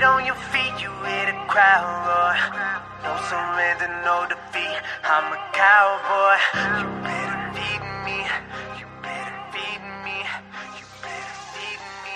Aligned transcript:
On 0.00 0.24
your 0.24 0.36
feet, 0.36 0.80
you 0.80 0.90
hear 1.04 1.26
the 1.26 1.32
crowd 1.48 1.82
roar. 2.06 2.34
No 3.02 3.18
surrender, 3.26 3.88
no 4.04 4.28
defeat. 4.28 4.78
I'm 5.02 5.32
a 5.32 5.38
cowboy. 5.52 6.38
You 6.78 6.86
better 7.02 7.50
feed 7.52 7.82
me. 8.04 8.22
You 8.78 8.86
better 9.02 9.34
feed 9.50 9.82
me. 10.04 10.22
You 10.78 10.86
better 11.02 11.34
feed 11.52 11.80
me. 12.04 12.14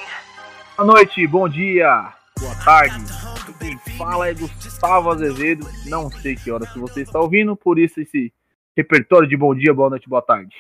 Boa 0.77 0.87
noite, 0.87 1.27
bom 1.27 1.49
dia, 1.49 2.15
boa 2.39 2.55
tarde. 2.65 3.05
Quem 3.59 3.77
fala 3.99 4.29
é 4.29 4.35
Gustavo 4.35 5.11
Azevedo. 5.11 5.67
Não 5.87 6.09
sei 6.09 6.37
que 6.37 6.53
horas 6.53 6.73
que 6.73 6.79
você 6.79 7.03
está 7.03 7.19
ouvindo, 7.19 7.57
por 7.57 7.81
isso 7.81 8.01
esse 8.01 8.33
repertório 8.77 9.29
de 9.29 9.37
bom 9.37 9.53
dia, 9.57 9.75
boa 9.75 9.91
noite, 9.91 10.09
boa 10.09 10.23
tarde. 10.23 10.55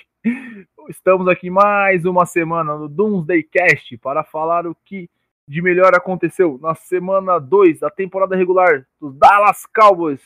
Estamos 0.89 1.29
aqui 1.29 1.51
mais 1.51 2.05
uma 2.05 2.27
semana 2.27 2.77
no 2.77 2.89
Doomsday 2.89 3.45
Cast 3.45 3.97
para 3.99 4.25
falar 4.25 4.67
o 4.67 4.77
que 4.85 5.09
de 5.47 5.61
melhor 5.61 5.95
aconteceu 5.95 6.59
na 6.63 6.75
semana 6.75 7.39
2 7.39 7.81
da 7.81 7.91
temporada 7.91 8.37
regular 8.37 8.87
dos 9.01 9.15
Dallas 9.17 9.67
Cowboys, 9.67 10.23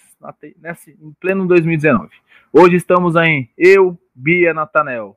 nesse, 0.58 0.92
em 1.00 1.12
pleno 1.18 1.46
2019. 1.46 2.10
Hoje 2.52 2.76
estamos 2.76 3.16
aí, 3.16 3.48
eu, 3.56 3.98
Bia 4.14 4.52
Natanel. 4.52 5.16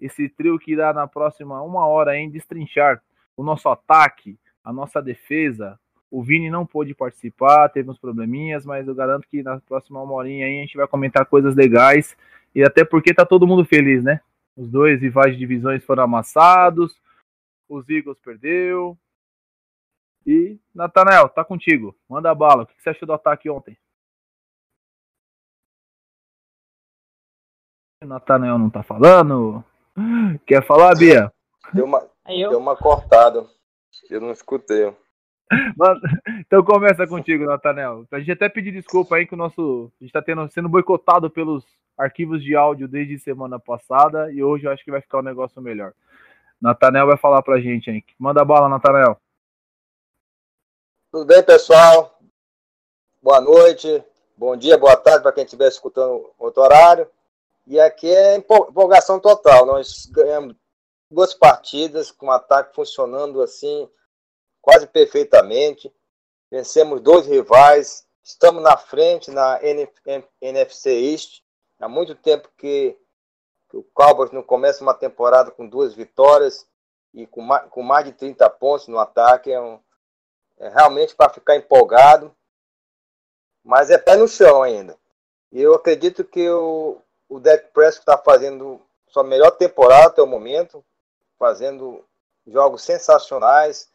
Esse 0.00 0.28
trio 0.28 0.58
que 0.58 0.72
irá 0.72 0.92
na 0.92 1.06
próxima 1.06 1.62
uma 1.62 1.86
hora 1.86 2.16
em 2.16 2.30
destrinchar 2.30 3.02
o 3.36 3.42
nosso 3.42 3.68
ataque, 3.68 4.38
a 4.62 4.72
nossa 4.72 5.00
defesa. 5.00 5.78
O 6.10 6.22
Vini 6.22 6.50
não 6.50 6.64
pôde 6.64 6.94
participar, 6.94 7.68
teve 7.68 7.90
uns 7.90 7.98
probleminhas, 7.98 8.64
mas 8.64 8.86
eu 8.86 8.94
garanto 8.94 9.26
que 9.28 9.42
na 9.42 9.60
próxima 9.60 10.02
uma 10.02 10.14
horinha 10.14 10.46
aí 10.46 10.58
a 10.58 10.62
gente 10.62 10.76
vai 10.76 10.86
comentar 10.86 11.26
coisas 11.26 11.54
legais. 11.54 12.16
E 12.54 12.62
até 12.62 12.84
porque 12.84 13.12
tá 13.12 13.26
todo 13.26 13.46
mundo 13.46 13.64
feliz, 13.64 14.02
né? 14.02 14.20
Os 14.56 14.70
dois 14.70 15.00
rivais 15.00 15.32
de 15.32 15.38
divisões 15.38 15.84
foram 15.84 16.04
amassados, 16.04 17.00
os 17.68 17.88
Eagles 17.88 18.18
perdeu. 18.20 18.96
E, 20.26 20.58
Natanel, 20.74 21.28
tá 21.28 21.44
contigo. 21.44 21.94
Manda 22.08 22.30
a 22.30 22.34
bala. 22.34 22.62
O 22.62 22.66
que 22.66 22.82
você 22.82 22.90
achou 22.90 23.06
do 23.06 23.12
ataque 23.12 23.50
ontem? 23.50 23.76
O 28.02 28.06
Natanel 28.06 28.58
não 28.58 28.70
tá 28.70 28.82
falando? 28.82 29.64
Quer 30.46 30.64
falar, 30.64 30.94
Bia? 30.96 31.32
Deu 31.72 31.84
uma, 31.84 32.06
eu, 32.28 32.50
deu 32.50 32.58
uma 32.58 32.76
cortada. 32.76 33.46
Eu 34.10 34.20
não 34.20 34.30
escutei. 34.30 34.94
Mano, 35.76 36.00
então 36.40 36.64
começa 36.64 37.06
contigo, 37.06 37.44
Natanel. 37.44 38.06
A 38.10 38.18
gente 38.18 38.32
até 38.32 38.48
pedir 38.48 38.72
desculpa 38.72 39.16
aí 39.16 39.26
que 39.26 39.34
o 39.34 39.36
nosso. 39.36 39.92
A 40.00 40.04
gente 40.04 40.12
tá 40.12 40.22
tendo, 40.22 40.48
sendo 40.50 40.68
boicotado 40.68 41.30
pelos 41.30 41.64
arquivos 41.96 42.42
de 42.42 42.56
áudio 42.56 42.88
desde 42.88 43.18
semana 43.18 43.58
passada 43.58 44.32
e 44.32 44.42
hoje 44.42 44.66
eu 44.66 44.72
acho 44.72 44.84
que 44.84 44.90
vai 44.90 45.00
ficar 45.00 45.18
um 45.18 45.22
negócio 45.22 45.60
melhor. 45.62 45.92
Natanel 46.60 47.06
vai 47.06 47.16
falar 47.16 47.42
pra 47.42 47.60
gente 47.60 47.90
aí. 47.90 48.02
Manda 48.18 48.44
bala, 48.44 48.68
Natanel. 48.68 49.20
Tudo 51.14 51.26
bem, 51.26 51.44
pessoal? 51.44 52.18
Boa 53.22 53.40
noite, 53.40 54.04
bom 54.36 54.56
dia, 54.56 54.76
boa 54.76 54.96
tarde 54.96 55.22
para 55.22 55.30
quem 55.30 55.44
estiver 55.44 55.68
escutando 55.68 56.28
outro 56.36 56.60
horário. 56.60 57.08
E 57.68 57.78
aqui 57.78 58.12
é 58.12 58.34
empo- 58.34 58.66
empolgação 58.68 59.20
total. 59.20 59.64
Nós 59.64 60.06
ganhamos 60.06 60.56
duas 61.08 61.32
partidas 61.32 62.10
com 62.10 62.26
o 62.26 62.30
ataque 62.32 62.74
funcionando 62.74 63.40
assim 63.42 63.88
quase 64.60 64.88
perfeitamente. 64.88 65.94
Vencemos 66.50 67.00
dois 67.00 67.28
rivais. 67.28 68.04
Estamos 68.24 68.60
na 68.60 68.76
frente 68.76 69.30
na 69.30 69.60
NF 69.62 69.92
NFC 70.40 70.90
East. 71.12 71.42
Há 71.78 71.88
muito 71.88 72.16
tempo 72.16 72.50
que, 72.58 72.98
o 73.72 73.84
Cowboys 73.94 74.32
não 74.32 74.42
começa 74.42 74.82
uma 74.82 74.94
temporada 74.94 75.52
com 75.52 75.68
duas 75.68 75.94
vitórias 75.94 76.66
e 77.14 77.24
com 77.24 77.82
mais 77.84 78.04
de 78.04 78.10
30 78.10 78.50
pontos 78.50 78.88
no 78.88 78.98
ataque. 78.98 79.52
É, 79.52 79.60
um, 79.60 79.78
é 80.58 80.68
realmente 80.68 81.14
para 81.14 81.32
ficar 81.32 81.56
empolgado. 81.56 82.34
Mas 83.62 83.90
é 83.90 83.98
pé 83.98 84.16
no 84.16 84.28
chão 84.28 84.62
ainda. 84.62 84.96
E 85.50 85.60
eu 85.60 85.74
acredito 85.74 86.24
que 86.24 86.48
o, 86.50 87.00
o 87.28 87.40
Dak 87.40 87.72
Prescott 87.72 88.00
está 88.00 88.18
fazendo 88.18 88.80
sua 89.08 89.22
melhor 89.22 89.52
temporada 89.52 90.08
até 90.08 90.20
o 90.20 90.26
momento, 90.26 90.84
fazendo 91.38 92.04
jogos 92.46 92.82
sensacionais, 92.82 93.88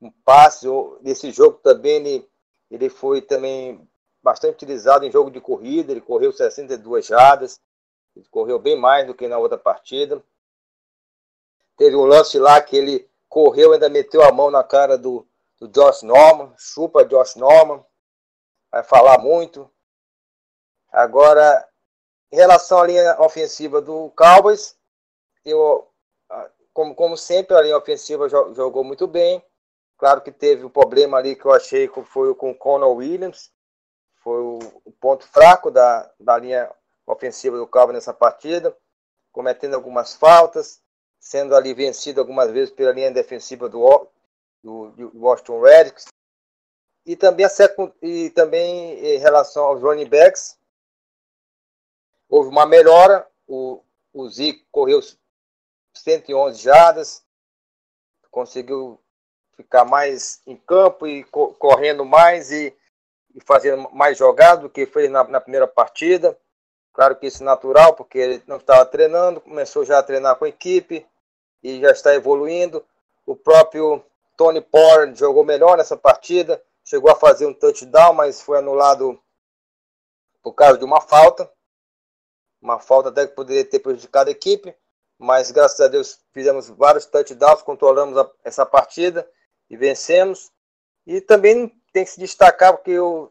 um 0.00 0.10
passe 0.10 0.66
desse 1.00 1.30
jogo 1.30 1.58
também 1.62 1.96
ele, 1.96 2.28
ele 2.70 2.88
foi 2.88 3.20
também 3.20 3.86
bastante 4.22 4.54
utilizado 4.54 5.04
em 5.04 5.10
jogo 5.10 5.30
de 5.30 5.40
corrida, 5.40 5.92
ele 5.92 6.00
correu 6.00 6.32
62 6.32 7.06
jardas, 7.06 7.60
ele 8.14 8.26
correu 8.30 8.58
bem 8.58 8.78
mais 8.78 9.06
do 9.06 9.14
que 9.14 9.26
na 9.26 9.38
outra 9.38 9.58
partida. 9.58 10.22
Teve 11.76 11.96
um 11.96 12.04
lance 12.04 12.38
lá 12.38 12.60
que 12.60 12.76
ele 12.76 13.08
correu, 13.28 13.72
ainda 13.72 13.88
meteu 13.88 14.22
a 14.22 14.32
mão 14.32 14.50
na 14.50 14.62
cara 14.62 14.98
do, 14.98 15.26
do 15.60 15.68
Josh 15.68 16.02
Norman, 16.02 16.52
chupa 16.56 17.04
Josh 17.04 17.36
Norman, 17.36 17.84
vai 18.72 18.82
falar 18.82 19.18
muito. 19.18 19.70
Agora, 20.90 21.68
em 22.32 22.36
relação 22.36 22.80
à 22.80 22.86
linha 22.86 23.20
ofensiva 23.20 23.82
do 23.82 24.10
Cowboys, 24.16 24.76
eu, 25.44 25.86
como, 26.72 26.94
como 26.94 27.16
sempre, 27.16 27.54
a 27.54 27.60
linha 27.60 27.76
ofensiva 27.76 28.28
jogou 28.28 28.82
muito 28.82 29.06
bem. 29.06 29.44
Claro 29.98 30.22
que 30.22 30.32
teve 30.32 30.64
um 30.64 30.70
problema 30.70 31.18
ali 31.18 31.36
que 31.36 31.44
eu 31.44 31.52
achei 31.52 31.86
que 31.86 32.02
foi 32.04 32.34
com 32.34 32.52
o 32.52 32.54
Conor 32.54 32.96
Williams, 32.96 33.52
foi 34.16 34.40
o, 34.40 34.58
o, 34.84 34.92
ponto 34.92 35.26
fraco 35.26 35.70
da, 35.70 36.10
da 36.18 36.38
linha 36.38 36.70
ofensiva 37.06 37.58
do 37.58 37.66
Cowboys 37.66 37.96
nessa 37.96 38.14
partida, 38.14 38.74
cometendo 39.30 39.74
algumas 39.74 40.14
faltas, 40.14 40.80
sendo 41.18 41.54
ali 41.54 41.74
vencido 41.74 42.18
algumas 42.18 42.50
vezes 42.50 42.72
pela 42.72 42.92
linha 42.92 43.10
defensiva 43.10 43.68
do, 43.68 44.08
do, 44.62 44.92
Washington 45.14 45.60
Redskins. 45.60 46.06
E 47.06 47.16
também, 47.16 47.46
a 47.46 47.50
e 48.02 48.30
também 48.30 48.98
em 49.04 49.18
relação 49.18 49.64
aos 49.64 49.80
running 49.80 50.08
backs, 50.08 50.58
houve 52.28 52.48
uma 52.48 52.66
melhora. 52.66 53.26
O, 53.48 53.82
o 54.12 54.28
Zico 54.28 54.64
correu 54.70 55.00
111 55.94 56.62
jardas, 56.62 57.24
conseguiu 58.30 59.00
ficar 59.56 59.84
mais 59.84 60.40
em 60.46 60.56
campo 60.56 61.06
e 61.06 61.24
co 61.24 61.54
correndo 61.54 62.04
mais 62.04 62.50
e, 62.50 62.74
e, 63.34 63.40
fazendo 63.44 63.90
mais 63.92 64.16
jogadas 64.16 64.62
do 64.62 64.70
que 64.70 64.86
fez 64.86 65.10
na, 65.10 65.24
na, 65.24 65.40
primeira 65.40 65.66
partida. 65.66 66.38
Claro 66.92 67.16
que 67.16 67.26
isso 67.26 67.42
é 67.42 67.46
natural, 67.46 67.94
porque 67.94 68.18
ele 68.18 68.42
não 68.46 68.56
estava 68.56 68.84
treinando, 68.86 69.40
começou 69.40 69.84
já 69.84 69.98
a 69.98 70.02
treinar 70.02 70.36
com 70.36 70.44
a 70.44 70.48
equipe 70.48 71.06
e 71.62 71.80
já 71.80 71.90
está 71.90 72.14
evoluindo. 72.14 72.84
O 73.26 73.36
próprio 73.36 74.02
Tony 74.40 74.62
Pollard 74.62 75.18
jogou 75.18 75.44
melhor 75.44 75.76
nessa 75.76 75.98
partida, 75.98 76.64
chegou 76.82 77.10
a 77.10 77.14
fazer 77.14 77.44
um 77.44 77.52
touchdown, 77.52 78.14
mas 78.14 78.40
foi 78.40 78.56
anulado 78.56 79.22
por 80.42 80.54
causa 80.54 80.78
de 80.78 80.84
uma 80.86 80.98
falta. 80.98 81.52
Uma 82.58 82.80
falta 82.80 83.10
até 83.10 83.26
que 83.26 83.34
poderia 83.34 83.66
ter 83.66 83.80
prejudicado 83.80 84.30
a 84.30 84.32
equipe, 84.32 84.74
mas 85.18 85.50
graças 85.50 85.78
a 85.78 85.88
Deus 85.88 86.24
fizemos 86.32 86.70
vários 86.70 87.04
touchdowns, 87.04 87.60
controlamos 87.60 88.16
a, 88.16 88.30
essa 88.42 88.64
partida 88.64 89.30
e 89.68 89.76
vencemos. 89.76 90.50
E 91.06 91.20
também 91.20 91.68
tem 91.92 92.06
que 92.06 92.10
se 92.10 92.18
destacar 92.18 92.72
porque 92.72 92.98
o, 92.98 93.30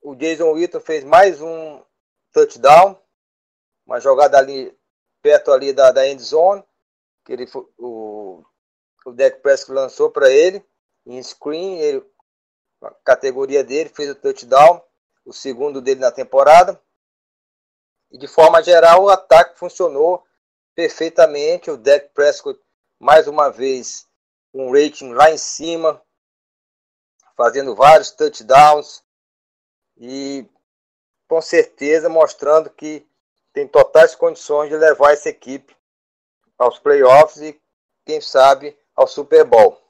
o 0.00 0.14
Jason 0.14 0.52
Witten 0.52 0.80
fez 0.80 1.02
mais 1.02 1.42
um 1.42 1.82
touchdown, 2.32 2.96
uma 3.84 3.98
jogada 3.98 4.38
ali 4.38 4.72
perto 5.20 5.50
ali 5.50 5.72
da, 5.72 5.90
da 5.90 6.06
end 6.06 6.22
zone, 6.22 6.62
que 7.24 7.32
ele 7.32 7.48
o, 7.76 8.03
o 9.04 9.12
Dak 9.12 9.40
Prescott 9.40 9.72
lançou 9.72 10.10
para 10.10 10.30
ele 10.30 10.64
em 11.06 11.22
screen, 11.22 11.78
ele, 11.78 12.04
a 12.82 12.90
categoria 13.04 13.62
dele 13.62 13.90
fez 13.90 14.10
o 14.10 14.14
touchdown, 14.14 14.82
o 15.24 15.32
segundo 15.32 15.80
dele 15.80 16.00
na 16.00 16.10
temporada. 16.10 16.80
E 18.10 18.18
de 18.18 18.26
forma 18.26 18.62
geral 18.62 19.04
o 19.04 19.08
ataque 19.08 19.58
funcionou 19.58 20.24
perfeitamente, 20.74 21.70
o 21.70 21.76
Dak 21.76 22.08
Prescott 22.14 22.60
mais 22.98 23.28
uma 23.28 23.50
vez 23.50 24.08
um 24.52 24.72
rating 24.72 25.12
lá 25.12 25.30
em 25.30 25.38
cima, 25.38 26.00
fazendo 27.36 27.74
vários 27.74 28.10
touchdowns 28.12 29.02
e 29.96 30.48
com 31.28 31.42
certeza 31.42 32.08
mostrando 32.08 32.70
que 32.70 33.06
tem 33.52 33.66
totais 33.66 34.14
condições 34.14 34.68
de 34.68 34.76
levar 34.76 35.12
essa 35.12 35.28
equipe 35.28 35.76
aos 36.56 36.78
playoffs 36.78 37.42
e 37.42 37.60
quem 38.04 38.20
sabe 38.20 38.76
ao 38.94 39.06
Super 39.06 39.44
Bowl. 39.44 39.80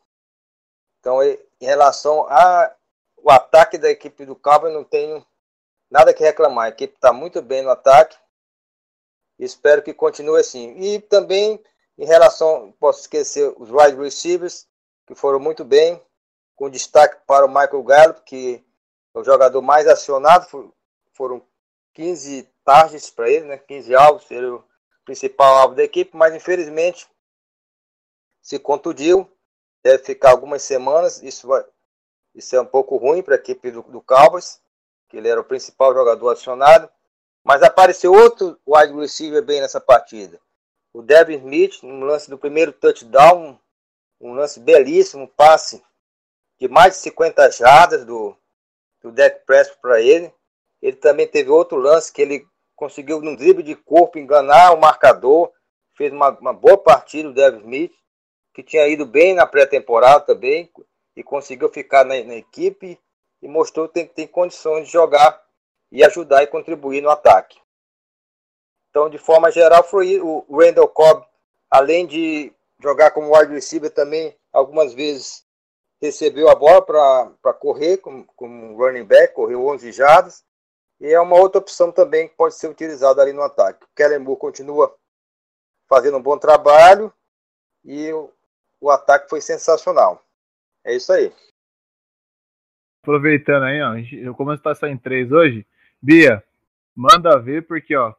Então, 1.01 1.23
em 1.23 1.39
relação 1.61 2.27
ao 2.31 2.75
ataque 3.29 3.77
da 3.77 3.91
equipe 3.91 4.25
do 4.25 4.35
Cowboys, 4.35 4.73
não 4.73 4.85
tenho 4.85 5.25
nada 5.91 6.15
que 6.15 6.23
reclamar. 6.23 6.67
A 6.67 6.69
equipe 6.71 6.95
está 6.95 7.13
muito 7.13 7.43
bem 7.43 7.63
no 7.63 7.71
ataque. 7.71 8.17
Espero 9.39 9.83
que 9.83 9.93
continue 9.93 10.41
assim. 10.41 10.79
E 10.79 11.01
também 11.01 11.63
em 11.97 12.05
relação, 12.05 12.75
posso 12.81 13.01
esquecer 13.01 13.55
os 13.57 13.71
wide 13.71 13.97
receivers, 13.97 14.67
que 15.07 15.15
foram 15.15 15.39
muito 15.39 15.65
bem, 15.65 16.01
com 16.57 16.71
destaque 16.71 17.19
para 17.27 17.47
o 17.47 17.49
Michael 17.49 17.83
Gallup, 17.83 18.23
que 18.23 18.65
é 19.15 19.19
o 19.19 19.25
jogador 19.25 19.63
mais 19.63 19.87
acionado, 19.87 20.75
foram 21.13 21.43
15 21.93 22.49
targets 22.65 23.11
para 23.11 23.31
ele, 23.31 23.47
né? 23.47 23.59
15 23.59 23.95
alvos, 23.95 24.31
ele 24.31 24.47
o 24.47 24.65
principal 25.05 25.57
alvo 25.57 25.75
da 25.75 25.85
equipe, 25.85 26.17
mas 26.17 26.35
infelizmente 26.35 27.07
se 28.45 28.59
contundiu, 28.59 29.27
deve 29.83 30.05
ficar 30.05 30.31
algumas 30.31 30.63
semanas, 30.63 31.23
isso 31.23 31.49
vai, 31.49 31.65
Isso 32.35 32.55
é 32.55 32.61
um 32.61 32.67
pouco 32.67 32.99
ruim 32.99 33.23
para 33.23 33.37
a 33.37 33.39
equipe 33.39 33.71
do, 33.71 33.83
do 33.83 34.03
Cowboys, 34.03 34.61
que 35.09 35.17
ele 35.17 35.29
era 35.29 35.41
o 35.41 35.45
principal 35.45 35.95
jogador 35.95 36.29
acionado. 36.29 36.89
Mas 37.43 37.63
apareceu 37.63 38.13
outro 38.13 38.61
wide 38.67 38.93
receiver 38.93 39.43
bem 39.43 39.63
nessa 39.63 39.81
partida. 39.81 40.39
O 40.93 41.01
Devin 41.01 41.39
Smith, 41.39 41.83
no 41.83 42.05
lance 42.05 42.29
do 42.29 42.39
primeiro 42.39 42.73
touchdown, 42.73 43.59
um 44.21 44.35
lance 44.35 44.61
belíssimo, 44.61 45.27
passe 45.27 45.83
de 46.59 46.69
mais 46.69 46.95
de 46.95 47.01
50 47.01 47.51
jardas 47.51 48.05
do, 48.05 48.37
do 49.03 49.11
Dak 49.11 49.45
Prescott 49.47 49.81
para 49.81 50.03
ele. 50.03 50.33
Ele 50.83 50.97
também 50.97 51.27
teve 51.27 51.49
outro 51.49 51.79
lance 51.79 52.13
que 52.13 52.21
ele 52.21 52.47
conseguiu, 52.77 53.23
num 53.23 53.37
drible 53.37 53.63
de 53.63 53.75
corpo, 53.75 54.19
enganar 54.19 54.73
o 54.73 54.81
marcador. 54.81 55.51
Fez 55.97 56.13
uma, 56.13 56.31
uma 56.39 56.53
boa 56.53 56.77
partida 56.77 57.29
o 57.29 57.35
Devin 57.35 57.61
Smith, 57.61 57.93
que 58.55 58.63
tinha 58.63 58.87
ido 58.87 59.05
bem 59.05 59.35
na 59.35 59.47
pré-temporada 59.47 60.21
também, 60.21 60.71
e 61.17 61.23
conseguiu 61.23 61.69
ficar 61.69 62.05
na, 62.05 62.15
na 62.23 62.35
equipe 62.37 62.99
e 63.43 63.49
mostrou 63.49 63.89
que 63.89 63.95
tem, 63.95 64.07
tem 64.07 64.27
condições 64.27 64.87
de 64.87 64.93
jogar 64.93 65.43
e 65.93 66.03
ajudar 66.03 66.43
e 66.43 66.47
contribuir 66.47 67.01
no 67.01 67.11
ataque. 67.11 67.61
Então, 68.91 69.11
de 69.11 69.19
forma 69.19 69.51
geral, 69.51 69.83
foi 69.83 70.21
o 70.21 70.47
Randall 70.51 70.89
Cobb, 70.89 71.27
além 71.71 72.07
de 72.07 72.53
jogar 72.81 73.11
como 73.11 73.37
wide 73.37 73.53
receiver, 73.53 73.91
também 73.91 74.37
algumas 74.53 74.95
vezes 74.95 75.45
recebeu 76.01 76.49
a 76.49 76.55
bola 76.55 76.83
para 76.83 77.55
correr 77.55 77.99
como, 77.99 78.27
running 78.77 79.05
back, 79.05 79.35
correu 79.35 79.67
11 79.67 79.91
jardas. 79.93 80.45
E 81.01 81.13
é 81.13 81.21
uma 81.21 81.37
outra 81.37 81.59
opção 81.59 81.91
também 81.91 82.29
que 82.29 82.37
pode 82.37 82.55
ser 82.55 82.69
utilizada 82.69 83.21
ali 83.21 83.33
no 83.33 83.43
ataque. 83.43 83.85
O 83.85 83.89
Kellen 83.97 84.21
Moore 84.21 84.39
continua 84.39 84.95
fazendo 85.89 86.19
um 86.19 86.23
bom 86.23 86.39
trabalho 86.39 87.13
e 87.85 88.11
o, 88.85 88.91
ataque 88.91 89.29
foi 89.29 89.41
sensacional. 89.41 90.23
É 90.85 90.95
isso 90.95 91.13
aí. 91.13 91.33
Aproveitando 93.03 93.65
aí, 93.65 93.81
ó, 93.83 94.35
como 94.35 94.53
está 94.53 94.75
saindo 94.75 95.01
três 95.01 95.31
hoje, 95.31 95.67
Bia, 96.01 96.43
manda 96.95 97.39
ver, 97.39 97.67
porque, 97.67 97.95
ó, 97.97 98.15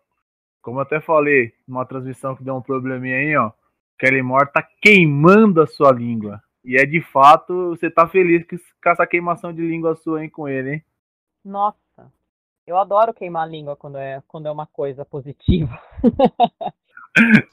como 0.61 0.79
eu 0.79 0.81
até 0.83 0.99
falei 0.99 1.53
numa 1.67 1.85
transmissão 1.85 2.35
que 2.35 2.43
deu 2.43 2.55
um 2.55 2.61
probleminha 2.61 3.17
aí, 3.17 3.35
ó, 3.37 3.51
Kelly 3.97 4.21
Moore 4.21 4.51
tá 4.51 4.67
queimando 4.81 5.61
a 5.61 5.67
sua 5.67 5.91
língua. 5.91 6.41
E 6.63 6.75
é 6.77 6.85
de 6.85 7.01
fato, 7.01 7.69
você 7.69 7.89
tá 7.89 8.07
feliz 8.07 8.45
com 8.47 8.89
essa 8.89 9.05
queimação 9.05 9.53
de 9.53 9.61
língua 9.61 9.95
sua 9.95 10.19
aí 10.19 10.29
com 10.29 10.47
ele, 10.47 10.73
hein? 10.73 10.85
Nossa, 11.43 12.11
eu 12.65 12.77
adoro 12.77 13.13
queimar 13.13 13.43
a 13.43 13.45
língua 13.45 13.75
quando 13.75 13.97
é, 13.97 14.21
quando 14.27 14.47
é 14.47 14.51
uma 14.51 14.65
coisa 14.65 15.05
positiva. 15.05 15.79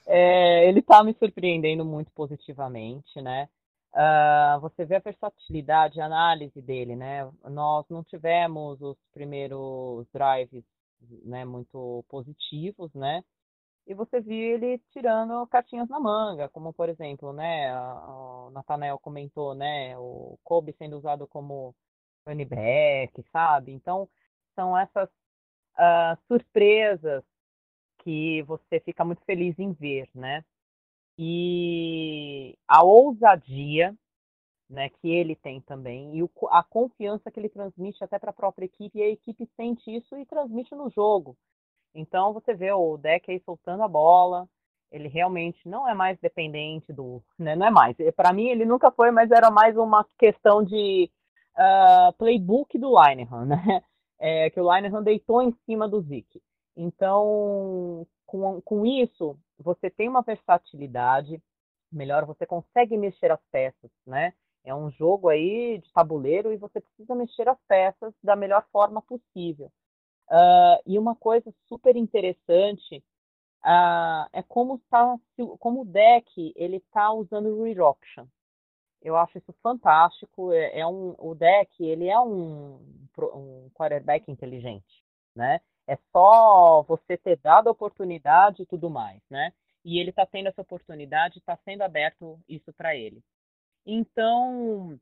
é, 0.06 0.68
ele 0.68 0.82
tá 0.82 1.02
me 1.04 1.14
surpreendendo 1.14 1.84
muito 1.84 2.10
positivamente, 2.12 3.20
né? 3.20 3.48
Uh, 3.94 4.58
você 4.60 4.84
vê 4.84 4.96
a 4.96 5.00
versatilidade, 5.00 6.00
a 6.00 6.06
análise 6.06 6.60
dele, 6.62 6.96
né? 6.96 7.30
Nós 7.44 7.86
não 7.90 8.02
tivemos 8.02 8.80
os 8.80 8.96
primeiros 9.12 10.06
drives 10.12 10.64
né, 11.24 11.44
muito 11.44 12.04
positivos, 12.08 12.92
né? 12.94 13.22
E 13.86 13.94
você 13.94 14.20
viu 14.20 14.54
ele 14.54 14.78
tirando 14.92 15.46
cartinhas 15.48 15.88
na 15.88 16.00
manga, 16.00 16.48
como 16.48 16.72
por 16.72 16.88
exemplo, 16.88 17.32
né? 17.32 17.74
O 17.78 18.50
Nathanael 18.50 18.98
comentou, 18.98 19.54
né? 19.54 19.96
O 19.98 20.38
Kobe 20.44 20.74
sendo 20.78 20.96
usado 20.96 21.26
como 21.26 21.74
running 22.26 22.46
back, 22.46 23.22
sabe? 23.32 23.72
Então, 23.72 24.08
são 24.54 24.76
essas 24.78 25.08
uh, 25.08 26.16
surpresas 26.28 27.24
que 28.02 28.42
você 28.42 28.80
fica 28.80 29.04
muito 29.04 29.22
feliz 29.24 29.58
em 29.58 29.72
ver, 29.72 30.08
né? 30.14 30.44
e 31.18 32.56
a 32.66 32.82
ousadia 32.82 33.94
né, 34.68 34.88
que 34.88 35.10
ele 35.10 35.36
tem 35.36 35.60
também 35.60 36.16
e 36.16 36.22
o, 36.22 36.30
a 36.50 36.62
confiança 36.62 37.30
que 37.30 37.38
ele 37.38 37.48
transmite 37.48 38.02
até 38.02 38.18
para 38.18 38.30
a 38.30 38.34
própria 38.34 38.64
equipe 38.64 38.98
e 38.98 39.02
a 39.02 39.08
equipe 39.08 39.46
sente 39.54 39.94
isso 39.94 40.16
e 40.16 40.24
transmite 40.24 40.74
no 40.74 40.88
jogo. 40.90 41.36
Então 41.94 42.32
você 42.32 42.54
vê 42.54 42.72
o 42.72 42.96
deck 42.96 43.30
aí 43.30 43.40
soltando 43.44 43.82
a 43.82 43.88
bola, 43.88 44.48
ele 44.90 45.08
realmente 45.08 45.68
não 45.68 45.86
é 45.86 45.94
mais 45.94 46.18
dependente 46.18 46.92
do, 46.92 47.22
né, 47.38 47.54
não 47.54 47.66
é 47.66 47.70
mais. 47.70 47.96
Para 48.16 48.32
mim 48.32 48.48
ele 48.48 48.64
nunca 48.64 48.90
foi, 48.90 49.10
mas 49.10 49.30
era 49.30 49.50
mais 49.50 49.76
uma 49.76 50.06
questão 50.18 50.64
de 50.64 51.10
uh, 51.56 52.12
playbook 52.14 52.78
do 52.78 52.94
Linehan, 52.98 53.44
né? 53.46 53.84
É, 54.18 54.48
que 54.50 54.60
o 54.60 54.72
Linehan 54.72 55.02
deitou 55.02 55.42
em 55.42 55.52
cima 55.66 55.88
do 55.88 56.00
Zeke. 56.00 56.40
Então, 56.76 58.06
com, 58.26 58.60
com 58.62 58.86
isso, 58.86 59.38
você 59.58 59.90
tem 59.90 60.08
uma 60.08 60.22
versatilidade 60.22 61.42
melhor, 61.90 62.24
você 62.24 62.46
consegue 62.46 62.96
mexer 62.96 63.30
as 63.30 63.40
peças, 63.50 63.90
né? 64.06 64.32
É 64.64 64.74
um 64.74 64.90
jogo 64.90 65.28
aí 65.28 65.78
de 65.78 65.92
tabuleiro 65.92 66.52
e 66.52 66.56
você 66.56 66.80
precisa 66.80 67.14
mexer 67.14 67.48
as 67.48 67.58
peças 67.66 68.14
da 68.22 68.36
melhor 68.36 68.64
forma 68.72 69.02
possível. 69.02 69.70
Uh, 70.28 70.80
e 70.86 70.98
uma 70.98 71.16
coisa 71.16 71.52
super 71.68 71.96
interessante 71.96 73.04
uh, 73.64 74.28
é 74.32 74.42
como, 74.48 74.78
tá, 74.88 75.18
como 75.58 75.82
o 75.82 75.84
deck 75.84 76.52
ele 76.56 76.76
está 76.76 77.12
usando 77.12 77.62
read 77.62 77.80
option. 77.80 78.26
Eu 79.02 79.16
acho 79.16 79.36
isso 79.38 79.52
fantástico. 79.62 80.52
É, 80.52 80.78
é, 80.78 80.86
um, 80.86 81.14
o 81.18 81.34
deck 81.34 81.84
ele 81.84 82.08
é 82.08 82.18
um, 82.20 82.76
um 83.18 83.70
quarterback 83.74 84.30
inteligente, 84.30 85.04
né? 85.34 85.60
É 85.86 85.96
só 86.12 86.82
você 86.82 87.16
ter 87.16 87.36
dado 87.38 87.68
a 87.68 87.72
oportunidade 87.72 88.62
e 88.62 88.66
tudo 88.66 88.88
mais, 88.88 89.20
né? 89.28 89.52
E 89.84 89.98
ele 89.98 90.10
está 90.10 90.24
tendo 90.24 90.48
essa 90.48 90.62
oportunidade, 90.62 91.38
está 91.38 91.56
sendo 91.64 91.82
aberto 91.82 92.38
isso 92.48 92.72
para 92.72 92.94
ele. 92.94 93.22
Então, 93.84 94.98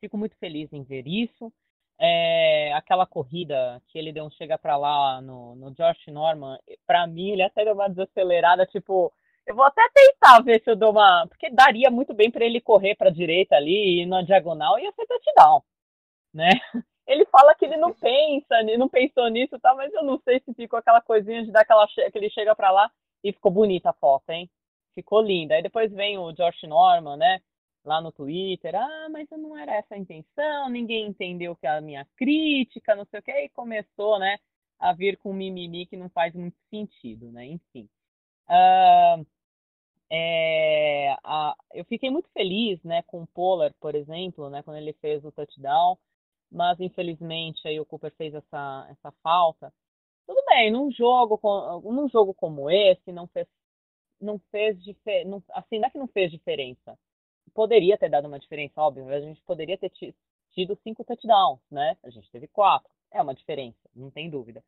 fico 0.00 0.18
muito 0.18 0.36
feliz 0.36 0.72
em 0.72 0.82
ver 0.82 1.06
isso. 1.06 1.52
É, 2.00 2.72
aquela 2.74 3.06
corrida 3.06 3.82
que 3.88 3.98
ele 3.98 4.12
deu 4.12 4.24
um 4.24 4.30
chega 4.30 4.56
para 4.56 4.76
lá 4.76 5.20
no, 5.20 5.56
no 5.56 5.74
Norman, 6.12 6.58
para 6.86 7.06
mim 7.08 7.30
ele 7.30 7.42
até 7.42 7.64
deu 7.64 7.74
uma 7.74 7.88
desacelerada, 7.88 8.64
tipo, 8.66 9.12
eu 9.44 9.54
vou 9.56 9.64
até 9.64 9.82
tentar 9.92 10.40
ver 10.42 10.62
se 10.62 10.70
eu 10.70 10.76
dou 10.76 10.92
uma, 10.92 11.26
porque 11.26 11.50
daria 11.50 11.90
muito 11.90 12.14
bem 12.14 12.30
para 12.30 12.44
ele 12.44 12.60
correr 12.60 12.94
para 12.94 13.08
a 13.08 13.12
direita 13.12 13.56
ali 13.56 14.02
e 14.02 14.06
na 14.06 14.22
diagonal 14.22 14.78
ia 14.78 14.92
ser 14.92 15.06
touchdown, 15.06 15.62
né? 16.32 16.50
Ele 17.08 17.24
fala 17.26 17.54
que 17.54 17.64
ele 17.64 17.78
não 17.78 17.92
pensa, 17.94 18.62
não 18.76 18.88
pensou 18.88 19.28
nisso, 19.28 19.58
tá? 19.58 19.74
Mas 19.74 19.92
eu 19.94 20.04
não 20.04 20.20
sei 20.20 20.40
se 20.40 20.52
ficou 20.52 20.78
aquela 20.78 21.00
coisinha 21.00 21.42
de 21.42 21.50
dar 21.50 21.62
aquela 21.62 21.88
que 21.88 22.18
ele 22.18 22.28
chega 22.28 22.54
para 22.54 22.70
lá 22.70 22.90
e 23.24 23.32
ficou 23.32 23.50
bonita 23.50 23.90
a 23.90 23.94
foto, 23.94 24.28
hein? 24.28 24.48
Ficou 24.94 25.22
linda. 25.22 25.54
Aí 25.54 25.62
depois 25.62 25.90
vem 25.90 26.18
o 26.18 26.32
Josh 26.32 26.62
Norman, 26.64 27.16
né? 27.16 27.40
Lá 27.82 28.02
no 28.02 28.12
Twitter, 28.12 28.74
ah, 28.74 29.08
mas 29.10 29.26
não 29.30 29.56
era 29.56 29.74
essa 29.76 29.94
a 29.94 29.98
intenção, 29.98 30.68
ninguém 30.68 31.06
entendeu 31.06 31.56
que 31.56 31.66
a 31.66 31.80
minha 31.80 32.06
crítica, 32.16 32.94
não 32.94 33.06
sei 33.06 33.20
o 33.20 33.22
que, 33.22 33.32
e 33.32 33.48
começou, 33.48 34.18
né, 34.18 34.36
a 34.78 34.92
vir 34.92 35.16
com 35.16 35.32
mimimi 35.32 35.86
que 35.86 35.96
não 35.96 36.10
faz 36.10 36.34
muito 36.34 36.56
sentido, 36.68 37.30
né? 37.32 37.46
Enfim. 37.46 37.88
Uh, 38.50 39.24
é, 40.10 41.16
a, 41.24 41.56
eu 41.72 41.84
fiquei 41.86 42.10
muito 42.10 42.28
feliz, 42.30 42.82
né, 42.82 43.02
com 43.06 43.22
o 43.22 43.26
Pollard, 43.28 43.74
por 43.80 43.94
exemplo, 43.94 44.50
né, 44.50 44.62
quando 44.62 44.76
ele 44.76 44.92
fez 44.94 45.24
o 45.24 45.32
touchdown 45.32 45.96
mas 46.50 46.80
infelizmente 46.80 47.66
aí 47.66 47.78
o 47.80 47.86
Cooper 47.86 48.12
fez 48.16 48.34
essa, 48.34 48.86
essa 48.90 49.12
falta. 49.22 49.72
Tudo 50.26 50.42
bem, 50.46 50.70
num 50.70 50.90
jogo, 50.90 51.40
num 51.84 52.08
jogo 52.08 52.34
como 52.34 52.70
esse, 52.70 53.12
não 53.12 53.26
fez, 53.28 53.46
não 54.20 54.38
fez 54.50 54.82
diferença. 54.82 55.44
Assim, 55.52 55.78
não 55.78 55.88
é 55.88 55.90
que 55.90 55.98
não 55.98 56.08
fez 56.08 56.30
diferença. 56.30 56.98
Poderia 57.54 57.96
ter 57.98 58.10
dado 58.10 58.28
uma 58.28 58.38
diferença, 58.38 58.80
óbvio. 58.80 59.08
A 59.08 59.20
gente 59.20 59.42
poderia 59.42 59.78
ter 59.78 59.90
tido 60.52 60.78
cinco 60.82 61.04
touchdowns, 61.04 61.60
né? 61.70 61.96
A 62.02 62.10
gente 62.10 62.30
teve 62.30 62.46
quatro. 62.48 62.90
É 63.10 63.22
uma 63.22 63.34
diferença, 63.34 63.78
não 63.94 64.10
tem 64.10 64.28
dúvida. 64.28 64.62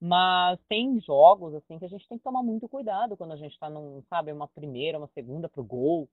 Mas 0.00 0.58
tem 0.68 1.00
jogos, 1.00 1.54
assim, 1.54 1.78
que 1.78 1.84
a 1.84 1.88
gente 1.88 2.06
tem 2.08 2.18
que 2.18 2.24
tomar 2.24 2.42
muito 2.42 2.68
cuidado 2.68 3.16
quando 3.16 3.32
a 3.32 3.36
gente 3.36 3.58
tá 3.58 3.70
num, 3.70 4.02
sabe, 4.10 4.32
uma 4.32 4.48
primeira, 4.48 4.98
uma 4.98 5.08
segunda 5.08 5.48
pro 5.48 5.64
gol, 5.64 6.08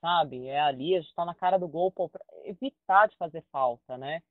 sabe? 0.00 0.46
É 0.46 0.60
ali, 0.60 0.96
a 0.96 1.00
gente 1.00 1.14
tá 1.14 1.24
na 1.24 1.34
cara 1.34 1.58
do 1.58 1.68
gol, 1.68 1.90
pô, 1.90 2.10
evitar 2.44 3.08
de 3.08 3.16
fazer 3.16 3.42
falta, 3.52 3.98
né? 3.98 4.22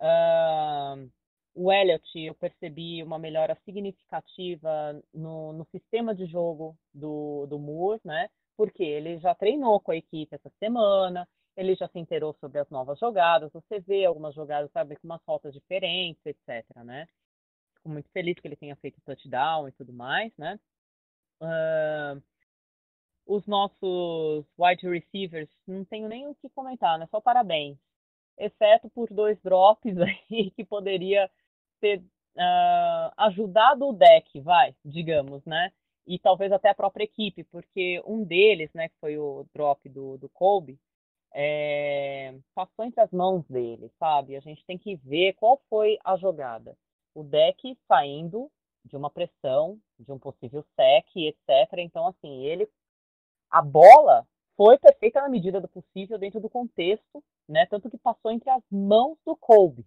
Uh, 0.00 1.10
o 1.54 1.72
Elliot, 1.72 2.04
eu 2.16 2.34
percebi 2.34 3.02
uma 3.02 3.18
melhora 3.18 3.56
significativa 3.64 5.02
no, 5.12 5.52
no 5.52 5.64
sistema 5.72 6.14
de 6.14 6.24
jogo 6.26 6.76
do, 6.94 7.46
do 7.46 7.58
Moore, 7.58 8.00
né? 8.04 8.28
Porque 8.56 8.82
ele 8.82 9.18
já 9.18 9.34
treinou 9.34 9.80
com 9.80 9.90
a 9.90 9.96
equipe 9.96 10.34
essa 10.34 10.50
semana, 10.60 11.28
ele 11.56 11.74
já 11.74 11.88
se 11.88 11.98
inteirou 11.98 12.32
sobre 12.34 12.60
as 12.60 12.70
novas 12.70 12.98
jogadas, 13.00 13.52
você 13.52 13.80
vê 13.80 14.04
algumas 14.04 14.34
jogadas, 14.34 14.70
sabe, 14.70 14.94
com 14.96 15.08
umas 15.08 15.22
faltas 15.24 15.52
diferentes, 15.52 16.24
etc, 16.24 16.64
né? 16.84 17.08
Fico 17.74 17.88
muito 17.88 18.08
feliz 18.10 18.38
que 18.38 18.46
ele 18.46 18.56
tenha 18.56 18.76
feito 18.76 19.00
touchdown 19.00 19.68
e 19.68 19.72
tudo 19.72 19.92
mais, 19.92 20.32
né? 20.36 20.60
Uh, 21.40 22.22
os 23.26 23.44
nossos 23.46 24.46
wide 24.56 24.88
receivers, 24.88 25.50
não 25.66 25.84
tenho 25.84 26.08
nem 26.08 26.28
o 26.28 26.34
que 26.36 26.48
comentar, 26.50 26.98
né? 26.98 27.06
Só 27.10 27.20
parabéns 27.20 27.76
exceto 28.38 28.88
por 28.90 29.08
dois 29.10 29.38
drops 29.42 29.94
aí 29.98 30.50
que 30.52 30.64
poderia 30.64 31.30
ter 31.80 32.00
uh, 32.00 33.12
ajudado 33.16 33.88
o 33.88 33.92
deck, 33.92 34.40
vai, 34.40 34.74
digamos, 34.84 35.44
né? 35.44 35.72
E 36.06 36.18
talvez 36.18 36.50
até 36.52 36.70
a 36.70 36.74
própria 36.74 37.04
equipe, 37.04 37.44
porque 37.44 38.02
um 38.06 38.24
deles, 38.24 38.72
né, 38.72 38.88
que 38.88 38.96
foi 38.98 39.18
o 39.18 39.44
drop 39.52 39.86
do, 39.90 40.16
do 40.16 40.28
Kobe, 40.30 40.78
é, 41.34 42.34
passou 42.54 42.84
entre 42.84 43.00
as 43.02 43.10
mãos 43.10 43.44
dele, 43.46 43.90
sabe? 43.98 44.34
A 44.34 44.40
gente 44.40 44.64
tem 44.64 44.78
que 44.78 44.96
ver 44.96 45.34
qual 45.34 45.60
foi 45.68 45.98
a 46.02 46.16
jogada. 46.16 46.76
O 47.14 47.22
deck 47.22 47.76
saindo 47.86 48.50
de 48.84 48.96
uma 48.96 49.10
pressão, 49.10 49.78
de 49.98 50.10
um 50.10 50.18
possível 50.18 50.64
sec, 50.74 51.06
etc. 51.16 51.78
Então, 51.78 52.06
assim, 52.06 52.44
ele. 52.44 52.68
A 53.50 53.62
bola 53.62 54.26
foi 54.58 54.76
perfeita 54.76 55.22
na 55.22 55.28
medida 55.28 55.60
do 55.60 55.68
possível 55.68 56.18
dentro 56.18 56.40
do 56.40 56.50
contexto, 56.50 57.22
né? 57.48 57.64
Tanto 57.66 57.88
que 57.88 57.96
passou 57.96 58.32
entre 58.32 58.50
as 58.50 58.62
mãos 58.68 59.16
do 59.24 59.36
Kobe. 59.36 59.86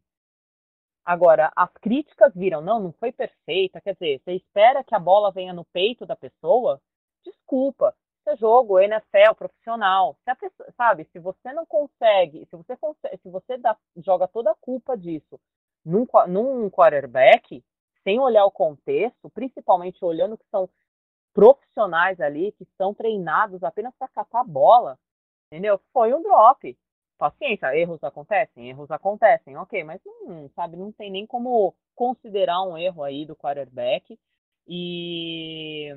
Agora, 1.03 1.51
as 1.57 1.69
críticas 1.73 2.33
viram, 2.33 2.61
não, 2.61 2.79
não 2.79 2.93
foi 2.93 3.11
perfeita. 3.11 3.81
Quer 3.81 3.95
dizer, 3.95 4.21
você 4.23 4.31
espera 4.33 4.81
que 4.81 4.95
a 4.95 4.99
bola 4.99 5.29
venha 5.29 5.51
no 5.51 5.65
peito 5.65 6.05
da 6.05 6.15
pessoa? 6.15 6.81
Desculpa, 7.25 7.93
isso 8.19 8.29
é 8.29 8.37
jogo, 8.37 8.79
NFL, 8.79 9.35
profissional. 9.35 10.15
Se 10.23 10.33
pessoa, 10.35 10.71
sabe, 10.77 11.03
se 11.11 11.19
você 11.19 11.51
não 11.51 11.65
consegue, 11.65 12.45
se 12.45 12.55
você 12.55 12.77
consegue, 12.77 13.17
se 13.17 13.29
você 13.29 13.57
dá, 13.57 13.75
joga 13.97 14.25
toda 14.25 14.51
a 14.51 14.55
culpa 14.55 14.95
disso 14.95 15.37
num, 15.83 16.07
num 16.29 16.69
quarterback, 16.69 17.61
sem 18.05 18.19
olhar 18.19 18.45
o 18.45 18.51
contexto, 18.51 19.29
principalmente 19.31 20.03
olhando 20.05 20.37
que 20.37 20.45
são 20.49 20.69
profissionais 21.33 22.19
ali, 22.19 22.51
que 22.53 22.65
são 22.77 22.93
treinados 22.93 23.63
apenas 23.63 23.93
para 23.97 24.07
catar 24.09 24.43
bola, 24.43 24.97
entendeu? 25.47 25.79
Foi 25.93 26.13
um 26.13 26.21
drop. 26.21 26.77
Paciência, 27.17 27.75
erros 27.77 28.03
acontecem, 28.03 28.69
erros 28.69 28.89
acontecem, 28.89 29.55
ok, 29.55 29.83
mas 29.83 30.01
não, 30.03 30.49
sabe, 30.55 30.75
não 30.75 30.91
tem 30.91 31.11
nem 31.11 31.27
como 31.27 31.75
considerar 31.95 32.63
um 32.63 32.75
erro 32.77 33.03
aí 33.03 33.25
do 33.25 33.35
quarterback. 33.35 34.17
E 34.67 35.95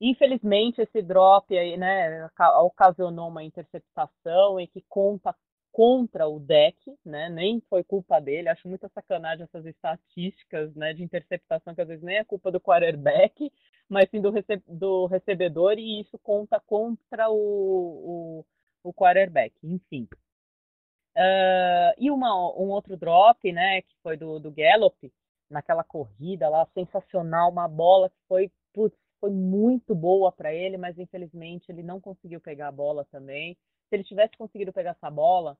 infelizmente 0.00 0.80
esse 0.80 1.02
drop 1.02 1.56
aí, 1.56 1.76
né, 1.76 2.28
ocasionou 2.60 3.28
uma 3.28 3.44
interceptação 3.44 4.60
e 4.60 4.66
que 4.66 4.82
conta 4.88 5.34
contra 5.76 6.26
o 6.26 6.40
deck, 6.40 6.78
né? 7.04 7.28
Nem 7.28 7.60
foi 7.68 7.84
culpa 7.84 8.18
dele. 8.18 8.48
Acho 8.48 8.66
muita 8.66 8.88
sacanagem 8.88 9.44
essas 9.44 9.66
estatísticas, 9.66 10.74
né, 10.74 10.94
de 10.94 11.02
interceptação 11.04 11.74
que 11.74 11.82
às 11.82 11.88
vezes 11.88 12.02
nem 12.02 12.16
é 12.16 12.24
culpa 12.24 12.50
do 12.50 12.58
quarterback, 12.58 13.52
mas 13.86 14.08
sim 14.08 14.22
do, 14.22 14.30
rece 14.30 14.62
do 14.66 15.04
recebedor 15.04 15.78
e 15.78 16.00
isso 16.00 16.18
conta 16.20 16.58
contra 16.60 17.28
o, 17.28 17.34
o, 17.36 18.44
o 18.84 18.94
quarterback. 18.94 19.54
Enfim. 19.62 20.08
Uh, 21.14 21.92
e 21.98 22.10
uma, 22.10 22.34
um 22.58 22.70
outro 22.70 22.96
drop, 22.96 23.52
né, 23.52 23.82
que 23.82 23.94
foi 24.02 24.16
do, 24.16 24.40
do 24.40 24.50
Gallup, 24.50 25.12
naquela 25.50 25.84
corrida 25.84 26.48
lá, 26.48 26.66
sensacional, 26.72 27.50
uma 27.50 27.68
bola 27.68 28.08
que 28.08 28.16
foi, 28.26 28.50
putz, 28.72 28.96
foi 29.20 29.30
muito 29.30 29.94
boa 29.94 30.32
para 30.32 30.54
ele, 30.54 30.78
mas 30.78 30.98
infelizmente 30.98 31.70
ele 31.70 31.82
não 31.82 32.00
conseguiu 32.00 32.40
pegar 32.40 32.68
a 32.68 32.72
bola 32.72 33.04
também 33.10 33.58
se 33.88 33.94
ele 33.96 34.04
tivesse 34.04 34.36
conseguido 34.36 34.72
pegar 34.72 34.90
essa 34.90 35.10
bola, 35.10 35.56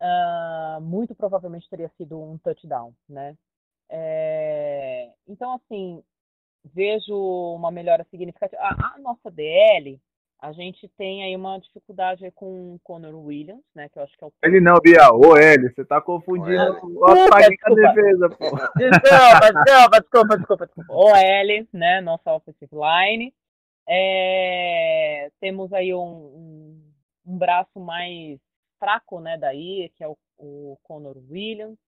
uh, 0.00 0.80
muito 0.80 1.14
provavelmente 1.14 1.68
teria 1.68 1.90
sido 1.96 2.20
um 2.20 2.38
touchdown, 2.38 2.94
né? 3.08 3.36
É, 3.88 5.10
então, 5.28 5.54
assim, 5.54 6.02
vejo 6.64 7.14
uma 7.54 7.70
melhora 7.70 8.06
significativa. 8.10 8.60
A, 8.62 8.94
a, 8.94 8.98
nossa 8.98 9.30
DL, 9.30 10.00
a 10.40 10.52
gente 10.52 10.88
tem 10.96 11.22
aí 11.24 11.36
uma 11.36 11.58
dificuldade 11.58 12.30
com 12.32 12.74
o 12.74 12.80
Conor 12.82 13.14
Williams, 13.14 13.62
né? 13.74 13.88
Que 13.88 13.98
eu 13.98 14.02
acho 14.02 14.16
que 14.16 14.24
é 14.24 14.26
o. 14.26 14.32
Ele 14.42 14.60
não, 14.60 14.78
Bial, 14.82 15.18
o 15.18 15.36
L, 15.36 15.72
você 15.72 15.84
tá 15.84 16.00
confundindo 16.00 16.78
o 16.82 17.04
ataque 17.04 17.56
com 17.58 17.72
a 17.72 17.76
defesa, 17.76 18.28
pô. 18.30 18.44
Desculpa, 18.76 19.52
desculpa, 19.52 20.00
desculpa, 20.00 20.36
desculpa, 20.36 20.66
desculpa. 20.66 20.92
O 20.94 21.14
L, 21.14 21.68
né? 21.72 22.00
Nossa 22.00 22.32
offensive 22.32 22.74
line. 22.74 23.34
É, 23.86 25.30
temos 25.40 25.72
aí 25.72 25.94
um, 25.94 26.00
um, 26.00 26.83
um, 27.24 27.38
braço 27.38 27.80
mais 27.80 28.40
fraco, 28.78 29.20
né, 29.20 29.36
daí, 29.38 29.90
que 29.96 30.04
é 30.04 30.08
o, 30.08 30.16
o 30.38 30.78
Conor 30.82 31.16
Williams, 31.30 31.78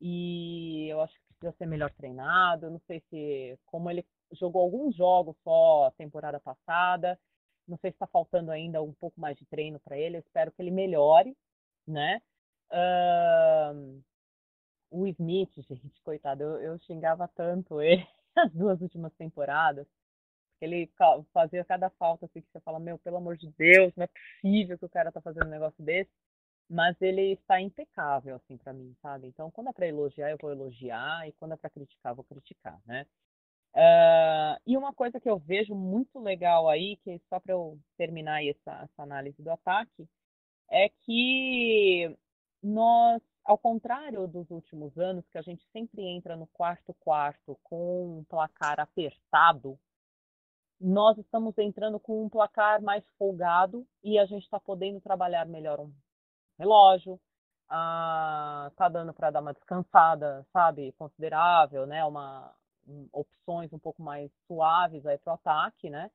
e 0.00 0.88
eu 0.88 1.00
acho 1.00 1.14
que 1.14 1.34
precisa 1.38 1.56
ser 1.58 1.66
melhor 1.66 1.90
treinado, 1.92 2.70
não 2.70 2.80
sei 2.86 3.00
se, 3.10 3.58
como 3.66 3.90
ele 3.90 4.04
jogou 4.32 4.62
alguns 4.62 4.94
jogos 4.94 5.36
só 5.42 5.90
temporada 5.96 6.40
passada, 6.40 7.18
não 7.66 7.76
sei 7.78 7.90
se 7.90 7.96
está 7.96 8.06
faltando 8.06 8.50
ainda 8.50 8.82
um 8.82 8.92
pouco 8.94 9.20
mais 9.20 9.36
de 9.36 9.44
treino 9.46 9.80
para 9.80 9.98
ele, 9.98 10.16
eu 10.16 10.20
espero 10.20 10.52
que 10.52 10.62
ele 10.62 10.70
melhore, 10.70 11.36
né, 11.86 12.20
o 14.90 15.06
Smith, 15.06 15.50
gente, 15.68 16.00
coitado, 16.02 16.42
eu, 16.42 16.60
eu 16.60 16.78
xingava 16.80 17.28
tanto 17.28 17.80
ele 17.80 18.06
as 18.36 18.52
duas 18.52 18.80
últimas 18.80 19.12
temporadas, 19.14 19.86
ele 20.64 20.90
fazia 21.32 21.64
cada 21.64 21.90
falta 21.90 22.26
assim 22.26 22.40
que 22.40 22.48
você 22.52 22.60
fala, 22.60 22.78
meu, 22.78 22.98
pelo 22.98 23.16
amor 23.16 23.36
de 23.36 23.50
Deus, 23.50 23.92
não 23.96 24.04
é 24.04 24.08
possível 24.08 24.78
que 24.78 24.84
o 24.84 24.90
cara 24.90 25.12
tá 25.12 25.20
fazendo 25.20 25.46
um 25.46 25.50
negócio 25.50 25.82
desse. 25.82 26.10
Mas 26.70 27.00
ele 27.00 27.32
está 27.32 27.60
impecável, 27.60 28.36
assim, 28.36 28.58
para 28.58 28.74
mim, 28.74 28.94
sabe? 29.00 29.26
Então, 29.26 29.50
quando 29.50 29.68
é 29.68 29.72
para 29.72 29.88
elogiar, 29.88 30.30
eu 30.30 30.36
vou 30.40 30.50
elogiar, 30.50 31.26
e 31.26 31.32
quando 31.32 31.52
é 31.54 31.56
para 31.56 31.70
criticar, 31.70 32.12
eu 32.12 32.16
vou 32.16 32.24
criticar, 32.24 32.78
né? 32.84 33.06
Uh, 33.74 34.60
e 34.66 34.76
uma 34.76 34.92
coisa 34.92 35.20
que 35.20 35.30
eu 35.30 35.38
vejo 35.38 35.74
muito 35.74 36.18
legal 36.18 36.68
aí, 36.68 36.96
que 36.98 37.20
só 37.28 37.40
para 37.40 37.52
eu 37.52 37.78
terminar 37.96 38.44
essa, 38.44 38.82
essa 38.82 39.02
análise 39.02 39.40
do 39.42 39.50
ataque, 39.50 40.06
é 40.70 40.88
que 40.88 42.14
nós, 42.62 43.22
ao 43.44 43.56
contrário 43.58 44.26
dos 44.26 44.50
últimos 44.50 44.96
anos, 44.98 45.24
que 45.30 45.38
a 45.38 45.42
gente 45.42 45.64
sempre 45.72 46.02
entra 46.02 46.36
no 46.36 46.46
quarto 46.48 46.94
quarto 47.00 47.58
com 47.62 48.18
um 48.18 48.24
placar 48.24 48.80
apertado, 48.80 49.78
nós 50.80 51.18
estamos 51.18 51.56
entrando 51.58 51.98
com 51.98 52.24
um 52.24 52.28
placar 52.28 52.80
mais 52.82 53.04
folgado 53.18 53.86
e 54.02 54.18
a 54.18 54.26
gente 54.26 54.44
está 54.44 54.60
podendo 54.60 55.00
trabalhar 55.00 55.46
melhor 55.46 55.80
um 55.80 55.92
relógio, 56.58 57.20
ah, 57.68 58.70
tá 58.76 58.88
dando 58.88 59.12
para 59.12 59.30
dar 59.30 59.40
uma 59.40 59.52
descansada, 59.52 60.46
sabe, 60.52 60.92
considerável, 60.92 61.86
né, 61.86 62.04
uma 62.04 62.54
um, 62.86 63.08
opções 63.12 63.72
um 63.72 63.78
pouco 63.78 64.02
mais 64.02 64.30
suaves 64.46 65.04
aí 65.06 65.18
para 65.18 65.32
o 65.32 65.34
ataque, 65.34 65.90
né? 65.90 66.10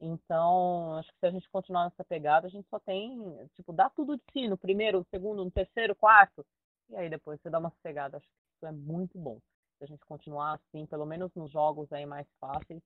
Então, 0.00 0.94
acho 0.98 1.12
que 1.12 1.18
se 1.20 1.26
a 1.26 1.30
gente 1.30 1.48
continuar 1.50 1.84
nessa 1.84 2.04
pegada, 2.04 2.46
a 2.46 2.50
gente 2.50 2.68
só 2.68 2.78
tem, 2.80 3.48
tipo, 3.54 3.72
dá 3.72 3.88
tudo 3.90 4.16
de 4.16 4.22
si 4.32 4.48
no 4.48 4.58
primeiro, 4.58 4.98
no 4.98 5.06
segundo, 5.06 5.44
no 5.44 5.50
terceiro, 5.50 5.94
quarto, 5.94 6.44
e 6.90 6.96
aí 6.96 7.08
depois 7.08 7.40
você 7.40 7.48
dá 7.50 7.58
uma 7.58 7.72
pegada. 7.82 8.16
Acho 8.16 8.26
que 8.26 8.32
isso 8.56 8.66
é 8.66 8.72
muito 8.72 9.18
bom. 9.18 9.38
Se 9.78 9.84
a 9.84 9.86
gente 9.86 10.04
continuar 10.06 10.54
assim, 10.54 10.86
pelo 10.86 11.06
menos 11.06 11.32
nos 11.34 11.50
jogos 11.50 11.92
aí 11.92 12.06
mais 12.06 12.26
fáceis, 12.40 12.82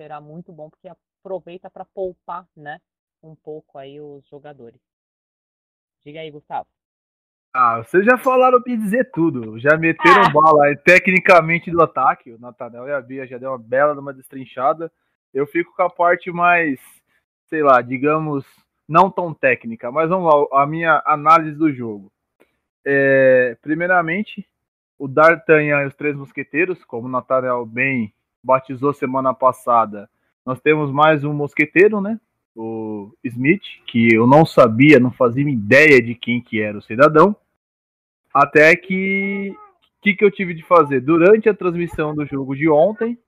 será 0.00 0.18
muito 0.18 0.50
bom, 0.50 0.70
porque 0.70 0.88
aproveita 0.88 1.68
para 1.68 1.84
poupar, 1.84 2.46
né, 2.56 2.80
um 3.22 3.34
pouco 3.34 3.76
aí 3.76 4.00
os 4.00 4.26
jogadores. 4.28 4.80
Diga 6.02 6.20
aí, 6.20 6.30
Gustavo. 6.30 6.66
Ah, 7.52 7.82
vocês 7.82 8.06
já 8.06 8.16
falaram 8.16 8.58
de 8.60 8.74
dizer 8.78 9.10
tudo. 9.10 9.58
Já 9.58 9.76
meteram 9.76 10.22
ah. 10.22 10.30
bala 10.30 10.74
tecnicamente 10.76 11.70
do 11.70 11.82
ataque. 11.82 12.32
O 12.32 12.38
Natanel 12.38 12.88
e 12.88 12.92
a 12.92 13.00
Bia 13.02 13.26
já 13.26 13.36
deu 13.36 13.50
uma 13.50 13.58
bela 13.58 13.92
uma 14.00 14.14
destrinchada. 14.14 14.90
Eu 15.34 15.46
fico 15.46 15.74
com 15.76 15.82
a 15.82 15.90
parte 15.90 16.30
mais, 16.30 16.80
sei 17.50 17.62
lá, 17.62 17.82
digamos, 17.82 18.46
não 18.88 19.10
tão 19.10 19.34
técnica. 19.34 19.92
Mas 19.92 20.08
vamos 20.08 20.32
lá, 20.32 20.62
a 20.62 20.66
minha 20.66 21.02
análise 21.04 21.58
do 21.58 21.70
jogo. 21.70 22.10
É, 22.86 23.58
primeiramente, 23.60 24.48
o 24.98 25.06
D'Artagnan 25.06 25.82
e 25.82 25.86
os 25.88 25.94
Três 25.94 26.16
Mosqueteiros, 26.16 26.82
como 26.84 27.06
o 27.06 27.10
Natanel 27.10 27.66
bem 27.66 28.14
batizou 28.42 28.92
semana 28.92 29.34
passada, 29.34 30.08
nós 30.44 30.60
temos 30.60 30.90
mais 30.90 31.24
um 31.24 31.32
mosqueteiro, 31.32 32.00
né? 32.00 32.18
O 32.56 33.12
Smith, 33.24 33.62
que 33.86 34.14
eu 34.14 34.26
não 34.26 34.44
sabia, 34.44 34.98
não 34.98 35.12
fazia 35.12 35.48
ideia 35.48 36.02
de 36.02 36.14
quem 36.14 36.40
que 36.40 36.60
era 36.60 36.76
o 36.76 36.82
cidadão. 36.82 37.36
Até 38.34 38.74
que 38.74 39.54
o 40.00 40.02
que, 40.02 40.14
que 40.14 40.24
eu 40.24 40.30
tive 40.30 40.54
de 40.54 40.62
fazer? 40.62 41.00
Durante 41.00 41.48
a 41.48 41.54
transmissão 41.54 42.14
do 42.14 42.24
jogo 42.24 42.56
de 42.56 42.68
ontem, 42.68 43.18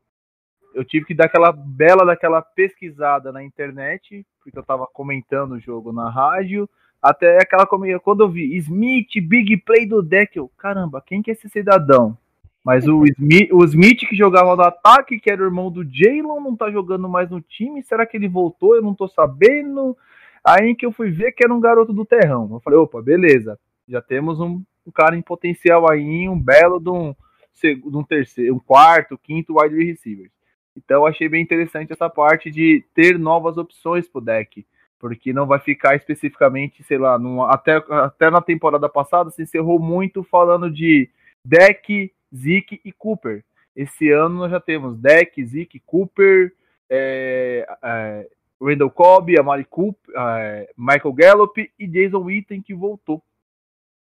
eu 0.74 0.84
tive 0.84 1.04
que 1.04 1.14
dar 1.14 1.26
aquela 1.26 1.52
bela 1.52 2.04
daquela 2.04 2.40
pesquisada 2.40 3.30
na 3.30 3.42
internet, 3.42 4.26
porque 4.42 4.56
eu 4.56 4.62
estava 4.62 4.86
comentando 4.86 5.52
o 5.52 5.60
jogo 5.60 5.92
na 5.92 6.10
rádio, 6.10 6.68
até 7.00 7.36
aquela 7.42 7.66
quando 7.66 8.22
eu 8.22 8.28
vi 8.30 8.56
Smith, 8.56 9.10
big 9.22 9.58
play 9.58 9.86
do 9.86 10.02
deck, 10.02 10.36
eu, 10.36 10.48
caramba, 10.56 11.02
quem 11.04 11.20
que 11.20 11.30
é 11.30 11.34
esse 11.34 11.48
cidadão? 11.48 12.16
Mas 12.64 12.86
o 12.86 13.04
Smith, 13.04 13.48
o 13.52 13.64
Smith 13.64 14.00
que 14.08 14.14
jogava 14.14 14.54
no 14.54 14.62
ataque, 14.62 15.18
que 15.18 15.30
era 15.30 15.42
o 15.42 15.46
irmão 15.46 15.70
do 15.70 15.82
Jalen, 15.82 16.22
não 16.22 16.56
tá 16.56 16.70
jogando 16.70 17.08
mais 17.08 17.28
no 17.28 17.40
time. 17.40 17.82
Será 17.82 18.06
que 18.06 18.16
ele 18.16 18.28
voltou? 18.28 18.76
Eu 18.76 18.82
não 18.82 18.94
tô 18.94 19.08
sabendo. 19.08 19.96
Aí 20.44 20.74
que 20.74 20.86
eu 20.86 20.92
fui 20.92 21.10
ver 21.10 21.32
que 21.32 21.44
era 21.44 21.52
um 21.52 21.60
garoto 21.60 21.92
do 21.92 22.04
terrão. 22.04 22.48
Eu 22.52 22.60
falei, 22.60 22.78
opa, 22.78 23.02
beleza. 23.02 23.58
Já 23.88 24.00
temos 24.00 24.38
um, 24.40 24.62
um 24.86 24.92
cara 24.92 25.16
em 25.16 25.22
potencial 25.22 25.90
aí, 25.90 26.28
um 26.28 26.38
belo 26.38 26.78
de 26.78 26.90
um, 26.90 27.14
de 27.62 27.96
um 27.96 28.04
terceiro, 28.04 28.54
um 28.54 28.60
quarto, 28.60 29.18
quinto 29.18 29.60
wide 29.60 29.84
receiver. 29.84 30.30
Então 30.76 31.04
achei 31.04 31.28
bem 31.28 31.42
interessante 31.42 31.92
essa 31.92 32.08
parte 32.08 32.50
de 32.50 32.84
ter 32.94 33.18
novas 33.18 33.58
opções 33.58 34.08
pro 34.08 34.20
deck. 34.20 34.64
Porque 35.00 35.32
não 35.32 35.46
vai 35.48 35.58
ficar 35.58 35.96
especificamente, 35.96 36.84
sei 36.84 36.96
lá, 36.96 37.18
num, 37.18 37.42
até, 37.42 37.82
até 37.90 38.30
na 38.30 38.40
temporada 38.40 38.88
passada 38.88 39.30
se 39.30 39.42
encerrou 39.42 39.80
muito 39.80 40.22
falando 40.22 40.70
de 40.70 41.10
deck 41.44 42.12
Zeke 42.34 42.80
e 42.84 42.92
Cooper. 42.92 43.44
Esse 43.74 44.10
ano 44.10 44.36
nós 44.36 44.50
já 44.50 44.60
temos 44.60 44.98
Deck, 44.98 45.44
Zeke, 45.44 45.80
Cooper, 45.80 46.52
é, 46.88 47.66
é, 47.82 48.28
Randall 48.60 48.90
Cobb, 48.90 49.38
Amari 49.38 49.64
Cooper, 49.64 50.14
uh, 50.14 50.66
Michael 50.76 51.12
Gallup 51.14 51.72
e 51.78 51.86
Jason 51.86 52.20
Witten 52.20 52.62
que 52.62 52.74
voltou. 52.74 53.22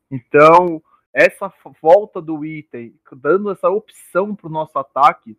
Então, 0.09 0.81
essa 1.13 1.51
volta 1.81 2.21
do 2.21 2.37
Witten, 2.37 2.93
dando 3.13 3.51
essa 3.51 3.69
opção 3.69 4.35
para 4.35 4.47
o 4.47 4.51
nosso 4.51 4.77
ataque, 4.77 5.37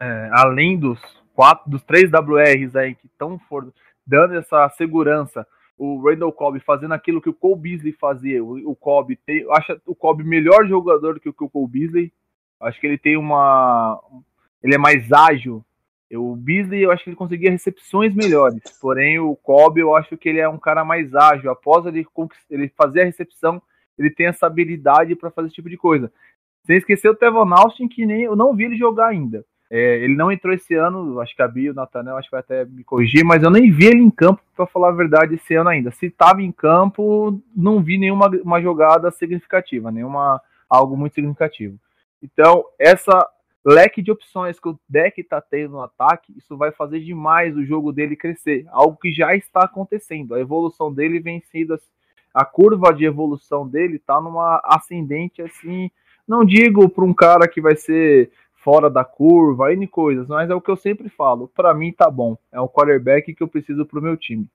é, 0.00 0.30
além 0.32 0.78
dos 0.78 1.00
quatro, 1.34 1.70
dos 1.70 1.82
três 1.82 2.10
WRs 2.10 2.76
aí 2.76 2.94
que 2.94 3.06
estão 3.06 3.40
dando 4.06 4.34
essa 4.34 4.68
segurança, 4.70 5.46
o 5.78 6.00
Randall 6.00 6.32
Cobb 6.32 6.60
fazendo 6.60 6.92
aquilo 6.92 7.20
que 7.20 7.28
o 7.28 7.34
Cole 7.34 7.60
Beasley 7.60 7.92
fazia, 7.92 8.42
o, 8.42 8.70
o 8.70 8.76
Cobb 8.76 9.16
tem, 9.26 9.46
acho 9.50 9.80
o 9.86 9.94
Cobb 9.94 10.22
melhor 10.22 10.66
jogador 10.66 11.18
que 11.18 11.28
o, 11.28 11.32
que 11.32 11.44
o 11.44 11.48
Cole 11.48 11.68
Beasley, 11.68 12.12
acho 12.60 12.80
que 12.80 12.86
ele 12.86 12.98
tem 12.98 13.16
uma, 13.16 14.00
ele 14.62 14.74
é 14.74 14.78
mais 14.78 15.10
ágil, 15.12 15.64
o 16.18 16.36
Beasley, 16.36 16.82
eu 16.82 16.90
acho 16.90 17.04
que 17.04 17.10
ele 17.10 17.16
conseguia 17.16 17.50
recepções 17.50 18.14
melhores, 18.14 18.60
porém 18.80 19.18
o 19.18 19.34
Cobb, 19.34 19.80
eu 19.80 19.96
acho 19.96 20.16
que 20.16 20.28
ele 20.28 20.40
é 20.40 20.48
um 20.48 20.58
cara 20.58 20.84
mais 20.84 21.14
ágil. 21.14 21.50
Após 21.50 21.86
ele, 21.86 22.06
ele 22.50 22.68
fazer 22.76 23.02
a 23.02 23.04
recepção, 23.04 23.62
ele 23.98 24.10
tem 24.10 24.26
essa 24.26 24.46
habilidade 24.46 25.14
para 25.16 25.30
fazer 25.30 25.48
esse 25.48 25.54
tipo 25.54 25.70
de 25.70 25.76
coisa. 25.76 26.12
Sem 26.64 26.76
esquecer 26.76 27.08
o 27.08 27.14
Tevon 27.14 27.52
Austin, 27.54 27.88
que 27.88 28.06
nem 28.06 28.22
eu 28.22 28.36
não 28.36 28.54
vi 28.54 28.64
ele 28.64 28.76
jogar 28.76 29.08
ainda. 29.08 29.44
É, 29.74 30.04
ele 30.04 30.14
não 30.14 30.30
entrou 30.30 30.52
esse 30.52 30.74
ano, 30.74 31.18
acho 31.18 31.34
que 31.34 31.40
a 31.40 31.48
Bia, 31.48 31.70
o 31.70 31.74
Natanel, 31.74 32.18
acho 32.18 32.28
que 32.28 32.32
vai 32.32 32.40
até 32.40 32.62
me 32.66 32.84
corrigir, 32.84 33.24
mas 33.24 33.42
eu 33.42 33.50
nem 33.50 33.70
vi 33.70 33.86
ele 33.86 34.02
em 34.02 34.10
campo, 34.10 34.42
para 34.54 34.66
falar 34.66 34.90
a 34.90 34.92
verdade, 34.92 35.36
esse 35.36 35.54
ano 35.54 35.70
ainda. 35.70 35.90
Se 35.90 36.06
estava 36.06 36.42
em 36.42 36.52
campo, 36.52 37.40
não 37.56 37.82
vi 37.82 37.96
nenhuma 37.96 38.28
uma 38.44 38.60
jogada 38.60 39.10
significativa, 39.10 39.90
nenhuma 39.90 40.42
algo 40.68 40.94
muito 40.94 41.14
significativo. 41.14 41.78
Então, 42.22 42.66
essa 42.78 43.26
leque 43.64 44.02
de 44.02 44.10
opções 44.10 44.60
que 44.60 44.68
o 44.68 44.78
deck 44.86 45.18
está 45.18 45.40
tendo 45.40 45.72
no 45.72 45.80
ataque, 45.80 46.34
isso 46.36 46.54
vai 46.54 46.70
fazer 46.70 47.00
demais 47.00 47.56
o 47.56 47.64
jogo 47.64 47.94
dele 47.94 48.14
crescer. 48.14 48.66
Algo 48.68 48.98
que 48.98 49.10
já 49.10 49.34
está 49.34 49.64
acontecendo. 49.64 50.34
A 50.34 50.40
evolução 50.40 50.92
dele 50.92 51.18
vem 51.18 51.42
sendo. 51.50 51.78
A 52.34 52.44
curva 52.44 52.92
de 52.92 53.06
evolução 53.06 53.66
dele 53.66 53.96
está 53.96 54.20
numa 54.20 54.60
ascendente 54.64 55.40
assim. 55.40 55.90
Não 56.28 56.44
digo 56.44 56.90
para 56.90 57.04
um 57.04 57.14
cara 57.14 57.48
que 57.48 57.60
vai 57.60 57.74
ser 57.74 58.30
fora 58.62 58.88
da 58.88 59.04
curva, 59.04 59.72
N 59.72 59.86
coisas, 59.88 60.28
mas 60.28 60.48
é 60.48 60.54
o 60.54 60.60
que 60.60 60.70
eu 60.70 60.76
sempre 60.76 61.08
falo. 61.08 61.48
Para 61.48 61.74
mim 61.74 61.92
tá 61.92 62.08
bom. 62.10 62.38
É 62.50 62.60
o 62.60 62.68
quarterback 62.68 63.34
que 63.34 63.42
eu 63.42 63.48
preciso 63.48 63.84
para 63.84 63.98
o 63.98 64.02
meu 64.02 64.16
time. 64.16 64.46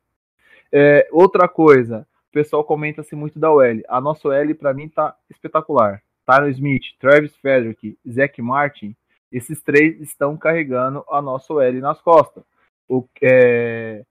É, 0.72 1.08
outra 1.12 1.48
coisa, 1.48 2.08
o 2.30 2.32
pessoal 2.32 2.64
comenta-se 2.64 3.16
muito 3.16 3.38
da 3.38 3.52
OL. 3.52 3.82
A 3.88 4.00
nossa 4.00 4.30
OL 4.30 4.56
para 4.56 4.74
mim 4.74 4.88
tá 4.88 5.16
espetacular. 5.30 6.02
Tyron 6.26 6.50
Smith, 6.50 6.84
Travis 7.00 7.36
Frederick, 7.36 7.98
Zach 8.10 8.42
Martin, 8.42 8.96
esses 9.32 9.62
três 9.62 10.00
estão 10.00 10.38
carregando 10.38 11.04
a 11.10 11.22
nossa 11.22 11.54
OL 11.54 11.74
nas 11.74 12.02
costas. 12.02 12.44
O 12.88 13.06
é, 13.22 14.06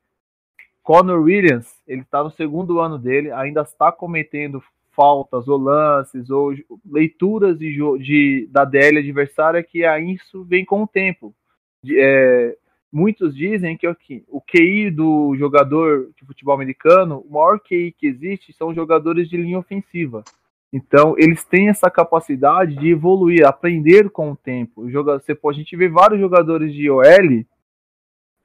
Connor 0.82 1.22
Williams, 1.22 1.80
ele 1.86 2.02
está 2.02 2.22
no 2.22 2.30
segundo 2.30 2.80
ano 2.80 2.98
dele, 2.98 3.32
ainda 3.32 3.62
está 3.62 3.90
cometendo 3.90 4.62
faltas 4.96 5.46
ou 5.46 5.58
lances 5.58 6.30
ou 6.30 6.54
leituras 6.84 7.58
de, 7.58 7.76
de 7.98 8.48
da 8.50 8.64
DL 8.64 8.98
adversária 8.98 9.62
que 9.62 9.84
a 9.84 10.00
isso 10.00 10.42
vem 10.44 10.64
com 10.64 10.82
o 10.82 10.88
tempo. 10.88 11.34
É, 11.88 12.56
muitos 12.90 13.36
dizem 13.36 13.76
que 13.76 13.86
o 14.26 14.40
QI 14.40 14.90
do 14.90 15.36
jogador 15.36 16.10
de 16.18 16.26
futebol 16.26 16.54
americano, 16.54 17.18
o 17.18 17.32
maior 17.32 17.60
QI 17.60 17.92
que 17.92 18.06
existe 18.06 18.52
são 18.54 18.74
jogadores 18.74 19.28
de 19.28 19.36
linha 19.36 19.58
ofensiva. 19.58 20.24
Então, 20.72 21.14
eles 21.16 21.44
têm 21.44 21.68
essa 21.68 21.90
capacidade 21.90 22.74
de 22.76 22.88
evoluir, 22.88 23.46
aprender 23.46 24.10
com 24.10 24.32
o 24.32 24.36
tempo. 24.36 24.90
Você 24.90 25.34
pode, 25.34 25.58
a 25.58 25.62
gente 25.62 25.76
vê 25.76 25.88
vários 25.88 26.18
jogadores 26.18 26.74
de 26.74 26.90
OL 26.90 27.44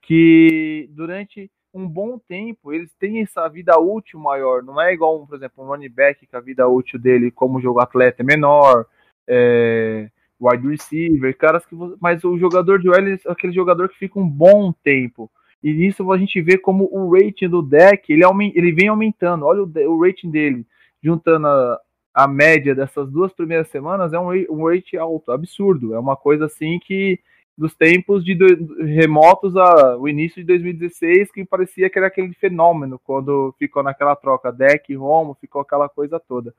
que 0.02 0.88
durante 0.92 1.50
um 1.74 1.88
bom 1.88 2.20
tempo 2.20 2.74
eles 2.74 2.92
têm 3.00 3.22
essa 3.22 3.48
vida 3.48 3.80
útil 3.80 4.20
maior. 4.20 4.64
Não 4.64 4.80
é 4.80 4.94
igual, 4.94 5.26
por 5.26 5.36
exemplo, 5.36 5.64
um 5.64 5.68
running 5.68 5.90
back 5.90 6.26
que 6.26 6.36
a 6.36 6.40
vida 6.40 6.68
útil 6.68 7.00
dele 7.00 7.32
como 7.32 7.62
jogo 7.62 7.80
atleta 7.80 8.22
é 8.22 8.26
menor, 8.26 8.86
é, 9.28 10.10
wide 10.40 10.68
receiver, 10.68 11.38
caras 11.38 11.66
que. 11.66 11.76
Mas 12.00 12.24
o 12.24 12.38
jogador 12.38 12.80
de 12.80 12.90
OL 12.90 12.96
é 12.96 13.18
aquele 13.28 13.54
jogador 13.54 13.90
que 13.90 13.98
fica 13.98 14.20
um 14.20 14.28
bom 14.28 14.74
tempo. 14.84 15.32
E 15.64 15.72
nisso 15.72 16.12
a 16.12 16.18
gente 16.18 16.42
vê 16.42 16.58
como 16.58 16.90
o 16.92 17.12
rating 17.14 17.48
do 17.48 17.62
deck 17.62 18.12
ele, 18.12 18.24
ele 18.56 18.72
vem 18.72 18.88
aumentando. 18.88 19.46
Olha 19.46 19.64
o, 19.64 19.94
o 19.94 20.02
rating 20.04 20.32
dele, 20.32 20.66
juntando 21.02 21.48
a, 21.48 21.80
a 22.14 22.28
média 22.28 22.74
dessas 22.74 23.10
duas 23.10 23.32
primeiras 23.32 23.70
semanas 23.70 24.12
é 24.12 24.20
um, 24.20 24.30
um 24.50 24.68
rate 24.68 24.98
alto, 24.98 25.32
absurdo. 25.32 25.94
É 25.94 26.00
uma 26.00 26.16
coisa 26.16 26.46
assim 26.46 26.80
que 26.80 27.20
dos 27.58 27.76
tempos 27.76 28.24
de 28.24 28.36
do, 28.36 28.84
remotos 28.84 29.56
ao 29.56 30.08
início 30.08 30.42
de 30.42 30.48
2016 30.48 31.32
que 31.32 31.46
parecia 31.46 31.90
que 31.90 31.98
era 31.98 32.08
aquele 32.08 32.34
fenômeno 32.34 33.00
quando 33.04 33.54
ficou 33.60 33.84
naquela 33.84 34.16
troca 34.16 34.52
deck 34.52 34.94
Romo, 34.96 35.38
ficou 35.40 35.62
aquela 35.62 35.88
coisa 35.90 36.20
toda. 36.20 36.54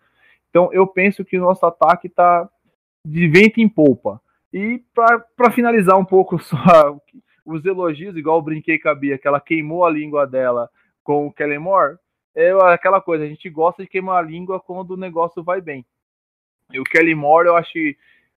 Então 0.51 0.73
eu 0.73 0.87
penso 0.87 1.25
que 1.25 1.39
o 1.39 1.41
nosso 1.41 1.65
ataque 1.65 2.07
está 2.07 2.49
de 3.05 3.29
vento 3.29 3.61
em 3.61 3.69
polpa. 3.69 4.21
E 4.53 4.83
para 4.95 5.51
finalizar 5.51 5.99
um 5.99 6.05
pouco 6.05 6.39
só 6.43 6.97
os 7.45 7.65
elogios, 7.65 8.17
igual 8.17 8.39
eu 8.39 8.43
brinquei 8.43 8.79
com 8.79 8.89
a 8.89 8.95
Bia, 8.95 9.19
que 9.19 9.27
ela 9.27 9.41
queimou 9.41 9.85
a 9.85 9.91
língua 9.91 10.27
dela 10.27 10.69
com 11.03 11.27
o 11.27 11.33
Kellen 11.33 11.59
Moore, 11.59 11.97
é 12.35 12.51
aquela 12.73 13.01
coisa, 13.01 13.25
a 13.25 13.29
gente 13.29 13.49
gosta 13.51 13.83
de 13.83 13.89
queimar 13.89 14.19
a 14.19 14.27
língua 14.27 14.61
quando 14.61 14.93
o 14.93 14.97
negócio 14.97 15.43
vai 15.43 15.61
bem. 15.61 15.85
E 16.73 16.81
o 16.81 16.85
Kelly 16.85 17.15
Moore, 17.15 17.49
eu 17.49 17.57
acho 17.57 17.73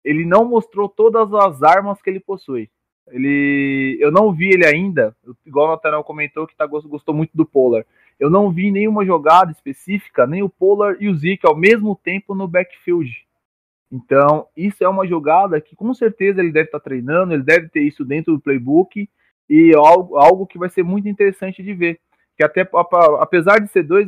ele 0.05 0.23
não 0.23 0.45
mostrou 0.45 0.87
todas 0.87 1.33
as 1.33 1.63
armas 1.63 1.99
que 2.01 2.09
ele 2.09 2.19
possui. 2.19 2.69
Ele, 3.07 3.97
eu 3.99 4.11
não 4.11 4.31
vi 4.31 4.49
ele 4.49 4.65
ainda, 4.65 5.15
igual 5.45 5.67
o 5.67 5.71
Nathaniel 5.71 6.03
comentou 6.03 6.47
que 6.47 6.55
tá, 6.55 6.65
gostou 6.65 7.13
muito 7.13 7.35
do 7.35 7.45
Polar. 7.45 7.85
Eu 8.19 8.29
não 8.29 8.51
vi 8.51 8.71
nenhuma 8.71 9.05
jogada 9.05 9.51
específica, 9.51 10.25
nem 10.25 10.41
o 10.41 10.49
Polar 10.49 10.95
e 10.99 11.09
o 11.09 11.15
Zeke 11.15 11.45
ao 11.45 11.55
mesmo 11.55 11.95
tempo 11.95 12.33
no 12.33 12.47
backfield. 12.47 13.11
Então, 13.91 14.47
isso 14.55 14.83
é 14.83 14.87
uma 14.87 15.05
jogada 15.05 15.59
que 15.59 15.75
com 15.75 15.93
certeza 15.93 16.39
ele 16.39 16.51
deve 16.51 16.67
estar 16.67 16.79
tá 16.79 16.83
treinando, 16.83 17.33
ele 17.33 17.43
deve 17.43 17.67
ter 17.69 17.81
isso 17.81 18.05
dentro 18.05 18.33
do 18.33 18.39
playbook 18.39 19.09
e 19.49 19.75
algo, 19.75 20.17
algo 20.17 20.47
que 20.47 20.57
vai 20.57 20.69
ser 20.69 20.83
muito 20.83 21.07
interessante 21.07 21.61
de 21.61 21.73
ver 21.73 21.99
que 22.35 22.43
até 22.43 22.67
apesar 23.19 23.59
de 23.59 23.69
ser 23.69 23.83
dois 23.83 24.07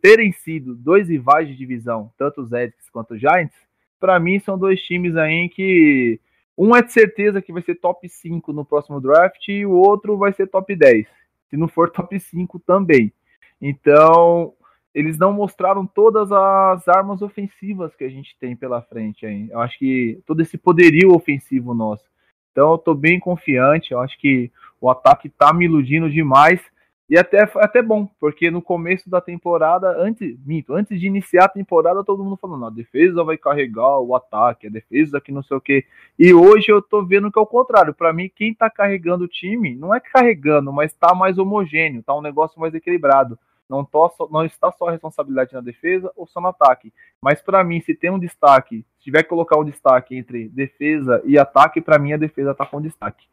terem 0.00 0.30
sido 0.30 0.74
dois 0.74 1.08
rivais 1.08 1.48
de 1.48 1.56
divisão, 1.56 2.12
tanto 2.16 2.40
os 2.40 2.52
Edges 2.52 2.88
quanto 2.90 3.14
os 3.14 3.20
Giants, 3.20 3.56
para 3.98 4.18
mim 4.20 4.38
são 4.38 4.58
dois 4.58 4.80
times 4.82 5.16
aí 5.16 5.48
que 5.48 6.20
um 6.56 6.74
é 6.74 6.82
de 6.82 6.92
certeza 6.92 7.42
que 7.42 7.52
vai 7.52 7.62
ser 7.62 7.74
top 7.74 8.08
5 8.08 8.52
no 8.52 8.64
próximo 8.64 9.00
draft 9.00 9.46
e 9.48 9.66
o 9.66 9.72
outro 9.72 10.16
vai 10.16 10.32
ser 10.32 10.46
top 10.46 10.74
10. 10.74 11.06
Se 11.50 11.56
não 11.56 11.68
for 11.68 11.90
top 11.92 12.18
5 12.18 12.58
também. 12.60 13.12
Então, 13.60 14.54
eles 14.94 15.18
não 15.18 15.32
mostraram 15.32 15.86
todas 15.86 16.32
as 16.32 16.88
armas 16.88 17.20
ofensivas 17.20 17.94
que 17.94 18.04
a 18.04 18.08
gente 18.08 18.36
tem 18.40 18.56
pela 18.56 18.80
frente 18.80 19.26
aí. 19.26 19.50
Eu 19.50 19.60
acho 19.60 19.78
que 19.78 20.18
todo 20.26 20.40
esse 20.40 20.56
poderio 20.56 21.14
ofensivo 21.14 21.74
nosso. 21.74 22.04
Então, 22.52 22.72
eu 22.72 22.78
tô 22.78 22.94
bem 22.94 23.20
confiante. 23.20 23.92
Eu 23.92 24.00
acho 24.00 24.18
que 24.18 24.50
o 24.80 24.88
ataque 24.88 25.28
tá 25.28 25.52
me 25.52 25.66
iludindo 25.66 26.10
demais. 26.10 26.60
E 27.08 27.16
até 27.16 27.48
até 27.56 27.80
bom, 27.80 28.08
porque 28.18 28.50
no 28.50 28.60
começo 28.60 29.08
da 29.08 29.20
temporada, 29.20 29.96
antes, 29.96 30.36
minto, 30.44 30.74
antes 30.74 30.98
de 30.98 31.06
iniciar 31.06 31.44
a 31.44 31.48
temporada, 31.48 32.02
todo 32.02 32.24
mundo 32.24 32.36
falando, 32.36 32.66
a 32.66 32.70
defesa 32.70 33.22
vai 33.22 33.38
carregar 33.38 34.00
o 34.00 34.14
ataque, 34.16 34.66
a 34.66 34.70
defesa 34.70 35.20
que 35.20 35.30
não 35.30 35.42
sei 35.42 35.56
o 35.56 35.60
quê. 35.60 35.84
E 36.18 36.34
hoje 36.34 36.66
eu 36.68 36.82
tô 36.82 37.04
vendo 37.04 37.30
que 37.30 37.38
é 37.38 37.42
o 37.42 37.46
contrário. 37.46 37.94
Para 37.94 38.12
mim, 38.12 38.28
quem 38.34 38.52
tá 38.52 38.68
carregando 38.68 39.24
o 39.24 39.28
time, 39.28 39.76
não 39.76 39.94
é 39.94 40.00
carregando, 40.00 40.72
mas 40.72 40.92
tá 40.94 41.14
mais 41.14 41.38
homogêneo, 41.38 42.02
tá 42.02 42.12
um 42.12 42.22
negócio 42.22 42.60
mais 42.60 42.74
equilibrado. 42.74 43.38
Não, 43.68 43.84
tô, 43.84 44.10
não 44.30 44.44
está 44.44 44.72
só 44.72 44.88
a 44.88 44.92
responsabilidade 44.92 45.52
na 45.52 45.60
defesa 45.60 46.12
ou 46.16 46.26
só 46.26 46.40
no 46.40 46.48
ataque. 46.48 46.92
Mas 47.22 47.40
para 47.40 47.62
mim, 47.62 47.80
se 47.80 47.94
tem 47.94 48.10
um 48.10 48.18
destaque, 48.18 48.84
se 48.98 49.04
tiver 49.04 49.22
que 49.22 49.28
colocar 49.28 49.56
um 49.58 49.64
destaque 49.64 50.16
entre 50.16 50.48
defesa 50.48 51.22
e 51.24 51.38
ataque, 51.38 51.80
para 51.80 51.98
mim 51.98 52.12
a 52.12 52.16
defesa 52.16 52.54
tá 52.54 52.66
com 52.66 52.80
destaque. 52.80 53.26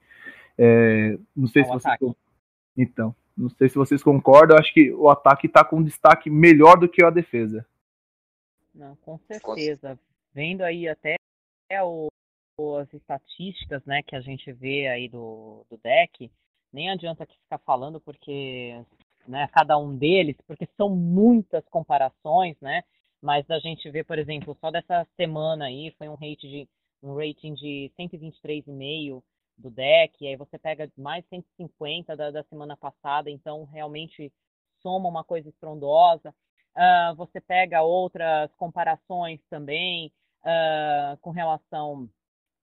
É, 0.58 1.18
não 1.36 1.48
sei 1.48 1.64
é 1.64 1.66
se 1.66 1.72
você. 1.72 1.90
Então. 2.78 3.16
Não 3.36 3.50
sei 3.50 3.68
se 3.68 3.76
vocês 3.76 4.04
concordam, 4.04 4.58
acho 4.58 4.74
que 4.74 4.92
o 4.92 5.10
ataque 5.10 5.48
está 5.48 5.66
com 5.66 5.78
um 5.78 5.84
destaque 5.84 6.30
melhor 6.30 6.80
do 6.80 6.88
que 6.88 7.04
a 7.04 7.10
defesa. 7.10 7.66
Não, 8.74 8.96
com 8.98 9.18
certeza. 9.20 10.00
Vendo 10.34 10.62
aí 10.62 10.88
até 10.88 11.16
o, 11.84 12.08
as 12.80 12.94
estatísticas 12.94 13.84
né, 13.86 14.02
que 14.04 14.16
a 14.16 14.22
gente 14.22 14.52
vê 14.52 14.88
aí 14.88 15.10
do, 15.10 15.66
do 15.70 15.78
deck, 15.78 16.32
nem 16.72 16.90
adianta 16.90 17.24
aqui 17.24 17.36
ficar 17.44 17.60
falando 17.60 18.00
porque 18.00 18.84
né, 19.28 19.48
cada 19.52 19.78
um 19.78 19.96
deles, 19.96 20.36
porque 20.46 20.68
são 20.78 20.90
muitas 20.90 21.64
comparações, 21.70 22.56
né? 22.62 22.84
Mas 23.22 23.50
a 23.50 23.60
gente 23.60 23.90
vê, 23.90 24.04
por 24.04 24.20
exemplo, 24.20 24.58
só 24.60 24.70
dessa 24.70 25.08
semana 25.16 25.66
aí 25.66 25.94
foi 25.98 26.10
um 26.10 26.16
rate 26.16 26.48
de 26.48 26.68
um 27.02 27.16
rating 27.16 27.54
de 27.54 27.92
123,5 27.98 29.24
do 29.64 29.72
deck, 29.72 30.28
aí 30.28 30.36
você 30.36 30.60
pega 30.60 30.92
mais 30.98 31.26
150 31.30 32.16
da, 32.16 32.30
da 32.30 32.44
semana 32.44 32.76
passada, 32.76 33.30
então 33.30 33.64
realmente 33.64 34.32
soma 34.82 35.08
uma 35.10 35.24
coisa 35.24 35.50
estrondosa. 35.50 36.36
Uh, 36.76 37.16
você 37.16 37.40
pega 37.40 37.82
outras 37.82 38.54
comparações 38.56 39.40
também 39.50 40.12
uh, 40.42 41.18
com 41.22 41.30
relação 41.32 42.10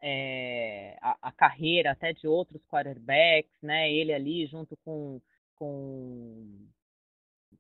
é, 0.03 0.97
à, 1.01 1.17
à, 1.23 1.33
carreira 1.33 1.93
até 1.93 2.13
de 2.13 2.27
outros 2.27 2.63
quarterbacks, 2.67 3.53
né? 3.63 3.91
Ele 3.91 4.13
ali 4.13 4.47
junto 4.47 4.77
com, 4.85 5.21
com 5.57 6.67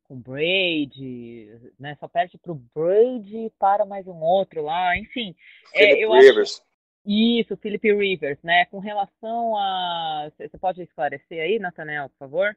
com 0.04 0.20
Brady, 0.20 1.48
né? 1.78 1.96
Só 2.00 2.08
perde 2.08 2.36
pro 2.38 2.60
Brady 2.74 3.52
para 3.60 3.86
mais 3.86 4.08
um 4.08 4.20
outro 4.20 4.60
lá, 4.62 4.98
enfim. 4.98 5.36
É, 5.72 6.04
eu 6.04 6.12
Rivers. 6.12 6.60
Acho... 6.60 6.69
Isso, 7.04 7.56
Philip 7.56 7.92
Rivers, 7.92 8.38
né? 8.42 8.66
Com 8.66 8.78
relação 8.78 9.56
a. 9.56 10.30
Você 10.38 10.58
pode 10.58 10.82
esclarecer 10.82 11.42
aí, 11.42 11.58
Nathaniel, 11.58 12.08
por 12.10 12.18
favor? 12.18 12.56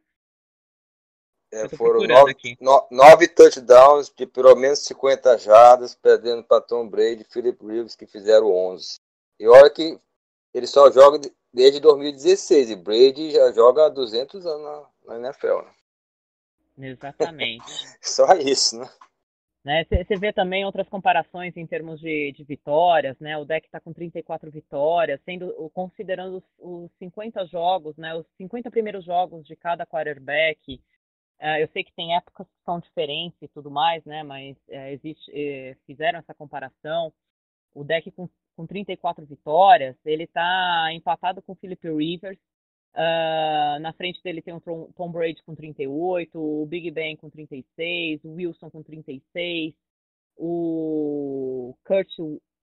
É, 1.52 1.70
foram 1.70 2.02
nove, 2.08 2.36
no, 2.60 2.88
nove, 2.90 3.28
touchdowns 3.28 4.12
de 4.18 4.26
pelo 4.26 4.56
menos 4.56 4.80
50 4.80 5.38
jardas, 5.38 5.94
perdendo 5.94 6.44
para 6.44 6.62
Tom 6.62 6.88
Brady 6.90 7.22
e 7.22 7.32
Philip 7.32 7.64
Rivers, 7.64 7.96
que 7.96 8.08
fizeram 8.08 8.52
11. 8.52 9.00
E 9.40 9.48
olha 9.48 9.70
que 9.70 10.00
ele 10.52 10.66
só 10.66 10.92
joga 10.92 11.20
desde 11.54 11.80
2016, 11.80 12.72
e 12.72 12.76
Brady 12.76 13.32
já 13.32 13.52
joga 13.52 13.86
há 13.86 13.90
200 13.90 14.46
anos 14.48 14.64
na, 15.06 15.20
na 15.20 15.28
NFL. 15.28 15.62
Né? 16.78 16.90
Exatamente. 16.90 17.66
só 18.02 18.34
isso, 18.34 18.80
né? 18.80 18.90
Você 19.64 20.14
né? 20.16 20.20
vê 20.20 20.34
também 20.34 20.66
outras 20.66 20.90
comparações 20.90 21.56
em 21.56 21.66
termos 21.66 21.98
de, 22.02 22.34
de 22.34 22.44
vitórias, 22.44 23.18
né? 23.20 23.38
O 23.38 23.46
deck 23.46 23.66
está 23.66 23.80
com 23.80 23.94
34 23.94 24.52
vitórias, 24.52 25.22
sendo 25.24 25.54
considerando 25.74 26.38
os, 26.38 26.44
os 26.60 26.92
50 27.00 27.46
jogos, 27.46 27.96
né? 27.96 28.14
Os 28.14 28.26
50 28.36 28.70
primeiros 28.70 29.06
jogos 29.06 29.46
de 29.46 29.56
cada 29.56 29.86
quarterback. 29.86 30.82
Uh, 31.40 31.60
eu 31.62 31.70
sei 31.70 31.84
que 31.86 31.94
tem 31.94 32.14
épocas 32.16 32.46
que 32.46 32.64
são 32.66 32.80
diferentes 32.80 33.42
e 33.42 33.48
tudo 33.48 33.72
mais, 33.72 34.04
né? 34.04 34.22
Mas 34.22 34.58
uh, 34.68 34.88
existe, 34.92 35.32
uh, 35.32 35.78
fizeram 35.86 36.20
essa 36.20 36.34
comparação. 36.34 37.14
O 37.74 37.86
deck 37.86 38.12
com, 38.12 38.30
com 38.58 38.68
34 38.68 39.26
vitórias, 39.26 39.96
ele 40.04 40.24
está 40.24 40.90
empatado 40.92 41.42
com 41.42 41.54
o 41.54 41.56
Philip 41.56 41.88
Rivers. 41.90 42.38
Na 42.96 43.94
frente 43.94 44.22
dele 44.24 44.42
tem 44.42 44.54
o 44.54 44.62
Tom, 44.96 45.12
Brady 45.12 45.42
com 45.44 45.56
38, 45.56 46.40
o 46.40 46.66
Big 46.66 46.92
Ben 46.92 47.16
com 47.16 47.30
36, 47.30 48.24
o 48.24 48.34
Wilson 48.34 48.70
com 48.70 48.84
36, 48.84 49.74
o 50.38 51.76
Kurt 51.84 52.10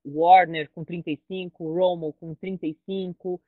Warner 0.04 0.70
com 0.70 0.84
35, 0.84 1.64
o 1.64 1.74
Romo 1.74 2.12
com 2.14 2.34
35, 2.34 3.40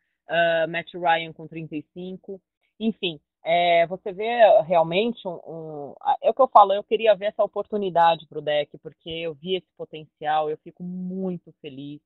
Matt 0.68 0.92
Ryan 0.94 1.32
com 1.32 1.46
35. 1.46 2.40
Enfim, 2.80 3.20
é, 3.44 3.86
você 3.86 4.12
vê 4.12 4.62
realmente 4.62 5.26
um, 5.26 5.40
um, 5.46 5.94
É 6.22 6.30
o 6.30 6.34
que 6.34 6.42
eu 6.42 6.48
falo, 6.48 6.72
eu 6.72 6.84
queria 6.84 7.14
ver 7.14 7.26
essa 7.26 7.42
oportunidade 7.42 8.26
para 8.26 8.38
o 8.38 8.42
deck, 8.42 8.76
porque 8.78 9.10
eu 9.10 9.34
vi 9.34 9.56
esse 9.56 9.68
potencial, 9.76 10.48
eu 10.50 10.56
fico 10.58 10.82
muito 10.82 11.52
feliz. 11.60 12.00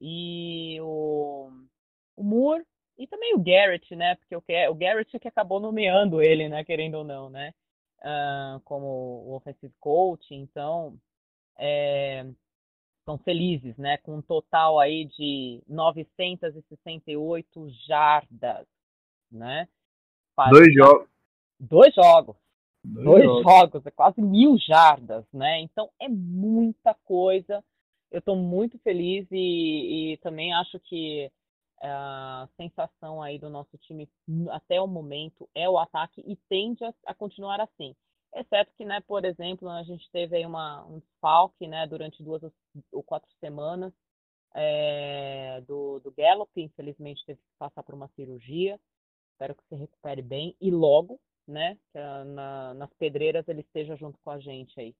E 0.00 0.78
o, 0.80 1.50
o 2.16 2.22
Moore 2.22 2.64
e 3.00 3.06
também 3.06 3.34
o 3.34 3.42
Garrett, 3.42 3.96
né? 3.96 4.14
Porque 4.16 4.36
o, 4.36 4.42
o 4.70 4.74
Garrett 4.74 5.16
é 5.16 5.18
que 5.18 5.28
acabou 5.28 5.58
nomeando 5.58 6.20
ele, 6.20 6.50
né? 6.50 6.62
Querendo 6.62 6.96
ou 6.96 7.04
não, 7.04 7.30
né? 7.30 7.54
Uh, 8.00 8.60
como 8.60 8.86
o 8.86 9.34
offensive 9.34 9.72
coach, 9.80 10.34
então 10.34 10.98
é, 11.58 12.26
são 13.06 13.16
felizes, 13.18 13.76
né? 13.78 13.96
Com 13.98 14.16
um 14.16 14.22
total 14.22 14.78
aí 14.78 15.06
de 15.06 15.62
968 15.66 17.70
jardas, 17.86 18.66
né? 19.32 19.66
Dois 20.50 20.74
jogos. 20.74 21.08
Dois 21.58 21.94
jogos. 21.94 22.36
Dois, 22.84 23.04
Dois 23.04 23.24
jogos. 23.24 23.42
jogos. 23.42 23.86
é 23.86 23.90
quase 23.90 24.20
mil 24.20 24.58
jardas, 24.58 25.24
né? 25.32 25.60
Então 25.60 25.90
é 25.98 26.08
muita 26.08 26.94
coisa. 27.04 27.64
Eu 28.10 28.18
estou 28.18 28.36
muito 28.36 28.78
feliz 28.80 29.26
e, 29.30 30.12
e, 30.12 30.16
também 30.18 30.52
acho 30.52 30.78
que 30.80 31.30
a 31.82 32.48
sensação 32.56 33.22
aí 33.22 33.38
do 33.38 33.48
nosso 33.48 33.76
time 33.78 34.08
até 34.50 34.80
o 34.80 34.86
momento 34.86 35.48
é 35.54 35.68
o 35.68 35.78
ataque 35.78 36.22
e 36.26 36.36
tende 36.48 36.84
a, 36.84 36.92
a 37.06 37.14
continuar 37.14 37.60
assim. 37.60 37.94
Exceto 38.34 38.72
que, 38.76 38.84
né, 38.84 39.00
por 39.00 39.24
exemplo, 39.24 39.68
a 39.68 39.82
gente 39.82 40.08
teve 40.10 40.36
aí 40.36 40.46
uma, 40.46 40.84
um 40.86 41.00
desfalque 41.00 41.66
né, 41.66 41.86
durante 41.86 42.22
duas 42.22 42.42
ou 42.92 43.02
quatro 43.02 43.28
semanas 43.40 43.92
é, 44.54 45.62
do, 45.66 46.00
do 46.00 46.12
Gallup, 46.12 46.50
infelizmente 46.56 47.24
teve 47.24 47.38
que 47.38 47.58
passar 47.58 47.82
por 47.82 47.94
uma 47.94 48.08
cirurgia. 48.08 48.78
Espero 49.32 49.54
que 49.54 49.64
se 49.68 49.74
recupere 49.74 50.22
bem 50.22 50.54
e 50.60 50.70
logo, 50.70 51.18
né? 51.46 51.76
Que 51.92 51.98
na, 51.98 52.74
nas 52.74 52.92
pedreiras 52.94 53.46
ele 53.48 53.60
esteja 53.60 53.96
junto 53.96 54.18
com 54.22 54.30
a 54.30 54.38
gente 54.38 54.78
aí. 54.78 54.94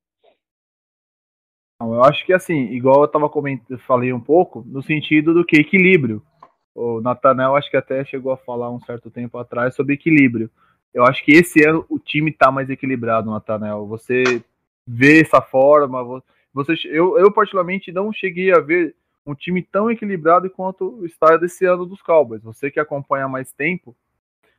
Eu 1.80 2.04
acho 2.04 2.24
que 2.26 2.32
assim, 2.32 2.66
igual 2.72 3.02
eu 3.02 3.08
tava 3.08 3.28
comentando, 3.28 3.78
falei 3.80 4.12
um 4.12 4.20
pouco, 4.20 4.62
no 4.66 4.82
sentido 4.82 5.32
do 5.32 5.44
que 5.44 5.56
equilíbrio. 5.56 6.22
O 6.74 7.00
Natanel 7.00 7.56
acho 7.56 7.70
que 7.70 7.76
até 7.76 8.04
chegou 8.04 8.32
a 8.32 8.36
falar 8.36 8.70
um 8.70 8.80
certo 8.80 9.10
tempo 9.10 9.38
atrás 9.38 9.74
sobre 9.74 9.94
equilíbrio. 9.94 10.50
Eu 10.92 11.04
acho 11.04 11.24
que 11.24 11.32
esse 11.32 11.64
ano 11.64 11.84
o 11.88 11.98
time 11.98 12.32
tá 12.32 12.50
mais 12.50 12.68
equilibrado, 12.68 13.30
Natanel. 13.30 13.86
Você 13.86 14.42
vê 14.86 15.20
essa 15.20 15.40
forma, 15.40 16.22
você, 16.52 16.74
eu, 16.86 17.16
eu 17.18 17.32
particularmente 17.32 17.92
não 17.92 18.12
cheguei 18.12 18.52
a 18.52 18.58
ver 18.58 18.94
um 19.24 19.34
time 19.34 19.62
tão 19.62 19.90
equilibrado 19.90 20.50
quanto 20.50 21.04
está 21.04 21.36
desse 21.36 21.64
ano 21.64 21.86
dos 21.86 22.02
Cowboys. 22.02 22.42
Você 22.42 22.70
que 22.70 22.80
acompanha 22.80 23.28
mais 23.28 23.52
tempo, 23.52 23.94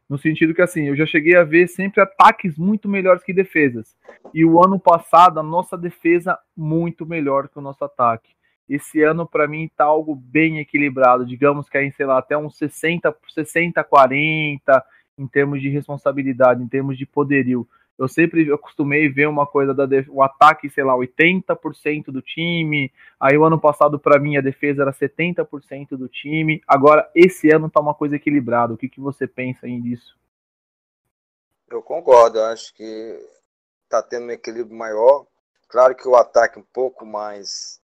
no 0.08 0.17
sentido 0.17 0.54
que 0.54 0.62
assim, 0.62 0.88
eu 0.88 0.95
já 0.95 1.06
cheguei 1.06 1.36
a 1.36 1.43
ver 1.43 1.67
sempre 1.67 2.02
ataques 2.02 2.58
muito 2.58 2.88
melhores 2.88 3.24
que 3.24 3.34
defesas. 3.34 3.95
E 4.34 4.45
o 4.45 4.63
ano 4.63 4.80
passado 4.80 5.39
a 5.39 5.43
nossa 5.43 5.78
defesa 5.78 6.38
muito 6.56 7.06
melhor 7.06 7.47
que 7.50 7.58
o 7.58 7.62
nosso 7.62 7.84
ataque. 7.84 8.34
Esse 8.74 9.04
ano 9.04 9.28
para 9.28 9.48
mim 9.48 9.70
tá 9.76 9.84
algo 9.84 10.16
bem 10.16 10.60
equilibrado, 10.60 11.26
digamos 11.26 11.68
que 11.68 11.78
aí, 11.78 11.92
sei 11.92 12.06
lá, 12.06 12.18
até 12.18 12.38
uns 12.38 12.58
60 12.58 13.16
60 13.34 13.84
40 13.84 14.86
em 15.18 15.28
termos 15.28 15.62
de 15.62 15.70
responsabilidade, 15.70 16.64
em 16.64 16.68
termos 16.68 16.98
de 16.98 17.06
poderio 17.06 17.68
eu 18.02 18.08
sempre 18.08 18.52
acostumei 18.52 19.08
ver 19.10 19.28
uma 19.28 19.46
coisa 19.46 19.76
da 19.76 19.88
o 20.10 20.24
ataque, 20.24 20.70
sei 20.72 20.84
lá, 20.84 20.96
80% 20.96 22.06
do 22.06 22.20
time. 22.20 22.92
Aí 23.20 23.38
o 23.38 23.44
ano 23.46 23.60
passado 23.62 24.00
para 24.00 24.20
mim 24.20 24.38
a 24.38 24.42
defesa 24.42 24.82
era 24.82 24.92
70% 24.92 25.90
do 25.90 26.08
time. 26.08 26.64
Agora 26.68 27.10
esse 27.14 27.54
ano 27.54 27.70
tá 27.70 27.80
uma 27.80 27.94
coisa 27.94 28.16
equilibrada. 28.16 28.74
O 28.74 28.78
que, 28.78 28.90
que 28.90 29.00
você 29.00 29.28
pensa 29.28 29.68
aí 29.68 29.80
disso? 29.80 30.18
Eu 31.70 31.84
concordo, 31.84 32.40
eu 32.40 32.46
acho 32.46 32.74
que 32.74 33.20
tá 33.88 34.02
tendo 34.02 34.26
um 34.26 34.32
equilíbrio 34.32 34.76
maior. 34.76 35.28
Claro 35.68 35.96
que 35.96 36.08
o 36.08 36.16
ataque 36.16 36.60
um 36.60 36.66
pouco 36.74 37.06
mais 37.06 37.81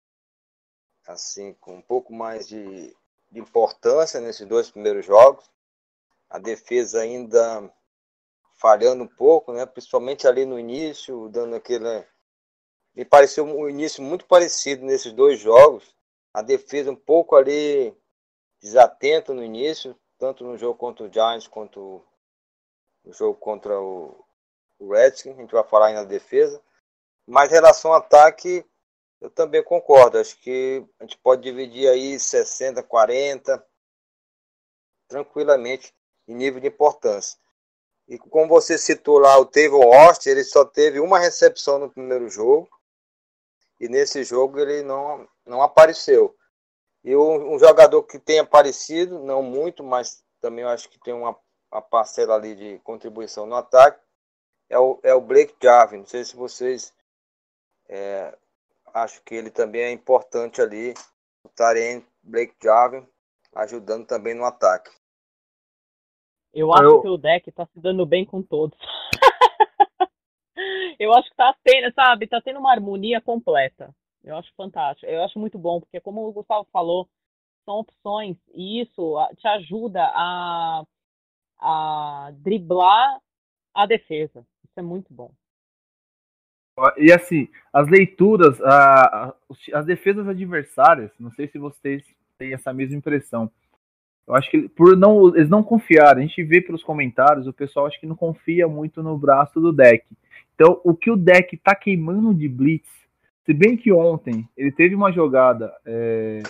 assim, 1.08 1.54
com 1.54 1.76
um 1.76 1.82
pouco 1.82 2.14
mais 2.14 2.48
de, 2.48 2.96
de 3.32 3.40
importância 3.40 4.20
nesses 4.20 4.46
dois 4.46 4.70
primeiros 4.70 5.06
jogos. 5.06 5.50
A 6.30 6.38
defesa 6.38 7.02
ainda 7.02 7.74
falhando 8.58 9.04
um 9.04 9.08
pouco, 9.08 9.54
né? 9.54 9.66
Principalmente 9.66 10.28
ali 10.28 10.46
no 10.46 10.60
início, 10.60 11.30
dando 11.30 11.56
aquele. 11.56 12.06
Me 12.94 13.06
pareceu 13.06 13.46
um 13.46 13.70
início 13.70 14.04
muito 14.04 14.26
parecido 14.26 14.86
nesses 14.86 15.14
dois 15.14 15.40
jogos. 15.40 15.96
A 16.34 16.42
defesa 16.42 16.92
um 16.92 16.96
pouco 16.96 17.36
ali 17.36 17.96
desatenta 18.62 19.34
no 19.34 19.44
início, 19.44 19.98
tanto 20.18 20.44
no 20.44 20.58
jogo 20.58 20.78
contra 20.78 21.06
o 21.06 21.12
Giants 21.12 21.48
quanto 21.48 22.04
no 23.06 23.14
jogo 23.14 23.40
contra 23.40 23.80
o, 23.80 24.26
o 24.80 24.92
Redskins. 24.92 25.38
A 25.38 25.42
gente 25.42 25.54
vai 25.54 25.64
falar 25.64 25.88
aí 25.88 25.94
na 25.94 26.04
defesa. 26.04 26.62
Mas 27.26 27.52
em 27.52 27.56
relação 27.56 27.92
ao 27.92 28.00
ataque, 28.00 28.66
eu 29.22 29.30
também 29.30 29.64
concordo. 29.64 30.18
Acho 30.18 30.40
que 30.40 30.86
a 31.00 31.04
gente 31.04 31.18
pode 31.18 31.42
dividir 31.44 31.90
aí 31.90 32.20
60, 32.20 32.84
40 32.84 33.66
tranquilamente 35.08 35.94
em 36.28 36.36
nível 36.36 36.60
de 36.60 36.68
importância. 36.68 37.40
E 38.08 38.18
como 38.18 38.48
você 38.48 38.78
citou 38.78 39.20
lá, 39.20 39.38
o 39.38 39.46
Tavon 39.46 39.94
Austin, 39.94 40.30
ele 40.30 40.44
só 40.44 40.64
teve 40.64 41.00
uma 41.00 41.20
recepção 41.20 41.78
no 41.80 41.90
primeiro 41.90 42.30
jogo. 42.30 42.70
E 43.80 43.88
nesse 43.88 44.24
jogo 44.24 44.60
ele 44.60 44.82
não, 44.82 45.28
não 45.46 45.62
apareceu. 45.62 46.36
E 47.04 47.16
um, 47.16 47.54
um 47.54 47.60
jogador 47.60 48.04
que 48.04 48.18
tem 48.18 48.40
aparecido, 48.40 49.20
não 49.20 49.42
muito, 49.42 49.84
mas 49.84 50.24
também 50.42 50.64
eu 50.64 50.70
acho 50.70 50.90
que 50.90 51.00
tem 51.00 51.14
uma, 51.14 51.38
uma 51.72 51.82
parcela 51.82 52.36
ali 52.36 52.56
de 52.56 52.80
contribuição 52.80 53.46
no 53.46 53.56
ataque, 53.56 54.02
é 54.70 54.80
o, 54.80 55.00
é 55.04 55.14
o 55.14 55.22
Blake 55.22 55.56
Jarvin. 55.62 56.00
Não 56.00 56.06
sei 56.06 56.26
se 56.26 56.36
vocês 56.36 56.94
é, 57.88 58.38
acho 59.04 59.24
que 59.24 59.36
ele 59.36 59.50
também 59.50 59.82
é 59.82 59.92
importante 59.92 60.62
ali, 60.62 60.94
o 61.44 61.50
Tarém 61.50 62.06
Blake 62.24 62.56
Jarvin, 62.62 63.06
ajudando 63.56 64.06
também 64.06 64.34
no 64.34 64.46
ataque. 64.46 64.92
Eu 66.54 66.74
acho 66.74 66.84
eu... 66.84 67.02
que 67.02 67.08
o 67.08 67.18
deck 67.18 67.52
tá 67.52 67.66
se 67.68 67.80
dando 67.80 68.06
bem 68.06 68.26
com 68.26 68.42
todos. 68.42 68.78
eu 71.00 71.14
acho 71.14 71.30
que 71.30 71.36
tá 71.36 71.56
tendo, 71.64 71.94
sabe, 71.94 72.28
tá 72.28 72.42
tendo 72.42 72.60
uma 72.60 72.72
harmonia 72.72 73.22
completa. 73.22 73.94
Eu 74.24 74.36
acho 74.36 74.52
fantástico. 74.56 75.06
Eu 75.06 75.24
acho 75.24 75.40
muito 75.40 75.58
bom, 75.58 75.80
porque 75.80 76.02
como 76.02 76.28
o 76.28 76.34
Gustavo 76.34 76.68
falou, 76.72 77.08
são 77.64 77.80
opções 77.80 78.38
e 78.54 78.82
isso 78.82 79.16
te 79.38 79.48
ajuda 79.48 80.04
a, 80.04 80.84
a 81.60 82.32
driblar 82.34 83.22
a 83.74 83.86
defesa. 83.86 84.46
Isso 84.64 84.80
é 84.80 84.82
muito 84.82 85.14
bom. 85.14 85.32
E 86.98 87.12
assim, 87.12 87.48
as 87.74 87.88
leituras, 87.88 88.62
a, 88.62 89.34
as 89.74 89.86
defesas 89.86 90.28
adversárias, 90.28 91.12
não 91.20 91.32
sei 91.32 91.48
se 91.48 91.58
vocês 91.58 92.04
têm 92.38 92.54
essa 92.54 92.72
mesma 92.72 92.96
impressão 92.96 93.50
Eu 94.28 94.36
acho 94.36 94.50
que 94.52 94.70
por 94.70 94.96
não 94.96 95.36
eles 95.36 95.50
não 95.50 95.64
confiarem, 95.64 96.24
a 96.24 96.28
gente 96.28 96.44
vê 96.44 96.62
pelos 96.62 96.84
comentários, 96.84 97.48
o 97.48 97.54
pessoal 97.54 97.88
acho 97.88 98.00
que 98.00 98.06
não 98.06 98.16
confia 98.16 98.68
muito 98.68 99.02
no 99.02 99.18
braço 99.18 99.60
do 99.60 99.74
deck. 99.74 100.06
Então, 100.54 100.80
o 100.84 100.94
que 100.94 101.10
o 101.10 101.18
deck 101.18 101.58
tá 101.58 101.74
queimando 101.74 102.34
de 102.34 102.48
blitz, 102.48 102.90
se 103.46 103.54
bem 103.54 103.78
que 103.78 103.92
ontem 103.92 104.48
ele 104.56 104.72
teve 104.72 104.94
uma 104.94 105.12
jogada, 105.12 105.74
é, 105.86 106.44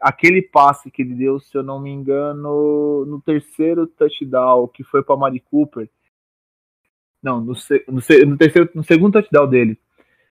aquele 0.00 0.42
passe 0.42 0.90
que 0.90 1.02
ele 1.02 1.14
deu, 1.14 1.38
se 1.38 1.56
eu 1.56 1.62
não 1.62 1.80
me 1.80 1.90
engano, 1.90 3.06
no 3.06 3.20
terceiro 3.22 3.86
touchdown, 3.86 4.68
que 4.68 4.82
foi 4.82 5.02
para 5.02 5.16
Mari 5.16 5.40
Cooper. 5.40 5.88
Não, 7.22 7.40
no, 7.40 7.52
no, 7.88 8.00
no, 8.26 8.36
terceiro, 8.36 8.70
no 8.74 8.84
segundo 8.84 9.12
touchdown 9.14 9.48
dele. 9.48 9.78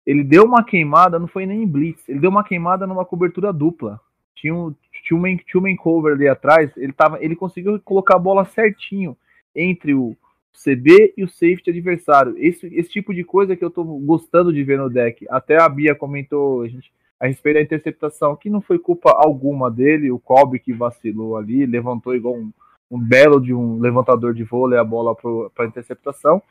Ele 0.06 0.24
deu 0.24 0.44
uma 0.44 0.64
queimada, 0.64 1.20
não 1.20 1.28
foi 1.28 1.46
nem 1.46 1.64
em 1.64 1.68
blitz, 1.68 2.08
ele 2.10 2.20
deu 2.20 2.30
uma 2.30 2.44
queimada 2.44 2.88
numa 2.88 3.06
cobertura 3.06 3.54
dupla 3.54 4.02
tinha 4.40 4.56
um, 4.56 4.74
tinha 5.04 5.20
um, 5.20 5.68
um 5.68 5.76
cover 5.76 6.14
ali 6.14 6.28
atrás, 6.28 6.72
ele, 6.78 6.94
tava, 6.94 7.22
ele 7.24 7.36
conseguiu 7.36 7.80
colocar 7.82 8.16
a 8.16 8.20
bola 8.20 8.46
certinho 8.46 9.18
entre 9.54 9.94
o 9.94 10.16
CB 10.64 11.14
e 11.18 11.24
o 11.24 11.28
safety 11.28 11.70
adversário. 11.70 12.36
Esse, 12.38 12.68
esse 12.68 12.90
tipo 12.90 13.14
de 13.14 13.24
coisa 13.24 13.56
que 13.56 13.64
eu 13.64 13.70
tô 13.70 13.84
gostando 13.84 14.54
de 14.54 14.64
ver 14.64 14.78
no 14.78 14.90
deck. 14.90 15.26
Até 15.30 15.62
a 15.62 15.68
Bia 15.68 15.94
comentou 15.94 16.62
a, 16.62 16.68
gente, 16.68 16.92
a 17.20 17.28
respeito 17.28 17.56
da 17.56 17.62
interceptação, 17.62 18.36
que 18.36 18.50
não 18.50 18.62
foi 18.62 18.80
culpa 18.80 19.12
alguma 19.12 19.70
dele, 19.70 20.12
o 20.12 20.20
Kobe 20.20 20.60
que 20.60 20.74
vacilou 20.74 21.38
ali, 21.38 21.66
levantou 21.66 22.16
igual 22.16 22.36
um, 22.36 22.52
um 22.90 23.00
belo 23.00 23.40
de 23.42 23.54
um 23.54 23.80
levantador 23.80 24.34
de 24.34 24.44
vôlei 24.44 24.80
a 24.80 24.84
bola 24.84 25.16
para 25.54 25.66
interceptação, 25.66 26.42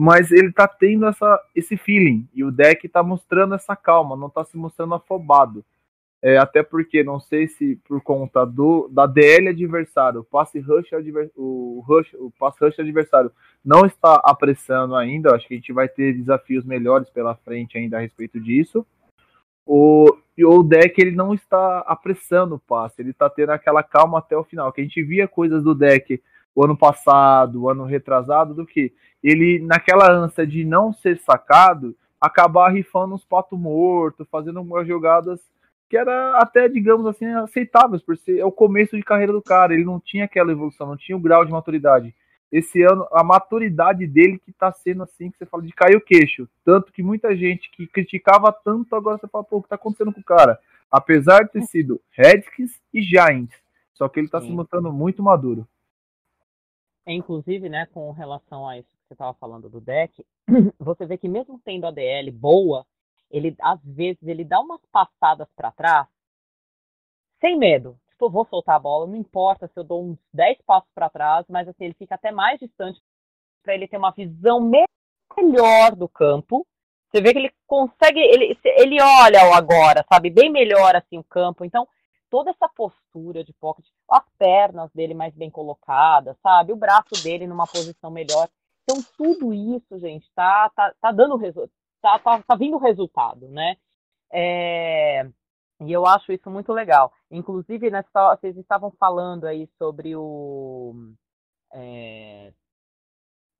mas 0.00 0.30
ele 0.30 0.52
tá 0.52 0.68
tendo 0.68 1.06
essa, 1.06 1.42
esse 1.56 1.76
feeling, 1.76 2.28
e 2.32 2.44
o 2.44 2.52
deck 2.52 2.88
tá 2.88 3.02
mostrando 3.02 3.56
essa 3.56 3.74
calma, 3.74 4.16
não 4.16 4.30
tá 4.30 4.44
se 4.44 4.56
mostrando 4.56 4.94
afobado. 4.94 5.64
É, 6.22 6.36
até 6.38 6.62
porque 6.62 7.02
não 7.02 7.18
sei 7.18 7.48
se 7.48 7.76
por 7.86 8.00
conta 8.00 8.44
do 8.44 8.88
da 8.88 9.06
DL 9.06 9.48
adversário, 9.48 10.20
o 10.20 10.24
passe 10.24 10.60
rush 10.60 10.90
o 11.36 11.84
rush, 11.86 12.14
o 12.14 12.32
rush 12.38 12.78
adversário 12.78 13.32
não 13.64 13.86
está 13.86 14.20
apressando 14.24 14.94
ainda. 14.94 15.34
Acho 15.34 15.48
que 15.48 15.54
a 15.54 15.56
gente 15.56 15.72
vai 15.72 15.88
ter 15.88 16.12
desafios 16.12 16.64
melhores 16.64 17.10
pela 17.10 17.34
frente 17.34 17.76
ainda 17.76 17.98
a 17.98 18.00
respeito 18.00 18.40
disso. 18.40 18.86
O, 19.66 20.06
o 20.44 20.62
deck 20.62 21.00
ele 21.00 21.14
não 21.14 21.34
está 21.34 21.80
apressando 21.80 22.54
o 22.54 22.60
passe, 22.60 23.02
ele 23.02 23.10
está 23.10 23.28
tendo 23.28 23.50
aquela 23.50 23.82
calma 23.82 24.18
até 24.18 24.36
o 24.36 24.44
final. 24.44 24.72
Que 24.72 24.80
a 24.80 24.84
gente 24.84 25.02
via 25.02 25.26
coisas 25.28 25.62
do 25.62 25.74
deck 25.74 26.20
o 26.58 26.64
ano 26.64 26.76
passado, 26.76 27.62
o 27.62 27.70
ano 27.70 27.84
retrasado, 27.84 28.52
do 28.52 28.66
que 28.66 28.92
ele 29.22 29.60
naquela 29.60 30.10
ânsia 30.10 30.44
de 30.44 30.64
não 30.64 30.92
ser 30.92 31.16
sacado, 31.20 31.94
acabar 32.20 32.70
rifando 32.70 33.14
uns 33.14 33.24
pato 33.24 33.56
morto, 33.56 34.26
fazendo 34.28 34.60
umas 34.60 34.84
jogadas 34.84 35.40
que 35.88 35.96
era 35.96 36.36
até, 36.38 36.68
digamos 36.68 37.06
assim, 37.06 37.26
aceitáveis, 37.26 38.02
por 38.02 38.16
ser 38.16 38.40
é 38.40 38.44
o 38.44 38.50
começo 38.50 38.96
de 38.96 39.04
carreira 39.04 39.32
do 39.32 39.40
cara. 39.40 39.72
Ele 39.72 39.84
não 39.84 40.00
tinha 40.00 40.24
aquela 40.24 40.50
evolução, 40.50 40.88
não 40.88 40.96
tinha 40.96 41.16
o 41.16 41.20
grau 41.20 41.44
de 41.44 41.52
maturidade. 41.52 42.12
Esse 42.50 42.82
ano, 42.82 43.06
a 43.12 43.22
maturidade 43.22 44.04
dele 44.04 44.40
que 44.44 44.52
tá 44.52 44.72
sendo 44.72 45.04
assim, 45.04 45.30
que 45.30 45.38
você 45.38 45.46
fala 45.46 45.62
de 45.62 45.72
cair 45.72 45.94
o 45.94 46.00
queixo. 46.00 46.48
Tanto 46.64 46.92
que 46.92 47.04
muita 47.04 47.36
gente 47.36 47.70
que 47.70 47.86
criticava 47.86 48.52
tanto, 48.52 48.96
agora 48.96 49.16
você 49.16 49.28
fala, 49.28 49.44
pô, 49.44 49.58
o 49.58 49.62
que 49.62 49.68
tá 49.68 49.76
acontecendo 49.76 50.12
com 50.12 50.20
o 50.20 50.24
cara? 50.24 50.58
Apesar 50.90 51.44
de 51.44 51.52
ter 51.52 51.62
sido 51.62 52.00
Redskins 52.10 52.80
e 52.92 53.00
Giants. 53.00 53.54
Só 53.94 54.08
que 54.08 54.18
ele 54.18 54.28
tá 54.28 54.40
Sim. 54.40 54.48
se 54.48 54.52
mostrando 54.52 54.92
muito 54.92 55.22
maduro. 55.22 55.64
É, 57.08 57.12
inclusive, 57.14 57.70
né, 57.70 57.86
com 57.86 58.10
relação 58.10 58.68
a 58.68 58.76
isso 58.76 58.90
que 58.90 59.08
você 59.08 59.16
tava 59.16 59.32
falando 59.38 59.70
do 59.70 59.80
deck, 59.80 60.22
você 60.78 61.06
vê 61.06 61.16
que 61.16 61.26
mesmo 61.26 61.58
tendo 61.64 61.86
a 61.86 61.90
DL 61.90 62.30
boa, 62.30 62.86
ele 63.30 63.56
às 63.62 63.80
vezes 63.82 64.22
ele 64.22 64.44
dá 64.44 64.60
umas 64.60 64.82
passadas 64.92 65.48
para 65.56 65.72
trás 65.72 66.06
sem 67.40 67.56
medo. 67.56 67.98
Tipo, 68.10 68.28
vou 68.28 68.44
soltar 68.44 68.76
a 68.76 68.78
bola, 68.78 69.06
não 69.06 69.16
importa 69.16 69.66
se 69.68 69.80
eu 69.80 69.84
dou 69.84 70.04
uns 70.04 70.18
10 70.34 70.58
passos 70.66 70.90
para 70.94 71.08
trás, 71.08 71.46
mas 71.48 71.66
assim, 71.66 71.86
ele 71.86 71.94
fica 71.94 72.14
até 72.14 72.30
mais 72.30 72.60
distante 72.60 73.00
para 73.62 73.74
ele 73.74 73.88
ter 73.88 73.96
uma 73.96 74.10
visão 74.10 74.60
melhor 74.60 75.96
do 75.96 76.10
campo. 76.10 76.66
Você 77.10 77.22
vê 77.22 77.32
que 77.32 77.38
ele 77.38 77.54
consegue, 77.66 78.20
ele, 78.20 78.58
ele 78.64 79.00
olha 79.00 79.48
o 79.48 79.54
agora, 79.54 80.04
sabe, 80.12 80.28
bem 80.28 80.50
melhor 80.50 80.94
assim 80.94 81.16
o 81.16 81.24
campo. 81.24 81.64
Então, 81.64 81.88
toda 82.30 82.50
essa 82.50 82.68
postura 82.68 83.42
de 83.44 83.52
pocket, 83.54 83.86
as 84.10 84.24
pernas 84.38 84.90
dele 84.92 85.14
mais 85.14 85.34
bem 85.34 85.50
colocadas, 85.50 86.36
sabe, 86.42 86.72
o 86.72 86.76
braço 86.76 87.22
dele 87.22 87.46
numa 87.46 87.66
posição 87.66 88.10
melhor. 88.10 88.48
Então, 88.84 89.02
tudo 89.16 89.52
isso, 89.52 89.98
gente, 89.98 90.30
tá, 90.34 90.70
tá, 90.74 90.94
tá 91.00 91.12
dando 91.12 91.36
resultado 91.36 91.72
tá, 92.00 92.18
tá, 92.18 92.42
tá 92.42 92.54
vindo 92.56 92.78
resultado, 92.78 93.48
né? 93.48 93.76
É, 94.32 95.22
e 95.80 95.92
eu 95.92 96.06
acho 96.06 96.32
isso 96.32 96.50
muito 96.50 96.72
legal. 96.72 97.12
Inclusive, 97.30 97.90
nessa, 97.90 98.36
vocês 98.36 98.56
estavam 98.56 98.90
falando 98.92 99.44
aí 99.44 99.68
sobre 99.78 100.16
o. 100.16 100.94
É, 101.72 102.52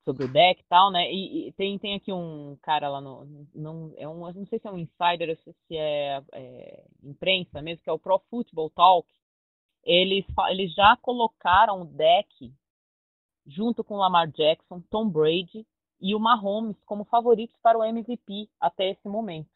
sobre 0.04 0.24
o 0.24 0.32
deck 0.32 0.60
e 0.60 0.64
tal, 0.68 0.90
né? 0.90 1.10
E, 1.12 1.48
e, 1.48 1.52
tem, 1.52 1.78
tem 1.78 1.94
aqui 1.94 2.12
um 2.12 2.56
cara 2.62 2.88
lá 2.88 3.00
no. 3.00 3.46
Não, 3.54 3.92
é 3.96 4.08
um, 4.08 4.32
não 4.32 4.46
sei 4.46 4.58
se 4.58 4.66
é 4.66 4.70
um 4.70 4.78
insider, 4.78 5.38
se 5.66 5.76
é, 5.76 6.22
é 6.32 6.84
imprensa 7.02 7.60
mesmo, 7.62 7.82
que 7.82 7.90
é 7.90 7.92
o 7.92 7.98
Pro 7.98 8.18
Football 8.30 8.70
Talk. 8.70 9.08
Eles, 9.84 10.24
eles 10.50 10.74
já 10.74 10.96
colocaram 10.96 11.82
o 11.82 11.84
deck 11.84 12.52
junto 13.46 13.82
com 13.82 13.96
Lamar 13.96 14.30
Jackson, 14.30 14.82
Tom 14.90 15.08
Brady 15.08 15.66
e 16.00 16.14
o 16.14 16.20
Mahomes 16.20 16.76
como 16.84 17.04
favoritos 17.04 17.56
para 17.62 17.78
o 17.78 17.84
MVP 17.84 18.48
até 18.60 18.90
esse 18.90 19.08
momento. 19.08 19.48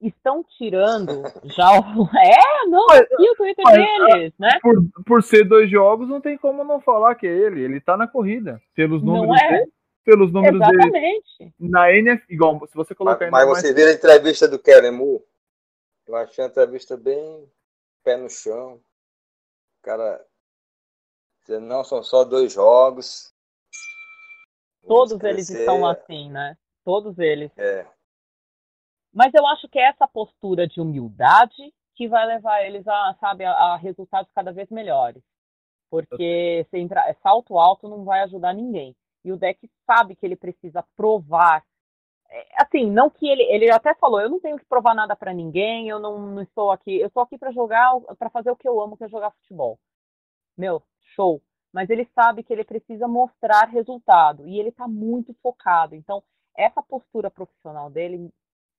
Estão 0.00 0.44
tirando 0.56 1.22
já 1.44 1.78
o. 1.78 1.82
É, 2.16 2.68
não, 2.68 2.86
aqui 2.90 3.30
o 3.30 3.36
Twitter 3.36 3.64
mas, 3.64 3.76
deles, 3.76 4.32
né? 4.38 4.58
Por, 4.60 4.74
por 5.06 5.22
ser 5.22 5.44
dois 5.44 5.70
jogos, 5.70 6.08
não 6.08 6.20
tem 6.20 6.36
como 6.36 6.64
não 6.64 6.80
falar 6.80 7.14
que 7.14 7.26
é 7.26 7.30
ele. 7.30 7.62
Ele 7.62 7.80
tá 7.80 7.96
na 7.96 8.06
corrida. 8.06 8.60
Pelos 8.74 9.02
números 9.02 9.40
é? 9.42 9.50
dele. 9.50 9.72
Pelos 10.04 10.32
números 10.32 10.60
Exatamente. 10.60 11.38
dele. 11.38 11.54
Na 11.58 11.92
NF, 11.92 12.24
igual, 12.28 12.66
se 12.66 12.74
você 12.74 12.94
colocar 12.94 13.30
Mas, 13.30 13.46
mas 13.46 13.58
você 13.58 13.72
mais... 13.72 13.74
vê 13.74 13.90
a 13.90 13.94
entrevista 13.94 14.46
do 14.46 14.58
Kellen 14.58 14.92
Moore, 14.92 15.24
eu 16.06 16.16
achei 16.16 16.44
a 16.44 16.48
entrevista 16.48 16.96
bem 16.96 17.50
pé 18.04 18.16
no 18.16 18.28
chão. 18.28 18.80
Cara, 19.82 20.24
não 21.48 21.82
são 21.82 22.02
só 22.02 22.24
dois 22.24 22.52
jogos, 22.52 23.34
Todos 24.86 25.22
eles 25.24 25.50
estão 25.50 25.86
assim, 25.86 26.30
né? 26.30 26.56
Todos 26.84 27.18
eles. 27.18 27.50
É. 27.56 27.86
Mas 29.16 29.32
eu 29.32 29.46
acho 29.46 29.66
que 29.68 29.78
é 29.78 29.88
essa 29.88 30.06
postura 30.06 30.68
de 30.68 30.80
humildade 30.80 31.72
que 31.94 32.06
vai 32.06 32.26
levar 32.26 32.62
eles 32.62 32.86
a, 32.86 33.16
sabe, 33.18 33.44
a, 33.44 33.52
a 33.52 33.76
resultados 33.76 34.30
cada 34.34 34.52
vez 34.52 34.68
melhores. 34.68 35.22
Porque 35.88 36.66
se 36.68 36.78
entrar, 36.78 37.14
salto 37.22 37.58
alto 37.58 37.88
não 37.88 38.04
vai 38.04 38.20
ajudar 38.20 38.52
ninguém. 38.52 38.94
E 39.24 39.32
o 39.32 39.36
deck 39.38 39.70
sabe 39.86 40.14
que 40.14 40.26
ele 40.26 40.36
precisa 40.36 40.84
provar. 40.94 41.64
É, 42.28 42.62
assim, 42.62 42.90
não 42.90 43.08
que 43.08 43.26
ele. 43.26 43.42
Ele 43.44 43.70
até 43.70 43.94
falou: 43.94 44.20
eu 44.20 44.28
não 44.28 44.38
tenho 44.38 44.58
que 44.58 44.66
provar 44.66 44.94
nada 44.94 45.16
para 45.16 45.32
ninguém, 45.32 45.88
eu 45.88 45.98
não, 45.98 46.18
não 46.18 46.42
estou 46.42 46.70
aqui. 46.70 46.96
Eu 46.96 47.06
estou 47.08 47.22
aqui 47.22 47.38
para 47.38 47.52
jogar, 47.52 47.98
para 48.18 48.28
fazer 48.28 48.50
o 48.50 48.56
que 48.56 48.68
eu 48.68 48.78
amo, 48.80 48.96
que 48.96 49.04
é 49.04 49.08
jogar 49.08 49.30
futebol. 49.30 49.78
Meu, 50.56 50.82
show 51.14 51.40
mas 51.76 51.90
ele 51.90 52.08
sabe 52.14 52.42
que 52.42 52.50
ele 52.54 52.64
precisa 52.64 53.06
mostrar 53.06 53.68
resultado 53.68 54.48
e 54.48 54.58
ele 54.58 54.70
está 54.70 54.88
muito 54.88 55.34
focado. 55.42 55.94
Então, 55.94 56.22
essa 56.56 56.82
postura 56.82 57.30
profissional 57.30 57.90
dele, 57.90 58.30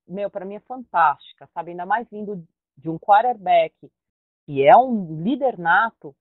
meu, 0.07 0.29
para 0.29 0.45
mim 0.45 0.55
é 0.55 0.59
fantástica, 0.61 1.47
sabe? 1.53 1.71
Ainda 1.71 1.85
mais 1.85 2.07
vindo 2.09 2.45
de 2.77 2.89
um 2.89 2.97
quarterback 2.97 3.73
que 4.45 4.65
é 4.65 4.75
um 4.77 5.21
líder 5.21 5.57
nato, 5.57 6.15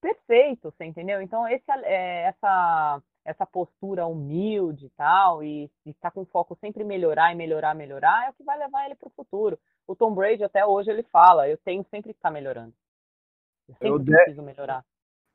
perfeito, 0.00 0.70
você 0.70 0.84
entendeu? 0.84 1.22
Então, 1.22 1.48
esse, 1.48 1.64
é, 1.84 2.24
essa, 2.24 3.02
essa 3.24 3.46
postura 3.46 4.06
humilde 4.06 4.86
e 4.86 4.90
tal, 4.90 5.42
e 5.42 5.70
estar 5.86 6.10
tá 6.10 6.10
com 6.10 6.26
foco 6.26 6.54
sempre 6.60 6.82
em 6.82 6.86
melhorar 6.86 7.32
e 7.32 7.34
melhorar, 7.34 7.74
melhorar, 7.74 8.26
é 8.26 8.30
o 8.30 8.34
que 8.34 8.44
vai 8.44 8.58
levar 8.58 8.84
ele 8.84 8.94
para 8.94 9.08
o 9.08 9.12
futuro. 9.16 9.58
O 9.86 9.96
Tom 9.96 10.14
Brady, 10.14 10.44
até 10.44 10.66
hoje, 10.66 10.90
ele 10.90 11.02
fala: 11.04 11.48
eu 11.48 11.56
tenho 11.56 11.82
sempre 11.84 12.12
que 12.12 12.18
estar 12.18 12.28
tá 12.28 12.34
melhorando. 12.34 12.74
Eu 13.68 13.74
sempre 13.74 13.88
eu 13.88 14.04
preciso 14.04 14.40
de... 14.40 14.46
melhorar 14.46 14.84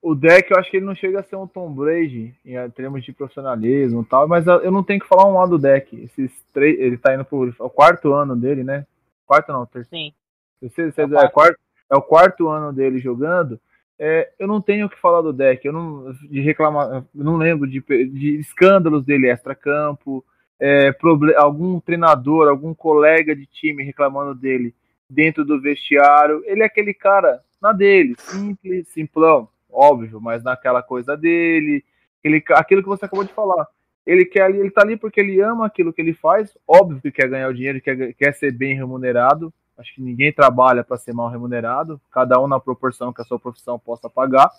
o 0.02 0.16
deck 0.16 0.50
eu 0.50 0.58
acho 0.58 0.72
que 0.72 0.78
ele 0.78 0.86
não 0.86 0.96
chega 0.96 1.20
a 1.20 1.24
ser 1.24 1.36
um 1.36 1.46
Tom 1.46 1.72
Brady 1.72 2.34
em 2.44 2.70
termos 2.72 3.04
de 3.04 3.14
profissionalismo 3.14 4.02
e 4.02 4.06
tal, 4.06 4.28
mas 4.28 4.48
eu 4.48 4.72
não 4.72 4.84
tenho 4.84 5.00
que 5.00 5.08
falar 5.08 5.28
um 5.28 5.36
lado 5.36 5.52
do 5.52 5.60
deck. 5.60 5.96
Esses 6.04 6.32
três, 6.52 6.80
ele 6.80 6.98
tá 6.98 7.14
indo 7.14 7.24
pro 7.24 7.54
o 7.60 7.70
quarto 7.70 8.12
ano 8.14 8.36
dele, 8.36 8.64
né? 8.64 8.86
Quarto 9.28 9.52
não, 9.52 9.66
terceiro. 9.66 10.06
Sim. 10.06 10.14
Terceiro, 10.60 11.16
é, 11.16 11.20
o 11.20 11.26
é, 11.26 11.30
quarto, 11.30 11.60
é 11.92 11.96
o 11.96 12.02
quarto 12.02 12.48
ano 12.48 12.74
dele 12.74 12.98
jogando. 12.98 13.60
É, 14.00 14.32
eu 14.40 14.48
não 14.48 14.60
tenho 14.60 14.88
o 14.88 14.90
que 14.90 15.00
falar 15.00 15.22
do 15.22 15.32
deck. 15.32 15.64
Eu 15.64 15.74
não 15.74 16.12
de 16.12 16.42
reclamar, 16.42 17.06
não 17.14 17.38
lembro 17.38 17.70
de, 17.70 17.80
de 17.80 18.40
escândalos 18.40 19.06
dele 19.06 19.30
extra-campo, 19.30 20.26
é, 20.60 20.96
algum 21.38 21.80
treinador, 21.80 22.48
algum 22.48 22.74
colega 22.74 23.36
de 23.36 23.46
time 23.46 23.84
reclamando 23.84 24.34
dele 24.34 24.74
dentro 25.08 25.46
do 25.46 25.62
vestiário. 25.62 26.42
Ele 26.46 26.64
é 26.64 26.66
aquele 26.66 26.94
cara 26.94 27.40
na 27.62 27.72
dele, 27.72 28.16
simples, 28.18 28.88
simplão 28.88 29.48
óbvio, 29.72 30.20
mas 30.22 30.44
naquela 30.44 30.82
coisa 30.84 31.16
dele, 31.16 31.84
ele, 32.24 32.44
aquilo 32.52 32.82
que 32.82 32.90
você 32.90 33.06
acabou 33.06 33.24
de 33.24 33.34
falar. 33.34 33.68
Ele 34.06 34.26
quer 34.26 34.44
ali, 34.44 34.60
ele 34.60 34.72
tá 34.72 34.82
ali 34.82 34.98
porque 34.98 35.20
ele 35.20 35.40
ama 35.42 35.66
aquilo 35.66 35.94
que 35.94 36.02
ele 36.02 36.14
faz, 36.14 36.58
óbvio 36.68 37.02
que 37.02 37.12
quer 37.12 37.30
ganhar 37.30 37.50
o 37.50 37.54
dinheiro, 37.54 37.82
quer, 37.82 38.14
quer 38.14 38.34
ser 38.34 38.52
bem 38.52 38.76
remunerado. 38.76 39.54
Acho 39.78 39.96
que 39.96 40.02
ninguém 40.02 40.32
trabalha 40.32 40.84
para 40.84 40.98
ser 40.98 41.14
mal 41.14 41.30
remunerado, 41.30 42.00
cada 42.12 42.40
um 42.40 42.48
na 42.48 42.60
proporção 42.60 43.14
que 43.14 43.22
a 43.22 43.26
sua 43.26 43.40
profissão 43.40 43.80
possa 43.80 44.10
pagar. 44.10 44.50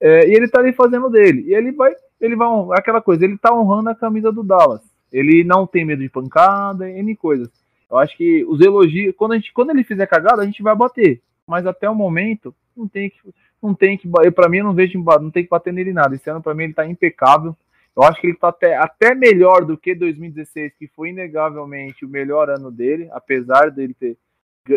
É, 0.00 0.28
e 0.28 0.34
ele 0.34 0.48
tá 0.48 0.60
ali 0.60 0.72
fazendo 0.72 1.08
dele. 1.08 1.44
E 1.46 1.54
ele 1.54 1.72
vai, 1.72 1.94
ele 2.20 2.36
vai, 2.36 2.48
aquela 2.72 3.00
coisa, 3.00 3.24
ele 3.24 3.38
tá 3.38 3.54
honrando 3.54 3.90
a 3.90 3.94
camisa 3.94 4.30
do 4.30 4.42
Dallas. 4.42 4.82
Ele 5.12 5.44
não 5.44 5.66
tem 5.66 5.84
medo 5.84 6.02
de 6.02 6.08
pancada, 6.08 6.90
N 6.90 7.16
coisas. 7.16 7.48
Eu 7.90 7.98
acho 7.98 8.16
que 8.16 8.44
os 8.44 8.60
elogios, 8.60 9.14
quando, 9.16 9.32
a 9.32 9.36
gente, 9.36 9.52
quando 9.52 9.70
ele 9.70 9.84
fizer 9.84 10.06
cagada, 10.06 10.42
a 10.42 10.44
gente 10.44 10.62
vai 10.62 10.74
bater. 10.74 11.22
Mas 11.46 11.66
até 11.66 11.88
o 11.88 11.94
momento, 11.94 12.54
não 12.76 12.88
tem 12.88 13.10
que. 13.10 13.18
Não 13.64 13.74
tem 13.74 13.96
que. 13.96 14.06
Para 14.30 14.48
mim, 14.48 14.60
não 14.60 14.74
vejo 14.74 15.02
não 15.02 15.30
tem 15.30 15.42
que 15.42 15.48
bater 15.48 15.72
nele 15.72 15.90
nada. 15.90 16.14
Esse 16.14 16.28
ano, 16.28 16.42
para 16.42 16.54
mim, 16.54 16.64
ele 16.64 16.74
tá 16.74 16.86
impecável. 16.86 17.56
Eu 17.96 18.02
acho 18.02 18.20
que 18.20 18.26
ele 18.26 18.36
tá 18.36 18.48
até, 18.48 18.76
até 18.76 19.14
melhor 19.14 19.64
do 19.64 19.78
que 19.78 19.94
2016, 19.94 20.74
que 20.78 20.86
foi 20.88 21.10
inegavelmente 21.10 22.04
o 22.04 22.08
melhor 22.08 22.50
ano 22.50 22.70
dele, 22.70 23.08
apesar 23.12 23.70
dele 23.70 23.94
ter, 23.94 24.18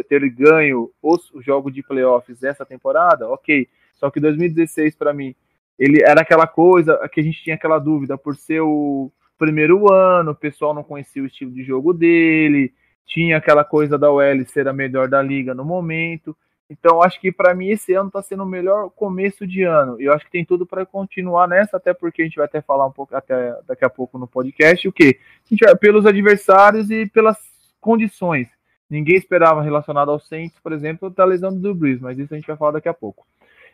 ter 0.04 0.30
ganho 0.30 0.92
os, 1.02 1.30
os 1.34 1.44
jogos 1.44 1.74
de 1.74 1.84
playoffs 1.84 2.40
dessa 2.40 2.66
temporada, 2.66 3.28
ok. 3.28 3.68
Só 3.96 4.10
que 4.10 4.20
2016, 4.20 4.96
para 4.96 5.14
mim, 5.14 5.36
ele 5.78 6.02
era 6.02 6.22
aquela 6.22 6.48
coisa 6.48 6.98
que 7.12 7.20
a 7.20 7.24
gente 7.24 7.44
tinha 7.44 7.56
aquela 7.56 7.80
dúvida 7.80 8.18
por 8.18 8.36
ser 8.36 8.62
o 8.62 9.12
primeiro 9.38 9.92
ano, 9.92 10.32
o 10.32 10.36
pessoal 10.36 10.74
não 10.74 10.84
conhecia 10.84 11.22
o 11.22 11.26
estilo 11.26 11.52
de 11.52 11.64
jogo 11.64 11.94
dele, 11.94 12.72
tinha 13.06 13.38
aquela 13.38 13.64
coisa 13.64 13.98
da 13.98 14.12
OL 14.12 14.46
ser 14.46 14.68
a 14.68 14.74
melhor 14.74 15.08
da 15.08 15.22
liga 15.22 15.54
no 15.54 15.66
momento. 15.66 16.38
Então, 16.70 17.02
acho 17.02 17.20
que 17.22 17.32
para 17.32 17.56
mim 17.56 17.70
esse 17.70 17.94
ano 17.94 18.08
está 18.08 18.22
sendo 18.22 18.44
o 18.44 18.48
melhor 18.48 18.90
começo 18.90 19.48
de 19.48 19.64
ano. 19.64 20.00
E 20.02 20.06
eu 20.06 20.14
acho 20.14 20.26
que 20.26 20.32
tem 20.32 20.44
tudo 20.44 20.66
para 20.66 20.86
continuar 20.86 21.48
nessa, 21.48 21.78
até 21.78 21.94
porque 21.94 22.22
a 22.22 22.26
gente 22.26 22.36
vai 22.36 22.46
até 22.46 22.62
falar 22.62 22.86
um 22.86 22.92
pouco 22.92 23.16
até 23.16 23.58
daqui 23.66 23.86
a 23.86 23.90
pouco 23.90 24.18
no 24.18 24.28
podcast 24.28 24.88
o 24.88 24.92
que 24.92 25.18
a 25.46 25.50
gente 25.50 25.64
vai 25.64 25.76
pelos 25.78 26.06
adversários 26.06 26.92
e 26.92 27.06
pelas 27.06 27.38
condições. 27.80 28.50
Ninguém 28.90 29.16
esperava 29.16 29.62
relacionado 29.62 30.12
ao 30.12 30.20
Saints, 30.20 30.60
por 30.60 30.74
exemplo, 30.74 31.10
da 31.10 31.26
lesão 31.26 31.58
do 31.58 31.74
Brees, 31.74 32.02
mas 32.02 32.18
isso 32.20 32.34
a 32.34 32.38
gente 32.38 32.48
vai 32.48 32.58
falar 32.58 32.72
daqui 32.72 32.90
a 32.90 32.94
pouco. 32.94 33.26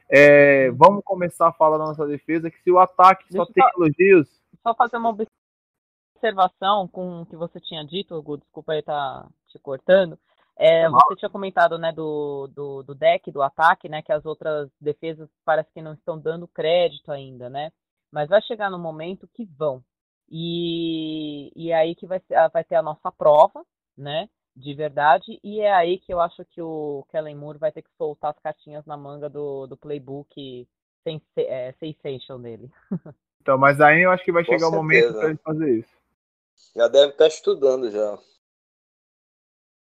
É, 0.10 0.70
vamos 0.72 1.04
começar 1.04 1.48
a 1.48 1.54
falar 1.54 1.78
da 1.78 1.86
nossa 1.86 2.06
defesa, 2.06 2.52
que 2.52 2.62
se 2.62 2.72
o 2.72 2.80
ataque 2.80 3.26
Deixa 3.30 3.46
só 3.46 3.52
tem 3.52 3.64
só, 3.64 3.70
elogios. 3.78 4.30
Só 4.62 4.76
fazer 4.76 4.98
uma 4.98 5.16
observação 6.16 6.88
com 6.88 7.22
o 7.22 7.26
que 7.26 7.36
você 7.36 7.60
tinha 7.60 7.84
dito, 7.84 8.16
Hugo, 8.16 8.38
desculpa 8.38 8.74
aí 8.74 8.80
estar 8.80 9.24
tá 9.24 9.28
te 9.48 9.60
cortando. 9.60 10.18
É, 10.58 10.88
você 10.88 11.16
tinha 11.18 11.30
comentado 11.30 11.78
né, 11.78 11.92
do, 11.92 12.48
do, 12.54 12.84
do, 12.84 12.96
deck, 12.96 13.32
do 13.32 13.42
ataque, 13.42 13.90
né, 13.90 14.02
que 14.02 14.12
as 14.12 14.26
outras 14.26 14.70
defesas 14.80 15.28
parece 15.44 15.72
que 15.74 15.82
não 15.82 15.94
estão 15.94 16.18
dando 16.18 16.48
crédito 16.48 17.12
ainda, 17.12 17.50
né? 17.50 17.72
Mas 18.12 18.30
vai 18.30 18.42
chegar 18.44 18.70
no 18.70 18.78
momento 18.78 19.28
que 19.34 19.46
vão. 19.46 19.84
E, 20.30 21.52
e 21.56 21.72
é 21.72 21.76
aí 21.76 21.96
que 21.96 22.06
vai, 22.06 22.20
ser, 22.28 22.36
vai 22.50 22.64
ter 22.64 22.76
a 22.76 22.82
nossa 22.82 23.12
prova, 23.12 23.66
né? 23.98 24.30
De 24.56 24.74
verdade. 24.76 25.40
E 25.44 25.60
é 25.60 25.74
aí 25.74 25.98
que 25.98 26.14
eu 26.14 26.20
acho 26.20 26.46
que 26.46 26.62
o 26.62 27.06
Kellen 27.10 27.36
Moore 27.36 27.58
vai 27.58 27.72
ter 27.72 27.82
que 27.82 27.90
soltar 27.98 28.32
as 28.32 28.40
cartinhas 28.40 28.86
na 28.86 28.96
manga 28.96 29.28
do, 29.30 29.66
do 29.66 29.76
playbook 29.76 30.68
sem, 31.04 31.22
é, 31.38 31.74
sensation 31.80 32.40
dele. 32.40 32.72
Então, 33.42 33.58
mas 33.58 33.82
aí 33.82 34.04
eu 34.04 34.12
acho 34.12 34.24
que 34.24 34.32
vai 34.32 34.42
Com 34.46 34.54
chegar 34.54 34.70
certeza. 34.70 34.80
o 34.80 34.82
momento 34.82 35.14
para 35.14 35.30
ele 35.30 35.40
fazer 35.44 35.80
isso. 35.80 35.98
Já 36.76 36.88
deve 36.88 37.12
estar 37.12 37.28
estudando 37.28 37.92
já. 37.92 38.18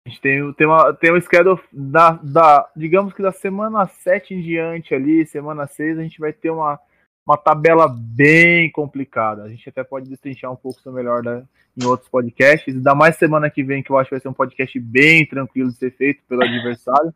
A 0.06 0.10
gente 0.10 0.22
tem, 0.22 0.54
tem, 0.54 0.68
uma, 0.68 0.94
tem 0.94 1.14
um 1.14 1.22
schedule 1.22 1.62
da, 1.72 2.12
da, 2.22 2.70
digamos 2.76 3.14
que 3.14 3.22
da 3.22 3.32
semana 3.32 3.88
7 3.88 4.34
em 4.34 4.42
diante 4.42 4.94
ali, 4.94 5.26
semana 5.26 5.66
6, 5.66 5.98
a 5.98 6.04
gente 6.04 6.20
vai 6.20 6.34
ter 6.34 6.50
uma, 6.50 6.78
uma 7.26 7.38
tabela 7.38 7.88
bem 7.88 8.70
complicada. 8.70 9.44
A 9.44 9.50
gente 9.50 9.68
até 9.70 9.82
pode 9.82 10.10
destrinchar 10.10 10.52
um 10.52 10.58
pouco 10.58 10.78
isso 10.80 10.92
melhor 10.92 11.24
né, 11.24 11.46
em 11.78 11.86
outros 11.86 12.10
podcasts. 12.10 12.76
Ainda 12.76 12.94
mais 12.94 13.16
semana 13.16 13.50
que 13.50 13.64
vem, 13.64 13.82
que 13.82 13.92
eu 13.92 13.98
acho 13.98 14.10
que 14.10 14.16
vai 14.16 14.20
ser 14.20 14.28
um 14.28 14.34
podcast 14.34 14.78
bem 14.78 15.26
tranquilo 15.26 15.72
de 15.72 15.78
ser 15.78 15.92
feito 15.92 16.22
pelo 16.28 16.44
adversário. 16.44 17.14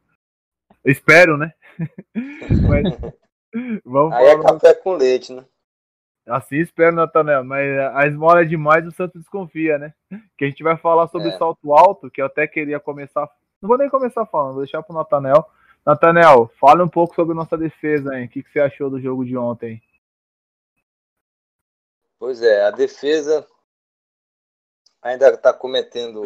Eu 0.83 0.91
espero, 0.91 1.37
né? 1.37 1.53
Mas, 2.69 3.13
vamos 3.83 4.13
Aí 4.13 4.27
é 4.27 4.41
café 4.41 4.73
com 4.75 4.93
leite, 4.93 5.33
né? 5.33 5.43
Assim 6.27 6.57
espero, 6.57 6.95
Natanel, 6.95 7.43
mas 7.43 7.65
a 7.95 8.05
esmola 8.05 8.41
é 8.41 8.45
demais 8.45 8.85
o 8.85 8.91
Santos 8.91 9.21
desconfia, 9.21 9.77
né? 9.77 9.93
Que 10.37 10.43
a 10.43 10.49
gente 10.49 10.61
vai 10.61 10.75
falar 10.75 11.07
sobre 11.07 11.29
é. 11.29 11.37
salto 11.37 11.73
alto, 11.73 12.11
que 12.11 12.21
eu 12.21 12.25
até 12.25 12.45
queria 12.45 12.79
começar. 12.81 13.29
Não 13.61 13.67
vou 13.69 13.77
nem 13.77 13.89
começar 13.89 14.25
falando, 14.25 14.55
vou 14.55 14.63
deixar 14.63 14.83
pro 14.83 14.93
Natanel. 14.93 15.49
Natanel, 15.85 16.51
fala 16.59 16.83
um 16.83 16.89
pouco 16.89 17.15
sobre 17.15 17.33
nossa 17.33 17.57
defesa, 17.57 18.13
hein? 18.19 18.25
O 18.25 18.29
que, 18.29 18.43
que 18.43 18.51
você 18.51 18.59
achou 18.59 18.89
do 18.89 18.99
jogo 18.99 19.23
de 19.23 19.37
ontem? 19.37 19.81
Pois 22.19 22.41
é, 22.41 22.65
a 22.65 22.71
defesa 22.71 23.47
ainda 25.01 25.29
está 25.29 25.53
cometendo 25.53 26.23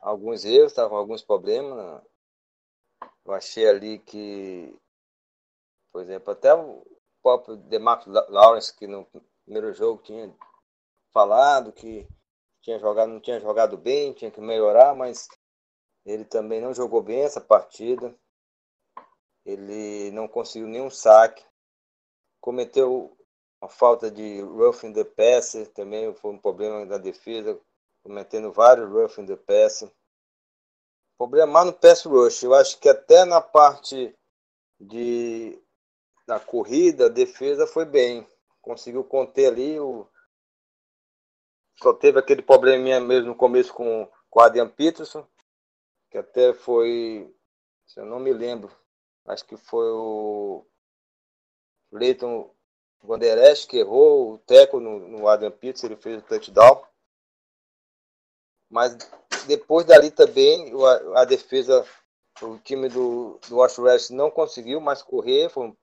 alguns 0.00 0.44
erros, 0.44 0.70
está 0.70 0.88
com 0.88 0.94
alguns 0.94 1.22
problemas. 1.22 1.76
Né? 1.76 2.00
Eu 3.24 3.32
achei 3.32 3.68
ali 3.68 3.98
que, 3.98 4.72
por 5.90 6.00
exemplo, 6.02 6.32
até 6.32 6.54
o 6.54 6.86
próprio 7.22 7.56
DeMarcus 7.56 8.12
Lawrence, 8.28 8.74
que 8.74 8.86
no 8.86 9.06
primeiro 9.44 9.72
jogo 9.72 10.02
tinha 10.02 10.34
falado 11.12 11.72
que 11.72 12.06
tinha 12.62 12.78
jogado, 12.78 13.08
não 13.08 13.20
tinha 13.20 13.40
jogado 13.40 13.76
bem, 13.76 14.12
tinha 14.12 14.30
que 14.30 14.40
melhorar, 14.40 14.94
mas 14.94 15.28
ele 16.04 16.24
também 16.24 16.60
não 16.60 16.74
jogou 16.74 17.02
bem 17.02 17.20
essa 17.20 17.40
partida. 17.40 18.14
Ele 19.44 20.10
não 20.12 20.28
conseguiu 20.28 20.68
nenhum 20.68 20.90
saque. 20.90 21.44
Cometeu 22.40 23.16
uma 23.60 23.68
falta 23.68 24.10
de 24.10 24.40
roughing 24.42 24.92
the 24.92 25.04
passer, 25.04 25.68
também 25.68 26.14
foi 26.14 26.32
um 26.32 26.38
problema 26.38 26.86
da 26.86 26.98
defesa, 26.98 27.60
cometendo 28.02 28.52
vários 28.52 28.90
roughing 28.90 29.26
the 29.26 29.36
passer. 29.36 29.90
Problema 31.18 31.64
no 31.64 31.72
pass 31.72 32.04
rush. 32.04 32.42
Eu 32.42 32.54
acho 32.54 32.78
que 32.78 32.88
até 32.88 33.26
na 33.26 33.42
parte 33.42 34.14
de 34.80 35.62
na 36.30 36.38
corrida, 36.38 37.06
a 37.06 37.08
defesa 37.08 37.66
foi 37.66 37.84
bem. 37.84 38.26
Conseguiu 38.62 39.02
conter 39.02 39.46
ali. 39.48 39.80
O... 39.80 40.06
Só 41.82 41.92
teve 41.92 42.18
aquele 42.20 42.40
probleminha 42.40 43.00
mesmo 43.00 43.28
no 43.28 43.34
começo 43.34 43.74
com, 43.74 44.08
com 44.30 44.38
o 44.38 44.42
Adrian 44.42 44.68
Peterson, 44.68 45.26
que 46.08 46.16
até 46.16 46.54
foi. 46.54 47.34
Se 47.86 47.98
eu 47.98 48.06
não 48.06 48.20
me 48.20 48.32
lembro, 48.32 48.70
acho 49.26 49.44
que 49.44 49.56
foi 49.56 49.90
o 49.90 50.64
Leighton 51.90 52.54
Vanderest 53.02 53.66
que 53.66 53.78
errou 53.78 54.34
o 54.34 54.38
teco 54.38 54.78
no, 54.78 55.00
no 55.00 55.26
Adrian 55.26 55.50
Peterson, 55.50 55.86
ele 55.86 55.96
fez 55.96 56.18
o 56.18 56.26
touchdown. 56.26 56.84
Mas 58.70 58.96
depois 59.48 59.84
dali 59.84 60.12
também 60.12 60.72
a, 60.86 61.22
a 61.22 61.24
defesa, 61.24 61.84
o 62.40 62.56
time 62.58 62.88
do, 62.88 63.40
do 63.48 63.56
Washington 63.56 64.14
não 64.14 64.30
conseguiu 64.30 64.80
mais 64.80 65.02
correr, 65.02 65.48
foi 65.48 65.66
um 65.66 65.76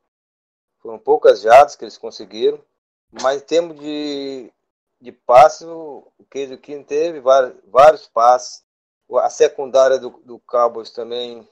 foram 0.80 1.00
poucas 1.00 1.42
jadas 1.42 1.76
que 1.76 1.84
eles 1.84 1.98
conseguiram. 1.98 2.64
Mas 3.12 3.42
em 3.42 3.46
termos 3.46 3.80
de, 3.80 4.52
de 5.00 5.12
passes, 5.12 5.68
o 5.68 6.12
Case 6.30 6.58
King 6.58 6.84
teve 6.84 7.20
vários, 7.20 7.56
vários 7.66 8.08
passes. 8.08 8.66
A 9.10 9.30
secundária 9.30 9.98
do, 9.98 10.10
do 10.26 10.40
Cowboys 10.40 10.92
também 10.92 11.48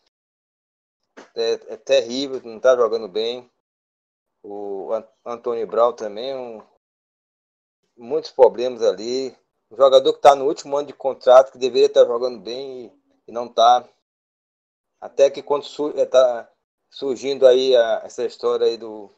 é, 1.36 1.54
é 1.74 1.78
terrível, 1.78 2.42
não 2.44 2.58
está 2.58 2.76
jogando 2.76 3.08
bem. 3.08 3.50
O 4.44 4.90
Antônio 5.26 5.66
Brown 5.66 5.94
também, 5.94 6.36
um, 6.36 6.62
muitos 7.98 8.32
problemas 8.32 8.82
ali. 8.82 9.36
O 9.70 9.76
jogador 9.76 10.12
que 10.12 10.20
está 10.20 10.36
no 10.36 10.46
último 10.46 10.78
ano 10.78 10.88
de 10.88 10.94
contrato, 10.94 11.52
que 11.52 11.58
deveria 11.58 11.88
estar 11.88 12.02
tá 12.02 12.08
jogando 12.08 12.40
bem 12.40 12.86
e, 12.86 13.30
e 13.30 13.32
não 13.32 13.46
está. 13.46 13.88
Até 15.02 15.30
que 15.30 15.42
quando 15.42 15.66
está 15.96 16.50
surgindo 16.96 17.46
aí 17.46 17.76
a, 17.76 18.04
essa 18.06 18.24
história 18.24 18.66
aí 18.66 18.78
do, 18.78 19.14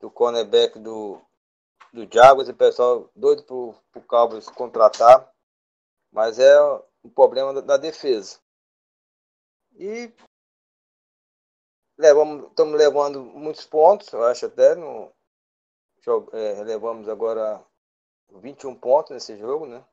do 0.00 0.10
cornerback 0.10 0.76
do, 0.80 1.22
do 1.92 2.02
Jaguars, 2.12 2.48
o 2.48 2.54
pessoal 2.54 3.08
doido 3.14 3.44
pro, 3.44 3.74
pro 3.92 4.02
Cowboys 4.02 4.48
contratar, 4.48 5.32
mas 6.10 6.40
é 6.40 6.60
um 7.04 7.10
problema 7.10 7.54
da, 7.54 7.60
da 7.60 7.76
defesa. 7.76 8.40
E 9.76 10.12
levamos, 11.96 12.48
estamos 12.48 12.76
levando 12.76 13.22
muitos 13.22 13.64
pontos, 13.64 14.12
eu 14.12 14.24
acho 14.24 14.46
até 14.46 14.74
no 14.74 15.12
é, 16.32 16.64
levamos 16.64 17.08
agora 17.08 17.64
21 18.30 18.74
pontos 18.74 19.12
nesse 19.12 19.36
jogo, 19.36 19.64
né? 19.64 19.84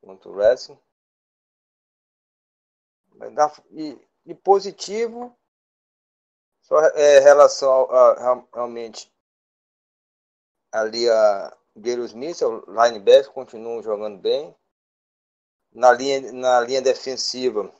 Contra 0.00 0.30
o 0.30 0.32
Wrestling. 0.32 0.78
E, 3.72 3.98
e 4.24 4.34
positivo, 4.34 5.36
só 6.70 6.80
é, 6.94 7.18
relação 7.18 7.90
a, 7.90 8.10
a, 8.12 8.44
realmente 8.54 9.12
ali 10.70 11.10
a 11.10 11.56
Gary 11.74 12.02
Smith, 12.04 12.40
o 12.42 12.64
linebacker, 12.68 13.32
continuam 13.32 13.82
jogando 13.82 14.18
bem. 14.18 14.54
Na 15.72 15.92
linha, 15.92 16.32
na 16.32 16.60
linha 16.60 16.80
defensiva, 16.80 17.72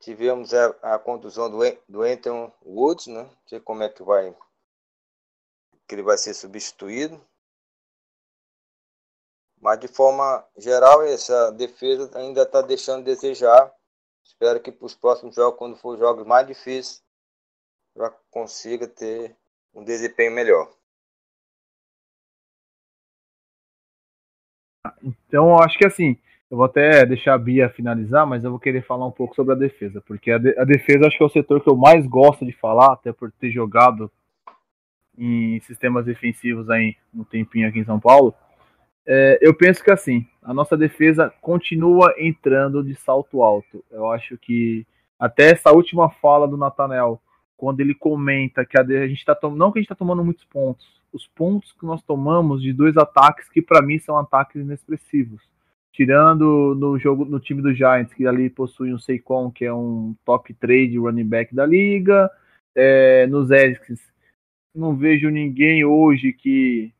tivemos 0.00 0.54
a, 0.54 0.94
a 0.94 0.98
contusão 0.98 1.50
do, 1.50 1.58
do 1.86 2.02
Anthony 2.02 2.50
Woods, 2.64 3.08
né? 3.08 3.24
Não 3.24 3.46
sei 3.46 3.60
como 3.60 3.82
é 3.82 3.90
que 3.90 4.02
vai 4.02 4.34
que 5.86 5.94
ele 5.94 6.02
vai 6.02 6.16
ser 6.16 6.32
substituído. 6.32 7.22
Mas 9.60 9.78
de 9.78 9.88
forma 9.88 10.46
geral, 10.56 11.02
essa 11.02 11.50
defesa 11.52 12.10
ainda 12.18 12.42
está 12.42 12.62
deixando 12.62 13.00
a 13.00 13.04
desejar. 13.04 13.74
Espero 14.24 14.60
que 14.60 14.72
para 14.72 14.86
os 14.86 14.94
próximos 14.94 15.34
jogos, 15.34 15.58
quando 15.58 15.76
for 15.76 15.98
jogos 15.98 16.26
mais 16.26 16.46
difíceis, 16.46 17.01
já 17.96 18.10
consiga 18.30 18.86
ter 18.86 19.36
um 19.74 19.84
desempenho 19.84 20.32
melhor. 20.32 20.70
Então, 25.02 25.48
eu 25.50 25.58
acho 25.58 25.78
que 25.78 25.86
assim, 25.86 26.18
eu 26.50 26.56
vou 26.56 26.66
até 26.66 27.06
deixar 27.06 27.34
a 27.34 27.38
Bia 27.38 27.70
finalizar, 27.70 28.26
mas 28.26 28.44
eu 28.44 28.50
vou 28.50 28.60
querer 28.60 28.84
falar 28.84 29.06
um 29.06 29.10
pouco 29.10 29.34
sobre 29.34 29.54
a 29.54 29.56
defesa, 29.56 30.02
porque 30.02 30.30
a, 30.30 30.36
de, 30.36 30.58
a 30.58 30.64
defesa 30.64 31.06
acho 31.06 31.16
que 31.16 31.22
é 31.22 31.26
o 31.26 31.30
setor 31.30 31.62
que 31.62 31.70
eu 31.70 31.76
mais 31.76 32.06
gosto 32.06 32.44
de 32.44 32.52
falar, 32.52 32.92
até 32.92 33.12
por 33.12 33.32
ter 33.32 33.50
jogado 33.50 34.10
em 35.16 35.60
sistemas 35.60 36.04
defensivos 36.04 36.68
aí 36.68 36.96
no 37.12 37.24
tempinho 37.24 37.68
aqui 37.68 37.78
em 37.78 37.84
São 37.84 38.00
Paulo. 38.00 38.34
É, 39.06 39.38
eu 39.40 39.54
penso 39.54 39.82
que 39.82 39.90
assim, 39.90 40.26
a 40.42 40.52
nossa 40.52 40.76
defesa 40.76 41.32
continua 41.40 42.14
entrando 42.18 42.82
de 42.82 42.94
salto 42.96 43.42
alto. 43.42 43.84
Eu 43.90 44.10
acho 44.10 44.36
que 44.36 44.86
até 45.18 45.52
essa 45.52 45.70
última 45.70 46.10
fala 46.10 46.48
do 46.48 46.56
Natanel, 46.56 47.21
quando 47.62 47.78
ele 47.78 47.94
comenta 47.94 48.64
que 48.66 48.76
a, 48.76 48.80
a 48.80 49.06
gente 49.06 49.18
está 49.18 49.38
não 49.42 49.70
que 49.70 49.78
a 49.78 49.80
gente 49.80 49.86
está 49.86 49.94
tomando 49.94 50.24
muitos 50.24 50.44
pontos, 50.46 51.00
os 51.12 51.28
pontos 51.28 51.70
que 51.70 51.86
nós 51.86 52.02
tomamos 52.02 52.60
de 52.60 52.72
dois 52.72 52.96
ataques 52.96 53.48
que 53.48 53.62
para 53.62 53.80
mim 53.80 54.00
são 54.00 54.18
ataques 54.18 54.60
inexpressivos. 54.60 55.40
Tirando 55.92 56.74
no 56.74 56.98
jogo 56.98 57.24
no 57.24 57.38
time 57.38 57.62
do 57.62 57.72
Giants, 57.72 58.12
que 58.14 58.26
ali 58.26 58.50
possui 58.50 58.92
um 58.92 58.98
Seikon, 58.98 59.48
que 59.52 59.64
é 59.64 59.72
um 59.72 60.12
top 60.24 60.52
3 60.54 60.90
de 60.90 60.98
running 60.98 61.28
back 61.28 61.54
da 61.54 61.64
liga. 61.64 62.28
É, 62.74 63.28
nos 63.28 63.48
Erics, 63.52 64.00
não 64.74 64.96
vejo 64.96 65.30
ninguém 65.30 65.84
hoje 65.84 66.32
que 66.32 66.92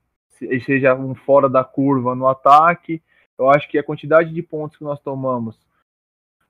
seja 0.64 0.94
um 0.94 1.12
fora 1.12 1.48
da 1.48 1.64
curva 1.64 2.14
no 2.14 2.28
ataque. 2.28 3.02
Eu 3.36 3.50
acho 3.50 3.68
que 3.68 3.78
a 3.78 3.82
quantidade 3.82 4.32
de 4.32 4.42
pontos 4.44 4.78
que 4.78 4.84
nós 4.84 5.00
tomamos 5.00 5.58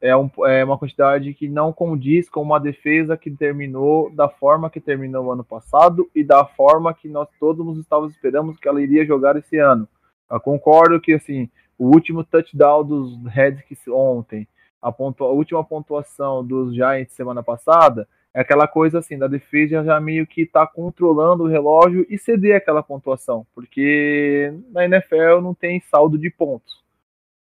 é, 0.02 0.16
um, 0.16 0.28
é 0.44 0.64
uma 0.64 0.76
quantidade 0.76 1.32
que 1.32 1.48
não 1.48 1.72
condiz 1.72 2.28
com 2.28 2.42
uma 2.42 2.58
defesa 2.58 3.16
que 3.16 3.30
terminou 3.30 4.10
da 4.10 4.28
forma 4.28 4.68
que 4.68 4.80
terminou 4.80 5.26
o 5.26 5.32
ano 5.32 5.44
passado 5.44 6.10
e 6.12 6.24
da 6.24 6.44
forma 6.44 6.92
que 6.92 7.08
nós 7.08 7.28
todos 7.38 7.78
estávamos 7.78 8.12
esperando 8.12 8.52
que 8.54 8.66
ela 8.66 8.82
iria 8.82 9.06
jogar 9.06 9.36
esse 9.36 9.56
ano. 9.58 9.88
Eu 10.28 10.40
concordo 10.40 11.00
que 11.00 11.12
assim 11.12 11.48
o 11.78 11.86
último 11.86 12.24
touchdown 12.24 12.84
dos 12.84 13.24
Redskins 13.26 13.86
ontem, 13.86 14.48
a, 14.80 14.90
pontua, 14.90 15.28
a 15.28 15.32
última 15.32 15.62
pontuação 15.62 16.44
dos 16.44 16.74
Giants 16.74 17.14
semana 17.14 17.42
passada 17.42 18.08
é 18.34 18.40
aquela 18.40 18.66
coisa 18.66 18.98
assim, 18.98 19.16
da 19.16 19.28
defesa 19.28 19.84
já 19.84 20.00
meio 20.00 20.26
que 20.26 20.44
tá 20.46 20.66
controlando 20.66 21.44
o 21.44 21.48
relógio 21.48 22.04
e 22.08 22.18
ceder 22.18 22.56
aquela 22.56 22.82
pontuação, 22.82 23.46
porque 23.54 24.52
na 24.72 24.84
NFL 24.84 25.40
não 25.42 25.54
tem 25.54 25.80
saldo 25.80 26.18
de 26.18 26.28
pontos. 26.28 26.81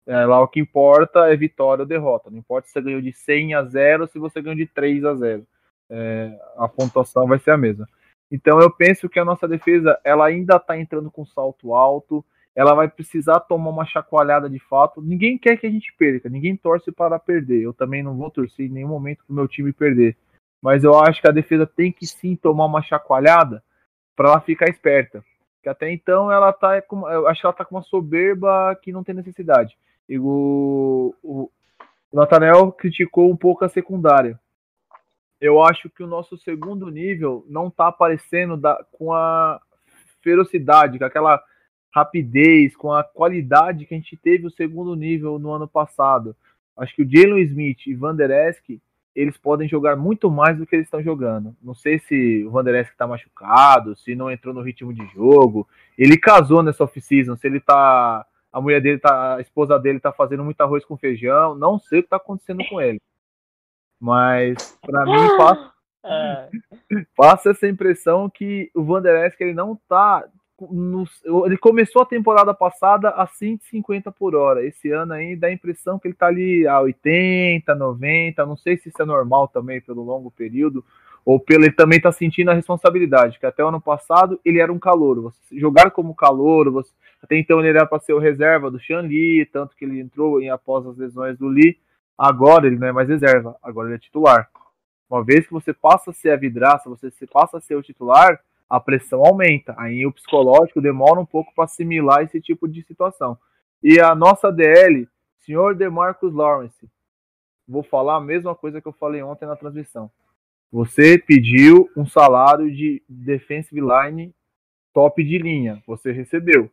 É, 0.10 0.26
lá 0.26 0.42
o 0.42 0.48
que 0.48 0.60
importa 0.60 1.32
é 1.32 1.36
vitória 1.36 1.84
ou 1.84 1.88
derrota. 1.88 2.30
Não 2.30 2.40
importa 2.40 2.68
se 2.68 2.74
você 2.74 2.82
ganhou 2.82 3.02
de 3.02 3.14
100 3.14 3.54
a 3.54 3.64
0 3.64 4.02
ou 4.04 4.08
se 4.08 4.18
você 4.18 4.42
ganhou 4.42 4.58
de 4.58 4.66
3 4.66 5.06
a 5.06 5.14
0. 5.14 5.48
É, 5.90 6.40
a 6.58 6.68
pontuação 6.68 7.28
vai 7.28 7.38
ser 7.40 7.52
a 7.52 7.58
mesma. 7.58 7.88
Então 8.32 8.60
eu 8.60 8.72
penso 8.72 9.08
que 9.08 9.20
a 9.20 9.26
nossa 9.26 9.48
defesa 9.48 10.00
ela 10.04 10.26
ainda 10.26 10.56
está 10.56 10.78
entrando 10.78 11.12
com 11.12 11.26
salto 11.26 11.74
alto. 11.74 12.26
Ela 12.56 12.74
vai 12.74 12.90
precisar 12.90 13.40
tomar 13.42 13.70
uma 13.70 13.86
chacoalhada 13.86 14.50
de 14.50 14.60
fato. 14.60 15.02
Ninguém 15.02 15.38
quer 15.38 15.58
que 15.58 15.68
a 15.68 15.72
gente 15.72 15.94
perca, 15.98 16.28
ninguém 16.28 16.56
torce 16.56 16.92
para 16.92 17.20
perder. 17.20 17.62
Eu 17.62 17.74
também 17.74 18.02
não 18.02 18.18
vou 18.18 18.32
torcer 18.32 18.66
em 18.66 18.74
nenhum 18.74 18.90
momento 18.90 19.24
para 19.26 19.34
o 19.34 19.36
meu 19.36 19.48
time 19.48 19.72
perder 19.72 20.18
mas 20.62 20.84
eu 20.84 20.98
acho 21.00 21.22
que 21.22 21.28
a 21.28 21.34
defesa 21.34 21.66
tem 21.66 21.92
que 21.92 22.06
sim 22.06 22.36
tomar 22.36 22.66
uma 22.66 22.82
chacoalhada 22.82 23.64
para 24.16 24.30
ela 24.30 24.42
ficar 24.42 24.70
esperta. 24.70 25.24
Que 25.64 25.70
até 25.70 25.92
então 25.92 26.32
ela 26.32 26.52
tá 26.54 26.82
com, 26.82 27.10
eu 27.10 27.28
acho 27.28 27.42
que 27.42 27.46
ela 27.46 27.54
tá 27.54 27.66
com 27.66 27.76
uma 27.76 27.82
soberba 27.82 28.76
que 28.82 28.92
não 28.92 29.04
tem 29.04 29.16
necessidade. 29.16 29.78
O, 30.18 31.14
o, 31.24 31.52
Nathaniel 32.12 32.72
criticou 32.72 33.30
um 33.30 33.36
pouco 33.36 33.64
a 33.64 33.70
secundária. 33.70 34.40
Eu 35.40 35.64
acho 35.64 35.90
que 35.90 36.04
o 36.04 36.08
nosso 36.08 36.38
segundo 36.38 36.90
nível 36.90 37.46
não 37.48 37.70
tá 37.70 37.88
aparecendo 37.88 38.58
da, 38.58 38.84
com 38.92 39.14
a 39.14 39.62
ferocidade, 40.22 40.98
com 40.98 41.06
aquela 41.06 41.42
rapidez, 41.94 42.76
com 42.76 42.92
a 42.92 43.04
qualidade 43.04 43.86
que 43.86 43.94
a 43.94 43.98
gente 43.98 44.18
teve 44.18 44.48
o 44.48 44.52
segundo 44.52 44.96
nível 44.96 45.40
no 45.40 45.52
ano 45.52 45.68
passado. 45.68 46.36
Acho 46.76 46.96
que 46.96 47.04
o 47.04 47.10
Jalen 47.10 47.44
Smith 47.44 47.88
e 47.88 47.94
Van 47.94 48.16
Der 48.16 48.32
Esk 48.50 48.80
eles 49.16 49.38
podem 49.38 49.68
jogar 49.68 49.96
muito 49.96 50.30
mais 50.30 50.58
do 50.58 50.66
que 50.66 50.76
eles 50.76 50.88
estão 50.88 51.02
jogando. 51.04 51.56
Não 51.62 51.74
sei 51.74 52.00
se 52.00 52.44
o 52.46 52.52
Vanderest 52.52 52.92
está 52.92 53.06
machucado, 53.08 53.96
se 53.96 54.16
não 54.16 54.32
entrou 54.32 54.54
no 54.54 54.62
ritmo 54.62 54.94
de 54.94 55.06
jogo. 55.08 55.68
Ele 55.98 56.18
casou 56.18 56.64
nessa 56.64 56.84
off-season, 56.84 57.36
se 57.36 57.48
ele 57.48 57.60
tá. 57.60 58.26
A 58.52 58.60
mulher 58.60 58.82
dele 58.82 59.00
tá. 59.00 59.36
A 59.36 59.42
esposa 59.42 59.78
dele 59.80 60.00
tá 60.00 60.12
fazendo 60.12 60.44
muito 60.44 60.60
arroz 60.62 60.84
com 60.86 60.98
feijão. 60.98 61.56
Não 61.56 61.80
sei 61.80 62.00
o 62.00 62.04
que 62.04 62.10
tá 62.10 62.18
acontecendo 62.18 62.64
com 62.70 62.82
ele. 62.82 63.00
Mas, 64.00 64.78
para 64.82 65.06
mim, 65.06 65.12
passa, 65.38 65.74
é. 66.06 66.50
passa 67.16 67.50
essa 67.52 67.68
impressão 67.68 68.30
que 68.30 68.72
o 68.74 68.84
Vanderest 68.84 69.42
ele 69.42 69.54
não 69.54 69.76
tá 69.88 70.26
no, 70.62 71.06
ele 71.46 71.58
começou 71.58 72.02
a 72.02 72.06
temporada 72.06 72.54
passada 72.54 73.10
a 73.10 73.26
150 73.28 74.12
por 74.12 74.36
hora. 74.36 74.66
Esse 74.66 74.92
ano 74.92 75.14
aí 75.14 75.36
dá 75.36 75.48
a 75.48 75.54
impressão 75.54 75.98
que 75.98 76.08
ele 76.08 76.16
tá 76.16 76.28
ali 76.28 76.68
a 76.68 76.80
80, 76.82 77.74
90. 77.76 78.46
Não 78.46 78.58
sei 78.58 78.78
se 78.78 78.90
isso 78.90 79.02
é 79.02 79.06
normal 79.06 79.48
também 79.48 79.80
pelo 79.82 80.04
longo 80.04 80.32
período, 80.32 80.84
ou 81.26 81.40
pelo 81.40 81.64
ele 81.64 81.72
também 81.72 82.00
tá 82.00 82.12
sentindo 82.12 82.52
a 82.52 82.54
responsabilidade, 82.54 83.40
que 83.40 83.46
até 83.46 83.64
o 83.64 83.68
ano 83.68 83.82
passado 83.82 84.40
ele 84.44 84.60
era 84.60 84.72
um 84.72 84.80
calor. 84.80 85.22
Você 85.22 85.60
jogar 85.60 85.92
como 85.92 86.16
calor, 86.16 86.72
você, 86.72 86.92
até 87.22 87.38
então 87.38 87.60
ele 87.60 87.70
era 87.70 87.86
para 87.86 88.00
ser 88.00 88.14
o 88.14 88.20
reserva 88.20 88.72
do 88.72 88.80
Li, 89.02 89.46
tanto 89.46 89.76
que 89.76 89.86
ele 89.86 90.00
entrou 90.00 90.42
em, 90.42 90.50
após 90.50 90.86
as 90.88 90.98
lesões 90.98 91.38
do 91.38 91.50
Li. 91.50 91.78
Agora 92.18 92.68
ele 92.68 92.78
não 92.78 92.88
é 92.88 92.92
mais 92.92 93.08
reserva, 93.08 93.56
agora 93.62 93.88
ele 93.88 93.96
é 93.96 94.00
titular. 94.00 94.50
Uma 95.10 95.24
vez 95.24 95.48
que 95.48 95.54
você 95.54 95.74
passa 95.74 96.12
a 96.12 96.14
ser 96.14 96.32
a 96.32 96.38
vidraça, 96.38 96.90
você 96.90 97.26
passa 97.26 97.58
a 97.58 97.62
ser 97.62 97.76
o 97.76 97.82
titular, 97.82 98.40
a 98.70 98.80
pressão 98.80 99.26
aumenta. 99.26 99.74
Aí 99.78 100.06
o 100.06 100.12
psicológico 100.12 100.82
demora 100.82 101.20
um 101.20 101.26
pouco 101.26 101.54
para 101.56 101.66
assimilar 101.66 102.24
esse 102.24 102.40
tipo 102.40 102.68
de 102.68 102.84
situação. 102.84 103.38
E 103.82 104.00
a 104.00 104.14
nossa 104.14 104.52
DL, 104.52 105.08
senhor 105.40 105.74
DeMarcus 105.74 106.34
Lawrence, 106.34 106.88
vou 107.68 107.82
falar 107.82 108.18
a 108.18 108.22
mesma 108.22 108.54
coisa 108.54 108.80
que 108.82 108.88
eu 108.88 108.94
falei 108.94 109.24
ontem 109.24 109.46
na 109.46 109.56
transmissão. 109.56 110.12
Você 110.72 111.18
pediu 111.18 111.90
um 111.98 112.06
salário 112.06 112.72
de 112.72 113.02
defensive 113.10 113.82
line 113.82 114.34
top 114.94 115.24
de 115.24 115.38
linha, 115.38 115.82
você 115.88 116.12
recebeu. 116.12 116.70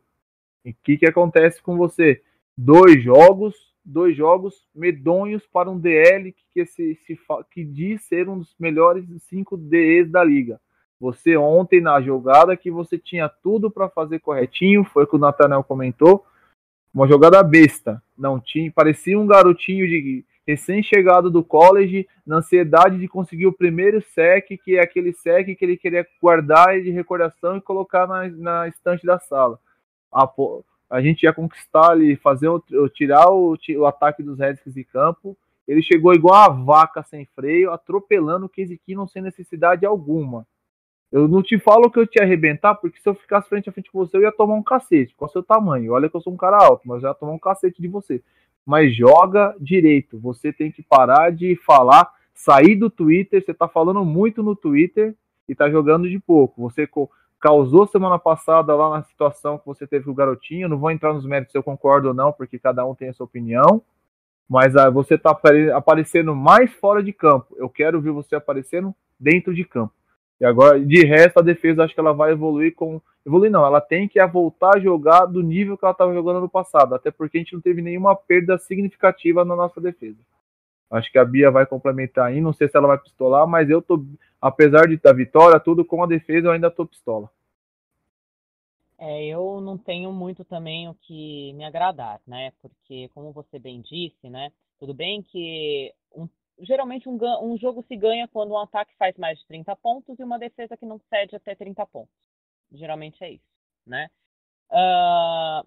E 0.63 0.71
o 0.71 0.75
que, 0.83 0.97
que 0.97 1.05
acontece 1.05 1.61
com 1.61 1.77
você? 1.77 2.21
Dois 2.57 3.01
jogos, 3.03 3.55
dois 3.83 4.15
jogos 4.15 4.67
medonhos 4.75 5.47
para 5.47 5.69
um 5.69 5.79
DL 5.79 6.35
que, 6.53 6.65
se, 6.65 6.95
se, 7.05 7.19
que 7.51 7.63
diz 7.63 8.03
ser 8.03 8.27
um 8.27 8.39
dos 8.39 8.53
melhores 8.59 9.05
cinco 9.23 9.55
DEs 9.55 10.11
da 10.11 10.23
liga. 10.23 10.59
Você 10.99 11.37
ontem 11.37 11.79
na 11.79 12.01
jogada 12.01 12.57
que 12.57 12.69
você 12.69 12.97
tinha 12.97 13.29
tudo 13.29 13.69
para 13.69 13.89
fazer 13.89 14.19
corretinho, 14.19 14.83
foi 14.83 15.03
o 15.03 15.07
que 15.07 15.15
o 15.15 15.19
Nathaniel 15.19 15.63
comentou. 15.63 16.25
Uma 16.93 17.07
jogada 17.07 17.41
besta, 17.43 18.01
não 18.17 18.39
tinha, 18.39 18.71
parecia 18.71 19.17
um 19.19 19.27
garotinho 19.27 19.87
de 19.87 20.25
recém-chegado 20.47 21.29
do 21.29 21.43
college, 21.43 22.07
na 22.25 22.37
ansiedade 22.37 22.97
de 22.97 23.07
conseguir 23.07 23.47
o 23.47 23.53
primeiro 23.53 24.01
sec, 24.01 24.47
que 24.63 24.77
é 24.77 24.81
aquele 24.81 25.11
sec 25.11 25.45
que 25.55 25.65
ele 25.65 25.75
queria 25.75 26.07
guardar 26.21 26.81
de 26.81 26.89
recordação 26.89 27.57
e 27.57 27.61
colocar 27.61 28.07
na, 28.07 28.27
na 28.29 28.67
estante 28.67 29.05
da 29.05 29.19
sala. 29.19 29.59
A, 30.11 30.27
a 30.89 31.01
gente 31.01 31.23
ia 31.23 31.33
conquistar 31.33 31.91
ali, 31.91 32.15
fazer 32.15 32.47
o, 32.47 32.61
tirar 32.89 33.29
o, 33.29 33.57
o 33.77 33.85
ataque 33.85 34.23
dos 34.23 34.39
Redskins 34.39 34.73
de 34.73 34.85
campo. 34.85 35.37
Ele 35.67 35.81
chegou 35.81 36.13
igual 36.13 36.35
a 36.35 36.47
vaca 36.47 37.03
sem 37.03 37.25
freio, 37.35 37.71
atropelando 37.71 38.45
o 38.45 38.49
Casey 38.49 38.77
Keenum 38.77 39.05
sem 39.05 39.21
necessidade 39.21 39.85
alguma. 39.85 40.47
Eu 41.11 41.27
não 41.27 41.43
te 41.43 41.59
falo 41.59 41.89
que 41.89 41.99
eu 41.99 42.07
te 42.07 42.21
arrebentar, 42.21 42.75
porque 42.75 42.99
se 43.01 43.07
eu 43.07 43.15
ficasse 43.15 43.49
frente 43.49 43.69
a 43.69 43.71
frente 43.71 43.91
com 43.91 43.99
você, 43.99 44.15
eu 44.15 44.21
ia 44.21 44.31
tomar 44.31 44.55
um 44.55 44.63
cacete. 44.63 45.13
É 45.19 45.25
o 45.25 45.27
seu 45.27 45.43
tamanho? 45.43 45.91
Olha 45.91 46.09
que 46.09 46.15
eu 46.15 46.21
sou 46.21 46.31
um 46.31 46.37
cara 46.37 46.57
alto, 46.57 46.87
mas 46.87 47.03
eu 47.03 47.09
ia 47.09 47.15
tomar 47.15 47.33
um 47.33 47.39
cacete 47.39 47.81
de 47.81 47.87
você. 47.87 48.21
Mas 48.67 48.93
joga 48.93 49.55
direito. 49.61 50.19
Você 50.19 50.51
tem 50.51 50.69
que 50.69 50.83
parar 50.83 51.31
de 51.31 51.55
falar, 51.65 52.11
sair 52.33 52.75
do 52.75 52.89
Twitter. 52.89 53.41
Você 53.41 53.53
tá 53.53 53.65
falando 53.65 54.03
muito 54.03 54.43
no 54.43 54.57
Twitter 54.57 55.15
e 55.47 55.55
tá 55.55 55.69
jogando 55.69 56.09
de 56.09 56.19
pouco. 56.19 56.61
Você 56.63 56.85
causou 57.39 57.87
semana 57.87 58.19
passada 58.19 58.75
lá 58.75 58.89
na 58.97 59.03
situação 59.03 59.57
que 59.57 59.65
você 59.65 59.87
teve 59.87 60.03
com 60.03 60.11
o 60.11 60.13
garotinho. 60.13 60.67
Não 60.67 60.77
vou 60.77 60.91
entrar 60.91 61.13
nos 61.13 61.25
méritos 61.25 61.53
se 61.53 61.57
eu 61.57 61.63
concordo 61.63 62.09
ou 62.09 62.13
não, 62.13 62.33
porque 62.33 62.59
cada 62.59 62.85
um 62.85 62.93
tem 62.93 63.07
a 63.07 63.13
sua 63.13 63.25
opinião. 63.25 63.81
Mas 64.49 64.75
ah, 64.75 64.89
você 64.89 65.17
tá 65.17 65.37
aparecendo 65.73 66.35
mais 66.35 66.69
fora 66.73 67.01
de 67.01 67.13
campo. 67.13 67.55
Eu 67.57 67.69
quero 67.69 68.01
ver 68.01 68.11
você 68.11 68.35
aparecendo 68.35 68.93
dentro 69.17 69.55
de 69.55 69.63
campo. 69.63 69.93
E 70.41 70.45
agora, 70.45 70.77
de 70.77 71.05
resto, 71.05 71.39
a 71.39 71.41
defesa 71.41 71.85
acho 71.85 71.93
que 71.93 71.99
ela 72.01 72.13
vai 72.13 72.33
evoluir 72.33 72.75
com. 72.75 73.01
Evoluir 73.27 73.51
não, 73.51 73.65
ela 73.65 73.81
tem 73.81 74.07
que 74.07 74.25
voltar 74.25 74.77
a 74.77 74.79
jogar 74.79 75.25
do 75.25 75.43
nível 75.43 75.77
que 75.77 75.83
ela 75.83 75.91
estava 75.91 76.13
jogando 76.13 76.39
no 76.39 76.47
passado, 76.47 76.95
até 76.95 77.11
porque 77.11 77.37
a 77.37 77.41
gente 77.41 77.53
não 77.53 77.59
teve 77.59 77.81
nenhuma 77.81 78.15
perda 78.15 78.57
significativa 78.57 79.43
na 79.43 79.53
nossa 79.53 79.81
defesa. 79.81 80.17
Acho 80.89 81.11
que 81.11 81.19
a 81.19 81.25
Bia 81.25 81.51
vai 81.51 81.65
complementar 81.65 82.27
aí, 82.27 82.39
não 82.39 82.53
sei 82.53 82.69
se 82.69 82.77
ela 82.77 82.87
vai 82.87 82.97
pistolar, 82.97 83.45
mas 83.45 83.69
eu 83.69 83.81
tô, 83.81 84.01
apesar 84.41 84.87
de 84.87 84.95
da 84.95 85.11
vitória, 85.11 85.59
tudo 85.59 85.83
com 85.83 86.01
a 86.01 86.07
defesa, 86.07 86.47
eu 86.47 86.51
ainda 86.51 86.71
tô 86.71 86.85
pistola. 86.85 87.29
É, 88.97 89.25
eu 89.25 89.59
não 89.59 89.77
tenho 89.77 90.13
muito 90.13 90.45
também 90.45 90.87
o 90.87 90.93
que 90.93 91.51
me 91.53 91.65
agradar, 91.65 92.21
né? 92.25 92.53
Porque, 92.61 93.09
como 93.13 93.33
você 93.33 93.59
bem 93.59 93.81
disse, 93.81 94.29
né? 94.29 94.53
Tudo 94.79 94.93
bem 94.93 95.21
que 95.21 95.93
um 96.15 96.29
geralmente 96.59 97.07
um, 97.07 97.19
um, 97.43 97.55
jogo 97.57 97.83
se 97.87 97.95
ganha 97.95 98.27
quando 98.27 98.51
um 98.51 98.57
ataque 98.57 98.95
faz 98.97 99.15
mais 99.17 99.37
de 99.37 99.45
30 99.45 99.75
pontos 99.75 100.17
e 100.17 100.23
uma 100.23 100.39
defesa 100.39 100.75
que 100.75 100.87
não 100.87 100.99
cede 101.09 101.35
até 101.35 101.53
30 101.53 101.85
pontos. 101.85 102.09
Geralmente 102.71 103.23
é 103.23 103.31
isso, 103.31 103.45
né? 103.85 104.09
Uh, 104.69 105.65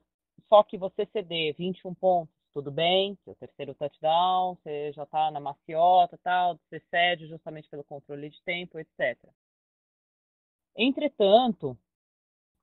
só 0.49 0.63
que 0.63 0.77
você 0.77 1.07
ceder 1.07 1.55
21 1.57 1.95
pontos, 1.95 2.35
tudo 2.53 2.71
bem, 2.71 3.17
seu 3.25 3.35
terceiro 3.37 3.75
touchdown, 3.75 4.57
você 4.57 4.93
já 4.93 5.07
tá 5.07 5.31
na 5.31 5.41
maciota 5.41 6.19
tal, 6.23 6.59
você 6.69 6.81
cede 6.91 7.27
justamente 7.29 7.69
pelo 7.69 7.85
controle 7.85 8.29
de 8.29 8.43
tempo, 8.43 8.79
etc. 8.79 9.17
Entretanto, 10.77 11.79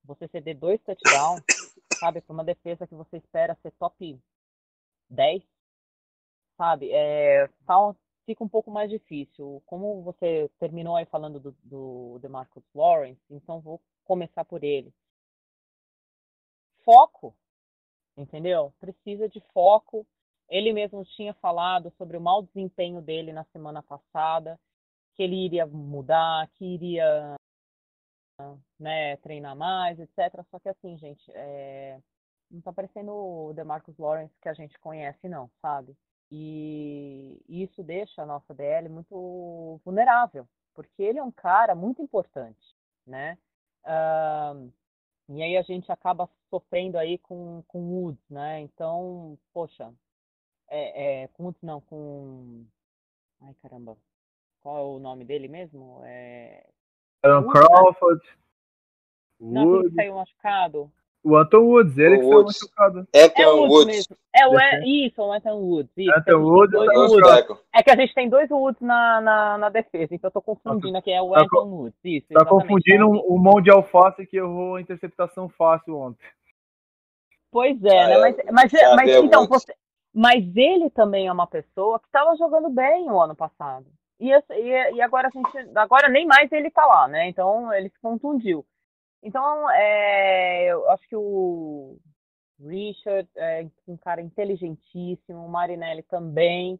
você 0.04 0.28
ceder 0.28 0.58
dois 0.58 0.82
touchdowns, 0.84 1.44
sabe, 2.00 2.22
para 2.22 2.34
uma 2.34 2.44
defesa 2.44 2.86
que 2.86 2.96
você 2.96 3.18
espera 3.18 3.58
ser 3.62 3.72
top 3.72 4.20
10, 5.10 5.44
sabe, 6.58 6.92
é, 6.92 7.48
tá, 7.66 7.96
fica 8.28 8.44
um 8.44 8.50
pouco 8.50 8.70
mais 8.70 8.90
difícil. 8.90 9.64
Como 9.66 10.04
você 10.04 10.52
terminou 10.60 10.98
aí 10.98 11.06
falando 11.06 11.40
do, 11.40 11.56
do 11.64 12.20
DeMarcus 12.20 12.64
Lawrence, 12.76 13.22
então 13.30 13.62
vou 13.62 13.82
começar 14.04 14.44
por 14.44 14.64
ele. 14.64 14.94
Foco, 16.84 17.34
entendeu? 18.18 18.74
Precisa 18.80 19.30
de 19.30 19.40
foco. 19.54 20.06
Ele 20.50 20.74
mesmo 20.74 21.04
tinha 21.06 21.34
falado 21.36 21.92
sobre 21.98 22.18
o 22.18 22.22
mau 22.22 22.44
desempenho 22.44 23.02
dele 23.02 23.32
na 23.32 23.46
semana 23.46 23.82
passada, 23.82 24.60
que 25.16 25.24
ele 25.24 25.46
iria 25.46 25.66
mudar, 25.66 26.50
que 26.56 26.66
iria 26.66 27.36
né, 28.78 29.16
treinar 29.18 29.56
mais, 29.56 30.00
etc. 30.00 30.44
Só 30.52 30.60
que 30.60 30.70
assim, 30.70 30.98
gente, 30.98 31.24
é... 31.34 32.00
não 32.52 32.62
tá 32.62 32.74
parecendo 32.74 33.12
o 33.12 33.54
DeMarcus 33.54 33.98
Lawrence 33.98 34.34
que 34.42 34.50
a 34.50 34.54
gente 34.54 34.78
conhece, 34.80 35.30
não, 35.30 35.50
sabe? 35.62 35.96
E 36.32 37.42
isso 37.48 37.82
deixa 37.84 38.22
a 38.22 38.26
nossa 38.26 38.54
DL 38.54 38.90
muito 38.90 39.80
vulnerável, 39.86 40.48
porque 40.74 41.02
ele 41.02 41.20
é 41.20 41.24
um 41.24 41.32
cara 41.32 41.74
muito 41.74 42.02
importante, 42.02 42.76
né? 43.06 43.38
Uh, 43.86 44.72
e 45.30 45.42
aí 45.42 45.58
a 45.58 45.62
gente 45.62 45.92
acaba 45.92 46.30
sofrendo 46.50 46.98
aí 46.98 47.18
com, 47.18 47.64
com 47.68 47.80
Woods, 47.80 48.30
né? 48.30 48.60
Então, 48.62 49.38
poxa, 49.54 49.94
é, 50.70 51.24
é, 51.24 51.28
com 51.30 51.46
Woods 51.46 51.62
não, 51.62 51.80
com... 51.82 52.66
Ai, 53.42 53.54
caramba, 53.62 53.98
qual 54.62 54.78
é 54.78 54.82
o 54.82 55.00
nome 55.00 55.24
dele 55.24 55.48
mesmo? 55.48 56.02
É... 56.04 56.68
Aaron 57.24 57.42
né? 57.42 57.52
Crawford. 57.52 58.22
Não, 59.40 59.66
Wood. 59.66 59.90
que 59.90 59.96
saiu 59.96 60.16
machucado. 60.16 60.92
O 61.24 61.36
Anton 61.36 61.60
Woods, 61.60 61.98
ele 61.98 62.18
o 62.18 62.20
que 62.20 62.26
Woods. 62.26 62.58
saiu 62.58 62.70
machucado. 62.70 63.08
Anton 63.16 63.42
é 63.42 63.70
Woods. 63.70 63.96
Mesmo. 63.96 64.18
É 64.40 64.48
o 64.48 64.60
é, 64.60 64.84
isso, 64.86 65.22
o 65.22 65.32
Anton 65.32 65.56
Woods. 65.56 65.92
Isso, 65.98 66.12
Anton 66.12 66.42
Woods, 66.42 66.80
Woods. 66.80 67.64
É 67.74 67.82
que 67.82 67.92
a 67.92 67.96
gente 67.96 68.14
tem 68.14 68.30
dois 68.30 68.50
Woods 68.52 68.82
na, 68.82 69.22
na, 69.22 69.58
na 69.58 69.70
defesa, 69.70 70.14
então 70.14 70.28
eu 70.28 70.34
tô 70.34 70.42
confundindo 70.42 70.98
aqui, 70.98 71.12
é 71.12 71.22
o 71.22 71.32
tá 71.32 71.42
Anton 71.42 71.66
Woods. 71.66 72.00
Isso, 72.04 72.28
tá 72.34 72.46
confundindo 72.46 73.08
o 73.10 73.38
mão 73.40 73.62
de 73.62 73.72
alface 73.72 74.26
que 74.28 74.38
errou 74.38 74.76
a 74.76 74.82
interceptação 74.82 75.50
fácil 75.50 75.98
ontem. 75.98 76.26
Pois 77.52 77.84
é, 77.84 78.04
ah, 78.04 78.08
né? 78.08 78.18
Mas, 78.20 78.36
mas, 78.52 78.72
mas, 78.72 78.96
mas 78.96 79.10
então, 79.16 79.48
você, 79.48 79.74
mas 80.14 80.56
ele 80.56 80.90
também 80.90 81.28
é 81.28 81.32
uma 81.32 81.48
pessoa 81.48 82.00
que 82.00 82.08
estava 82.08 82.36
jogando 82.36 82.70
bem 82.70 83.10
o 83.10 83.20
ano 83.20 83.36
passado. 83.36 83.86
E, 84.20 84.32
e, 84.32 84.96
e, 84.96 85.02
agora 85.02 85.28
a 85.28 85.32
gente. 85.32 85.78
Agora 85.78 86.10
nem 86.10 86.26
mais 86.26 86.52
ele 86.52 86.72
tá 86.72 86.86
lá, 86.86 87.08
né? 87.08 87.28
Então 87.28 87.72
ele 87.74 87.90
se 87.90 88.00
contundiu. 88.02 88.66
Então, 89.22 89.70
é, 89.72 90.72
eu 90.72 90.90
acho 90.90 91.08
que 91.08 91.16
o 91.16 91.98
Richard 92.60 93.30
é 93.36 93.70
um 93.88 93.98
cara 93.98 94.22
inteligentíssimo, 94.22 95.46
o 95.46 95.50
Marinelli 95.50 96.04
também. 96.04 96.80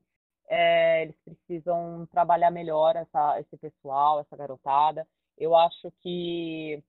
É, 0.50 1.04
eles 1.04 1.16
precisam 1.24 2.06
trabalhar 2.08 2.52
melhor 2.52 2.96
essa, 2.96 3.40
esse 3.40 3.58
pessoal, 3.58 4.20
essa 4.20 4.36
garotada. 4.36 5.08
Eu 5.38 5.56
acho 5.56 5.92
que 6.02 6.82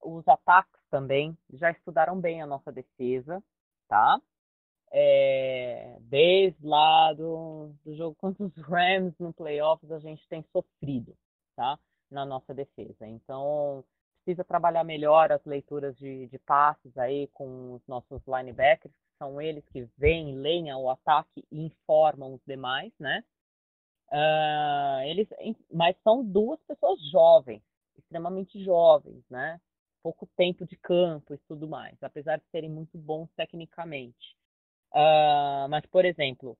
os 0.00 0.26
ataques 0.26 0.80
também 0.90 1.36
já 1.52 1.70
estudaram 1.70 2.20
bem 2.20 2.42
a 2.42 2.46
nossa 2.46 2.72
defesa, 2.72 3.42
tá? 3.88 4.20
É, 4.90 5.96
desde 6.00 6.66
lá 6.66 7.12
do, 7.14 7.72
do 7.84 7.94
jogo 7.96 8.14
contra 8.16 8.44
os 8.44 8.54
Rams 8.68 9.14
no 9.18 9.32
playoffs, 9.32 9.90
a 9.90 9.98
gente 9.98 10.26
tem 10.28 10.44
sofrido, 10.52 11.16
tá? 11.56 11.78
Na 12.10 12.24
nossa 12.24 12.52
defesa. 12.54 13.06
Então, 13.06 13.84
precisa 14.24 14.44
trabalhar 14.44 14.84
melhor 14.84 15.32
as 15.32 15.44
leituras 15.44 15.96
de, 15.98 16.26
de 16.28 16.38
passes 16.38 16.96
aí 16.96 17.28
com 17.28 17.74
os 17.74 17.86
nossos 17.86 18.22
linebackers, 18.26 18.94
que 18.94 19.18
são 19.18 19.40
eles 19.40 19.64
que 19.70 19.88
vêm, 19.98 20.36
leem 20.36 20.72
o 20.72 20.88
ataque 20.88 21.44
e 21.50 21.66
informam 21.66 22.34
os 22.34 22.40
demais, 22.46 22.92
né? 22.98 23.22
Uh, 24.10 25.00
eles, 25.06 25.28
mas 25.72 25.96
são 26.04 26.24
duas 26.24 26.60
pessoas 26.64 27.00
jovens, 27.10 27.62
extremamente 27.96 28.62
jovens, 28.62 29.24
né? 29.30 29.60
Pouco 30.02 30.28
tempo 30.36 30.66
de 30.66 30.76
campo 30.76 31.34
e 31.34 31.38
tudo 31.48 31.68
mais, 31.68 31.96
apesar 32.02 32.36
de 32.36 32.44
serem 32.50 32.70
muito 32.70 32.98
bons 32.98 33.28
tecnicamente. 33.36 34.36
Uh, 34.92 35.68
mas, 35.70 35.86
por 35.86 36.04
exemplo, 36.04 36.56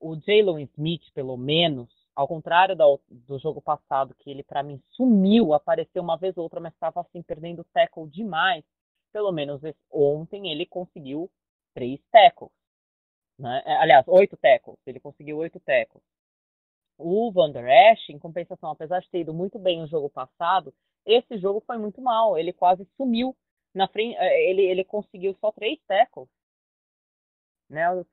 o 0.00 0.16
Jalen 0.16 0.62
Smith, 0.72 1.02
pelo 1.12 1.36
menos, 1.36 1.88
ao 2.16 2.26
contrário 2.26 2.74
do, 2.74 2.98
do 3.10 3.38
jogo 3.38 3.60
passado, 3.60 4.14
que 4.18 4.30
ele 4.30 4.42
para 4.42 4.62
mim 4.62 4.82
sumiu, 4.92 5.52
apareceu 5.52 6.02
uma 6.02 6.16
vez 6.16 6.34
ou 6.38 6.44
outra, 6.44 6.58
mas 6.58 6.72
estava 6.72 7.02
assim 7.02 7.22
perdendo 7.22 7.62
tackle 7.74 8.08
demais. 8.08 8.64
Pelo 9.12 9.30
menos 9.30 9.60
ontem 9.90 10.50
ele 10.50 10.64
conseguiu 10.64 11.30
três 11.74 12.00
tackles. 12.10 12.50
Né? 13.38 13.62
É, 13.66 13.76
aliás, 13.76 14.08
oito 14.08 14.36
tackles. 14.38 14.78
Ele 14.86 14.98
conseguiu 14.98 15.36
oito 15.38 15.60
tackles. 15.60 16.02
O 16.98 17.30
Van 17.30 17.52
Der 17.52 17.92
Esch, 17.92 18.08
em 18.08 18.18
compensação, 18.18 18.70
apesar 18.70 19.00
de 19.00 19.10
ter 19.10 19.20
ido 19.20 19.34
muito 19.34 19.58
bem 19.58 19.80
no 19.80 19.86
jogo 19.86 20.08
passado, 20.08 20.72
esse 21.04 21.36
jogo 21.36 21.62
foi 21.66 21.76
muito 21.76 22.00
mal. 22.00 22.38
Ele 22.38 22.52
quase 22.52 22.88
sumiu. 22.96 23.36
Na 23.74 23.86
frente, 23.88 24.16
é, 24.16 24.50
ele, 24.50 24.62
ele 24.62 24.84
conseguiu 24.84 25.36
só 25.38 25.52
três 25.52 25.78
tackles. 25.86 26.28
Né? 27.68 27.90
O, 27.90 28.04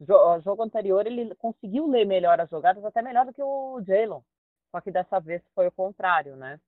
jogo 0.41 0.63
anterior 0.63 1.05
ele 1.05 1.33
conseguiu 1.35 1.87
ler 1.87 2.05
melhor 2.05 2.39
as 2.39 2.49
jogadas, 2.49 2.83
até 2.83 3.01
melhor 3.01 3.25
do 3.25 3.33
que 3.33 3.43
o 3.43 3.81
Jalen. 3.81 4.23
Só 4.71 4.81
que 4.81 4.91
dessa 4.91 5.19
vez 5.19 5.43
foi 5.53 5.67
o 5.67 5.71
contrário, 5.71 6.35
né? 6.35 6.59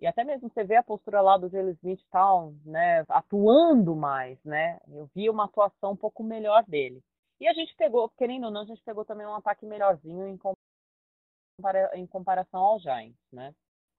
E 0.00 0.06
até 0.06 0.24
mesmo 0.24 0.48
você 0.48 0.64
vê 0.64 0.76
a 0.76 0.82
postura 0.82 1.20
lá 1.20 1.36
do 1.36 1.48
Jalen 1.48 1.72
Smith 1.72 2.00
tal, 2.10 2.54
né? 2.64 3.04
Atuando 3.08 3.94
mais, 3.96 4.42
né? 4.44 4.80
Eu 4.88 5.10
vi 5.14 5.28
uma 5.28 5.44
atuação 5.44 5.92
um 5.92 5.96
pouco 5.96 6.22
melhor 6.22 6.64
dele. 6.64 7.02
E 7.40 7.48
a 7.48 7.52
gente 7.52 7.74
pegou, 7.76 8.08
querendo 8.10 8.44
ou 8.44 8.50
não, 8.50 8.62
a 8.62 8.66
gente 8.66 8.82
pegou 8.82 9.04
também 9.04 9.26
um 9.26 9.34
ataque 9.34 9.66
melhorzinho 9.66 10.26
em, 10.28 10.38
compara 10.38 11.90
em 11.94 12.06
comparação 12.06 12.60
ao 12.60 12.78
Giants, 12.78 13.16
né? 13.32 13.54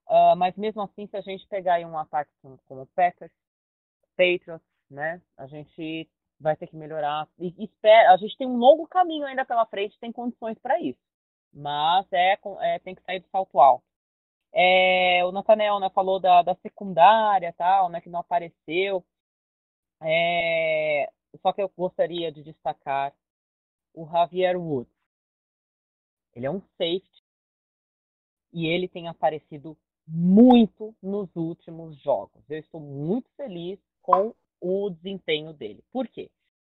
Uh, 0.08 0.36
mas 0.36 0.56
mesmo 0.56 0.82
assim, 0.82 1.06
se 1.06 1.16
a 1.16 1.20
gente 1.20 1.46
pegar 1.48 1.78
um 1.80 1.98
ataque 1.98 2.30
como 2.66 2.82
o 2.82 2.86
Packers, 2.88 3.32
Patriots, 4.16 4.66
né? 4.90 5.20
A 5.36 5.46
gente 5.46 6.08
vai 6.42 6.56
ter 6.56 6.66
que 6.66 6.76
melhorar. 6.76 7.28
E 7.38 7.54
espera, 7.64 8.12
a 8.12 8.16
gente 8.16 8.36
tem 8.36 8.46
um 8.46 8.56
longo 8.56 8.86
caminho 8.86 9.24
ainda 9.24 9.44
pela 9.44 9.64
frente, 9.64 9.98
tem 9.98 10.12
condições 10.12 10.58
para 10.58 10.80
isso. 10.80 11.00
Mas 11.52 12.06
é, 12.12 12.38
é, 12.60 12.78
tem 12.80 12.94
que 12.94 13.02
sair 13.02 13.20
do 13.20 13.28
salto 13.28 13.60
alto. 13.60 13.84
É, 14.52 15.24
o 15.24 15.32
Nathaniel 15.32 15.80
né, 15.80 15.88
falou 15.90 16.20
da, 16.20 16.42
da 16.42 16.54
secundária 16.56 17.54
tal, 17.56 17.88
né, 17.88 18.00
que 18.00 18.10
não 18.10 18.20
apareceu. 18.20 19.04
É, 20.02 21.10
só 21.40 21.52
que 21.52 21.62
eu 21.62 21.70
gostaria 21.76 22.30
de 22.32 22.42
destacar 22.42 23.14
o 23.94 24.06
Javier 24.06 24.58
Woods. 24.58 24.92
Ele 26.34 26.46
é 26.46 26.50
um 26.50 26.60
safety 26.76 27.22
e 28.52 28.66
ele 28.66 28.88
tem 28.88 29.08
aparecido 29.08 29.76
muito 30.06 30.94
nos 31.02 31.34
últimos 31.36 31.96
jogos. 32.02 32.42
Eu 32.50 32.58
estou 32.58 32.80
muito 32.80 33.30
feliz 33.36 33.78
com 34.02 34.34
o 34.62 34.88
desempenho 34.90 35.52
dele. 35.52 35.82
Por 35.92 36.06
quê? 36.08 36.30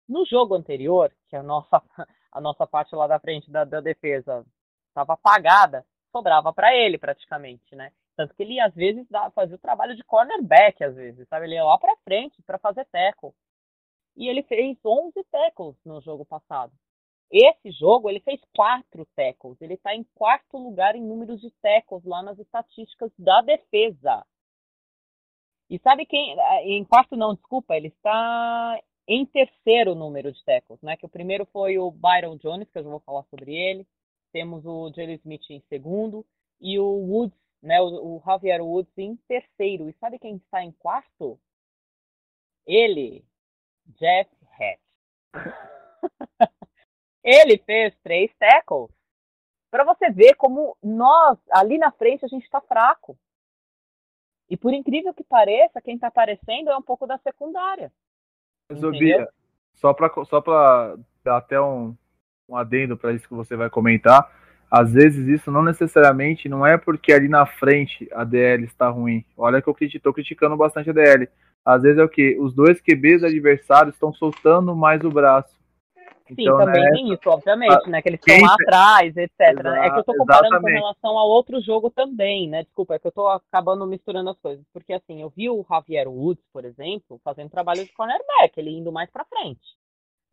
No 0.08 0.26
jogo 0.26 0.56
anterior, 0.56 1.14
que 1.30 1.36
a 1.36 1.44
nossa, 1.44 1.82
a 2.32 2.42
nossa 2.42 2.66
parte 2.66 2.96
lá 2.96 3.06
da 3.08 3.20
frente 3.20 3.52
da, 3.52 3.66
da 3.66 3.82
defesa 3.82 4.46
estava 4.88 5.14
apagada, 5.14 5.86
sobrava 6.12 6.54
para 6.54 6.74
ele 6.76 6.98
praticamente, 6.98 7.76
né? 7.76 7.92
Tanto 8.16 8.34
que 8.36 8.44
ele 8.44 8.60
às 8.60 8.74
vezes 8.74 9.08
dá, 9.10 9.30
fazia 9.32 9.56
o 9.56 9.60
trabalho 9.60 9.96
de 9.96 10.04
cornerback, 10.04 10.84
às 10.84 10.96
vezes, 10.96 11.28
sabe? 11.28 11.46
Ele 11.46 11.56
ia 11.56 11.64
lá 11.64 11.78
para 11.78 11.98
frente 11.98 12.42
para 12.44 12.60
fazer 12.60 12.86
tackle. 12.86 13.34
E 14.16 14.28
ele 14.28 14.44
fez 14.44 14.78
11 14.86 15.24
tackles 15.32 15.76
no 15.84 16.00
jogo 16.02 16.24
passado. 16.24 16.72
Esse 17.32 17.72
jogo 17.72 18.10
ele 18.10 18.20
fez 18.20 18.40
quatro 18.56 19.08
tackles. 19.16 19.60
Ele 19.60 19.74
está 19.74 19.96
em 19.96 20.04
quarto 20.14 20.56
lugar 20.56 20.96
em 20.96 21.02
números 21.02 21.42
de 21.42 21.50
tackles 21.64 22.06
lá 22.06 22.22
nas 22.22 22.38
estatísticas 22.38 23.12
da 23.18 23.42
defesa. 23.42 24.24
E 25.70 25.80
sabe 25.80 26.05
quem? 26.05 26.36
Em 26.64 26.84
quarto 26.84 27.16
não, 27.16 27.34
desculpa, 27.34 27.76
ele 27.76 27.88
está 27.88 28.80
em 29.07 29.26
terceiro 29.26 29.95
número 29.95 30.32
de 30.32 30.43
tackles, 30.43 30.82
né? 30.82 30.95
Que 30.97 31.05
o 31.05 31.09
primeiro 31.09 31.45
foi 31.45 31.78
o 31.78 31.91
Byron 31.91 32.38
Jones, 32.38 32.70
que 32.70 32.78
eu 32.78 32.84
já 32.84 32.89
vou 32.89 32.99
falar 32.99 33.24
sobre 33.24 33.53
ele. 33.53 33.88
Temos 34.32 34.66
o 34.66 34.91
Jerry 34.93 35.16
Smith 35.16 35.49
em 35.49 35.61
segundo 35.70 36.26
e 36.59 36.80
o 36.80 36.86
Woods, 36.86 37.38
né? 37.61 37.82
O, 37.82 38.18
o 38.18 38.24
Javier 38.26 38.61
Woods 38.61 38.97
em 38.97 39.16
terceiro. 39.28 39.89
E 39.89 39.93
sabe 39.93 40.20
quem 40.20 40.38
está 40.38 40.64
em 40.64 40.72
quarto? 40.72 41.39
Ele, 42.66 43.26
Jeff 43.86 44.30
Hatch. 44.57 44.80
ele 47.24 47.57
fez 47.59 47.95
três 48.03 48.34
tackles. 48.38 48.89
para 49.70 49.84
você 49.84 50.09
ver 50.09 50.36
como 50.36 50.78
nós, 50.82 51.38
ali 51.51 51.78
na 51.78 51.91
frente, 51.91 52.24
a 52.24 52.28
gente 52.28 52.43
está 52.43 52.61
fraco. 52.61 53.18
E 54.50 54.58
por 54.58 54.74
incrível 54.74 55.14
que 55.14 55.24
pareça, 55.24 55.82
quem 55.82 55.96
está 55.96 56.08
aparecendo 56.08 56.70
é 56.70 56.78
um 56.78 56.82
pouco 56.82 57.08
da 57.08 57.18
secundária. 57.18 57.91
Zobia, 58.74 59.28
só 59.74 59.94
para 59.94 60.10
só 60.26 60.41
dar 61.24 61.38
até 61.38 61.60
um, 61.60 61.96
um 62.48 62.56
adendo 62.56 62.98
para 62.98 63.14
isso 63.14 63.28
que 63.28 63.34
você 63.34 63.56
vai 63.56 63.70
comentar, 63.70 64.30
às 64.70 64.91
vezes 64.91 65.28
isso 65.28 65.52
não 65.52 65.62
necessariamente 65.62 66.50
não 66.50 66.66
é 66.66 66.78
porque 66.78 67.14
ali 67.14 67.28
na 67.28 67.46
frente 67.46 68.08
a 68.12 68.24
DL 68.24 68.64
está 68.64 68.89
ruim. 68.89 69.24
Olha 69.38 69.62
que 69.62 69.70
eu 69.70 69.76
estou 69.80 70.14
criticando 70.14 70.58
bastante 70.58 70.89
a 70.89 70.94
DL. 70.94 71.30
Às 71.64 71.84
vezes 71.84 72.00
é 72.00 72.04
o 72.04 72.10
que? 72.10 72.38
Os 72.39 72.54
dois 72.54 72.82
QBs 72.82 73.24
adversários 73.24 73.96
estão 73.96 74.12
soltando 74.12 74.76
mais 74.76 75.04
o 75.04 75.10
braço. 75.10 75.62
Sim, 76.28 76.36
então, 76.40 76.58
também 76.58 76.84
né, 76.84 76.92
tem 76.92 77.14
isso, 77.14 77.30
obviamente, 77.30 77.86
a, 77.86 77.90
né? 77.90 78.02
Que 78.02 78.10
eles 78.10 78.20
estão 78.26 78.48
lá 78.48 78.54
atrás, 78.54 79.18
etc. 79.18 79.40
Exato, 79.40 79.64
né? 79.64 79.88
É 79.88 79.90
que 79.90 79.96
eu 79.96 80.00
estou 80.00 80.16
comparando 80.16 80.48
exatamente. 80.48 80.74
com 80.74 80.80
relação 80.80 81.18
a 81.18 81.24
outro 81.26 81.62
jogo 81.62 81.90
também, 81.90 82.50
né? 82.50 82.64
Desculpa, 82.64 82.96
é 82.96 83.00
que 83.00 83.08
eu 83.08 83.10
estou 83.10 83.28
acabando 83.28 83.86
misturando 83.86 84.30
as 84.30 84.40
coisas. 84.40 84.66
Porque 84.72 84.94
assim, 84.94 85.22
eu 85.22 85.30
vi 85.30 85.50
o 85.50 85.66
Javier 85.70 86.08
Woods, 86.08 86.44
por 86.54 86.64
exemplo, 86.64 87.20
fazendo 87.24 87.50
trabalho 87.50 87.84
de 87.84 87.92
cornerback, 87.92 88.58
ele 88.58 88.72
indo 88.72 88.92
mais 88.92 89.10
para 89.10 89.26
frente 89.26 89.62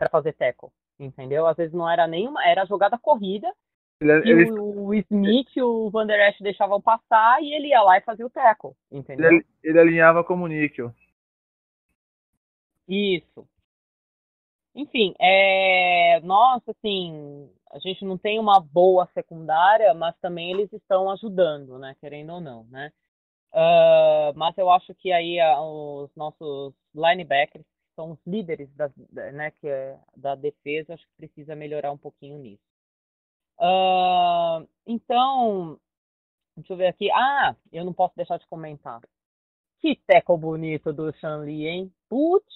para 0.00 0.08
fazer 0.08 0.32
tackle, 0.32 0.70
entendeu? 0.98 1.46
Às 1.46 1.58
vezes 1.58 1.74
não 1.74 1.88
era 1.88 2.06
nenhuma, 2.06 2.42
era 2.46 2.64
jogada 2.64 2.96
corrida. 2.96 3.52
Ele, 4.00 4.12
e 4.24 4.30
ele... 4.30 4.50
O, 4.52 4.86
o, 4.86 4.94
Smith 4.94 5.54
e 5.54 5.62
o 5.62 5.90
Van 5.90 6.06
Der 6.06 6.30
Esch 6.30 6.40
deixavam 6.40 6.80
passar 6.80 7.42
e 7.42 7.52
ele 7.52 7.68
ia 7.68 7.82
lá 7.82 7.98
e 7.98 8.00
fazia 8.00 8.24
o 8.24 8.30
tackle, 8.30 8.72
entendeu? 8.90 9.30
Ele, 9.30 9.46
ele 9.62 9.78
alinhava 9.78 10.24
como 10.24 10.46
níquel. 10.46 10.90
Isso. 12.88 13.46
Enfim, 14.74 15.14
é, 15.20 16.20
nós, 16.20 16.62
assim, 16.68 17.50
a 17.72 17.78
gente 17.80 18.04
não 18.04 18.16
tem 18.16 18.38
uma 18.38 18.60
boa 18.60 19.08
secundária, 19.14 19.92
mas 19.94 20.16
também 20.20 20.50
eles 20.52 20.72
estão 20.72 21.10
ajudando, 21.10 21.78
né, 21.78 21.96
querendo 22.00 22.34
ou 22.34 22.40
não, 22.40 22.64
né. 22.64 22.92
Uh, 23.52 24.32
mas 24.36 24.56
eu 24.56 24.70
acho 24.70 24.94
que 24.94 25.10
aí 25.10 25.38
uh, 25.40 26.04
os 26.04 26.14
nossos 26.14 26.72
linebackers 26.94 27.64
são 27.96 28.12
os 28.12 28.18
líderes 28.24 28.72
da, 28.74 28.88
né, 29.32 29.50
que 29.60 29.66
é, 29.68 29.98
da 30.16 30.36
defesa, 30.36 30.94
acho 30.94 31.04
que 31.04 31.16
precisa 31.16 31.56
melhorar 31.56 31.90
um 31.90 31.98
pouquinho 31.98 32.38
nisso. 32.38 32.62
Uh, 33.58 34.66
então, 34.86 35.78
deixa 36.56 36.72
eu 36.72 36.76
ver 36.76 36.86
aqui. 36.86 37.10
Ah, 37.10 37.54
eu 37.72 37.84
não 37.84 37.92
posso 37.92 38.14
deixar 38.16 38.38
de 38.38 38.46
comentar. 38.46 39.00
Que 39.80 39.96
teco 40.06 40.36
bonito 40.36 40.92
do 40.92 41.12
Shanli, 41.14 41.66
hein? 41.66 41.92
Putz, 42.08 42.46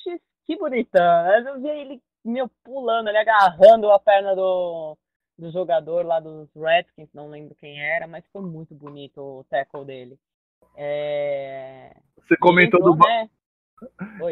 que 0.47 0.57
bonitão. 0.57 1.27
Eu 1.47 1.61
vi 1.61 1.69
ele 1.69 2.03
meu 2.25 2.49
pulando, 2.63 3.09
ele 3.09 3.19
agarrando 3.19 3.91
a 3.91 3.99
perna 3.99 4.35
do, 4.35 4.97
do 5.39 5.51
jogador 5.51 6.05
lá 6.07 6.21
dos 6.21 6.49
Redskins, 6.55 7.09
não 7.13 7.29
lembro 7.29 7.55
quem 7.57 7.79
era, 7.79 8.07
mas 8.07 8.25
foi 8.33 8.43
muito 8.43 8.75
bonito 8.75 9.21
o 9.21 9.45
tackle 9.51 9.85
dele. 9.85 10.19
É... 10.77 11.95
Você 12.19 12.37
comentou 12.37 12.81
entrou, 12.81 12.97
do. 12.97 13.07
Né? 13.07 13.29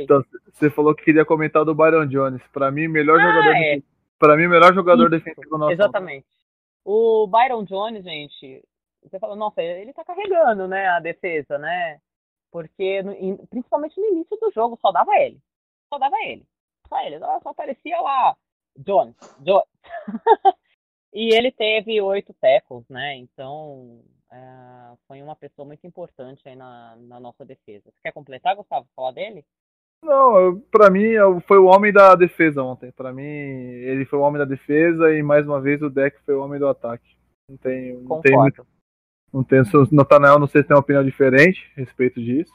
Então, 0.00 0.24
você 0.52 0.70
falou 0.70 0.94
que 0.94 1.04
queria 1.04 1.24
comentar 1.24 1.64
do 1.64 1.74
Byron 1.74 2.06
Jones. 2.06 2.42
Para 2.52 2.70
mim, 2.70 2.88
melhor 2.88 3.20
ah, 3.20 3.22
jogador. 3.22 3.56
É. 3.56 3.82
Para 4.18 4.36
mim, 4.36 4.48
melhor 4.48 4.72
jogador 4.72 5.12
Isso, 5.12 5.24
defensivo 5.24 5.58
nosso. 5.58 5.72
Exatamente. 5.72 6.26
O 6.84 7.26
Byron 7.26 7.64
Jones, 7.64 8.02
gente, 8.02 8.64
você 9.02 9.18
falou, 9.18 9.36
nossa, 9.36 9.62
ele 9.62 9.92
tá 9.92 10.04
carregando, 10.04 10.66
né, 10.66 10.88
a 10.88 11.00
defesa, 11.00 11.58
né? 11.58 12.00
Porque, 12.50 13.02
principalmente 13.50 14.00
no 14.00 14.08
início 14.08 14.36
do 14.38 14.50
jogo, 14.52 14.78
só 14.80 14.90
dava 14.90 15.14
ele. 15.16 15.38
Só 15.92 15.98
dava 15.98 16.16
ele 16.24 16.46
só 16.92 17.00
ele, 17.00 17.18
só 17.18 17.48
aparecia 17.48 18.00
lá 18.00 18.36
Jones, 18.76 19.16
Jones. 19.40 19.66
e 21.12 21.34
ele 21.34 21.50
teve 21.50 22.00
oito 22.00 22.34
tackles, 22.34 22.86
né? 22.88 23.16
Então 23.16 24.02
é, 24.30 24.96
foi 25.08 25.22
uma 25.22 25.34
pessoa 25.34 25.66
muito 25.66 25.86
importante 25.86 26.46
aí 26.46 26.54
na, 26.54 26.96
na 26.96 27.18
nossa 27.18 27.44
defesa. 27.44 27.90
Você 27.90 28.00
quer 28.02 28.12
completar, 28.12 28.56
Gustavo, 28.56 28.86
falar 28.94 29.12
dele? 29.12 29.44
Não, 30.04 30.60
para 30.70 30.90
mim 30.90 31.12
foi 31.46 31.58
o 31.58 31.66
homem 31.66 31.92
da 31.92 32.14
defesa 32.14 32.62
ontem. 32.62 32.90
Para 32.92 33.12
mim 33.12 33.22
ele 33.22 34.04
foi 34.04 34.18
o 34.18 34.22
homem 34.22 34.38
da 34.38 34.44
defesa 34.44 35.14
e 35.14 35.22
mais 35.22 35.46
uma 35.46 35.60
vez 35.60 35.80
o 35.80 35.88
deck 35.88 36.18
foi 36.24 36.34
o 36.34 36.42
homem 36.42 36.58
do 36.58 36.68
ataque. 36.68 37.16
Não 37.48 37.56
tem, 37.56 37.94
não 37.94 38.20
tem 38.20 38.36
muito, 38.36 38.66
não 39.32 39.44
tem. 39.44 39.62
Nathanael, 39.92 40.38
não 40.38 40.46
sei 40.46 40.62
se 40.62 40.68
tem 40.68 40.74
uma 40.74 40.82
opinião 40.82 41.04
diferente 41.04 41.70
a 41.76 41.80
respeito 41.80 42.20
disso. 42.20 42.52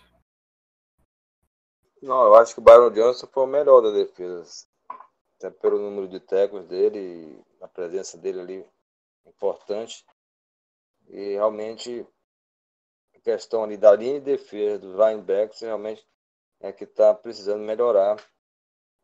Não, 2.08 2.24
eu 2.24 2.36
acho 2.36 2.53
que 2.53 2.62
o 2.62 2.64
Byron 2.64 2.89
Johnson 2.89 3.28
foi 3.28 3.43
o 3.43 3.47
melhor 3.47 3.82
da 3.82 3.91
defesa. 3.91 4.66
Até 5.36 5.51
pelo 5.51 5.78
número 5.78 6.08
de 6.08 6.22
tecos 6.22 6.66
dele, 6.66 7.38
a 7.60 7.68
presença 7.68 8.18
dele 8.18 8.39
ali 8.39 8.66
importante. 9.26 10.05
E 11.10 11.34
realmente 11.34 12.08
a 13.14 13.20
questão 13.20 13.62
ali 13.62 13.76
da 13.76 13.93
linha 13.93 14.22
de 14.22 14.26
defesa 14.26 14.80
dos 14.80 14.95
linebacks 14.95 15.60
realmente 15.60 16.08
é 16.62 16.72
que 16.72 16.86
está 16.86 17.14
precisando 17.14 17.60
melhorar 17.60 18.16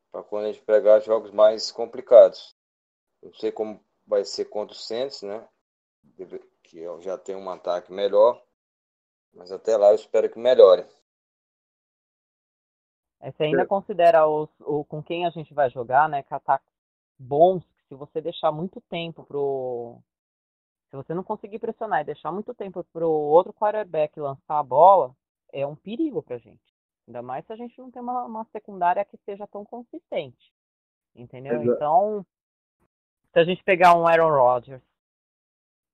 para 0.09 0.23
quando 0.23 0.45
a 0.45 0.53
gente 0.53 0.63
pegar 0.63 1.01
jogos 1.01 1.31
mais 1.31 1.73
complicados. 1.73 2.55
Não 3.21 3.33
sei 3.33 3.51
como 3.51 3.83
vai 4.07 4.23
ser 4.23 4.45
contra 4.45 4.73
o 4.73 4.79
Saints, 4.79 5.23
né? 5.23 5.45
Que 6.63 6.85
já 7.01 7.17
tem 7.17 7.35
um 7.35 7.49
ataque 7.49 7.91
melhor, 7.91 8.41
mas 9.33 9.51
até 9.51 9.75
lá 9.75 9.89
eu 9.89 9.95
espero 9.95 10.29
que 10.29 10.39
melhore. 10.39 10.85
Você 13.31 13.43
ainda 13.43 13.61
é. 13.61 13.65
considera 13.65 14.27
os, 14.27 14.49
o, 14.59 14.83
com 14.83 15.01
quem 15.01 15.25
a 15.25 15.29
gente 15.29 15.53
vai 15.53 15.69
jogar, 15.69 16.09
né? 16.09 16.23
Que 16.23 16.33
ataques 16.33 16.67
bons, 17.17 17.63
que 17.63 17.87
se 17.87 17.95
você 17.95 18.21
deixar 18.21 18.51
muito 18.51 18.81
tempo 18.81 19.23
pro. 19.23 19.99
Se 20.89 20.95
você 20.95 21.13
não 21.13 21.23
conseguir 21.23 21.59
pressionar 21.59 22.01
e 22.01 22.05
deixar 22.05 22.31
muito 22.31 22.53
tempo 22.53 22.83
pro 22.91 23.09
outro 23.09 23.53
quarterback 23.53 24.19
lançar 24.19 24.59
a 24.59 24.63
bola, 24.63 25.15
é 25.51 25.65
um 25.65 25.75
perigo 25.75 26.21
pra 26.21 26.37
gente. 26.37 26.61
Ainda 27.07 27.21
mais 27.21 27.45
se 27.45 27.53
a 27.53 27.55
gente 27.55 27.77
não 27.79 27.89
tem 27.89 28.01
uma, 28.01 28.25
uma 28.25 28.45
secundária 28.51 29.03
que 29.03 29.17
seja 29.25 29.47
tão 29.47 29.65
consistente. 29.65 30.53
Entendeu? 31.15 31.61
Exato. 31.61 31.75
Então, 31.75 32.25
se 33.31 33.39
a 33.39 33.43
gente 33.43 33.63
pegar 33.63 33.95
um 33.95 34.07
Aaron 34.07 34.29
Rodgers, 34.29 34.83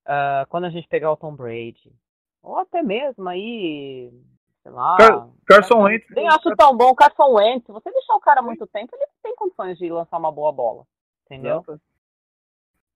uh, 0.06 0.48
quando 0.50 0.66
a 0.66 0.70
gente 0.70 0.88
pegar 0.88 1.12
o 1.12 1.18
Tom 1.18 1.36
Brady, 1.36 1.94
ou 2.42 2.58
até 2.58 2.82
mesmo 2.82 3.28
aí 3.28 4.12
sei 4.70 4.76
lá. 4.76 4.98
Car 4.98 5.30
Carson 5.46 5.82
Wentz. 5.84 6.06
Nem 6.12 6.28
acho 6.28 6.56
tão 6.56 6.76
bom 6.78 6.90
o 6.90 6.96
Carson 6.96 7.34
Wentz. 7.34 7.66
Se 7.66 7.72
você 7.72 7.92
deixar 7.92 8.16
o 8.16 8.20
cara 8.20 8.42
muito 8.42 8.68
tempo, 8.68 8.96
ele 8.96 9.06
tem 9.24 9.36
condições 9.36 9.78
de 9.78 9.90
lançar 9.90 10.18
uma 10.18 10.32
boa 10.32 10.52
bola. 10.52 10.86
Entendeu? 11.26 11.64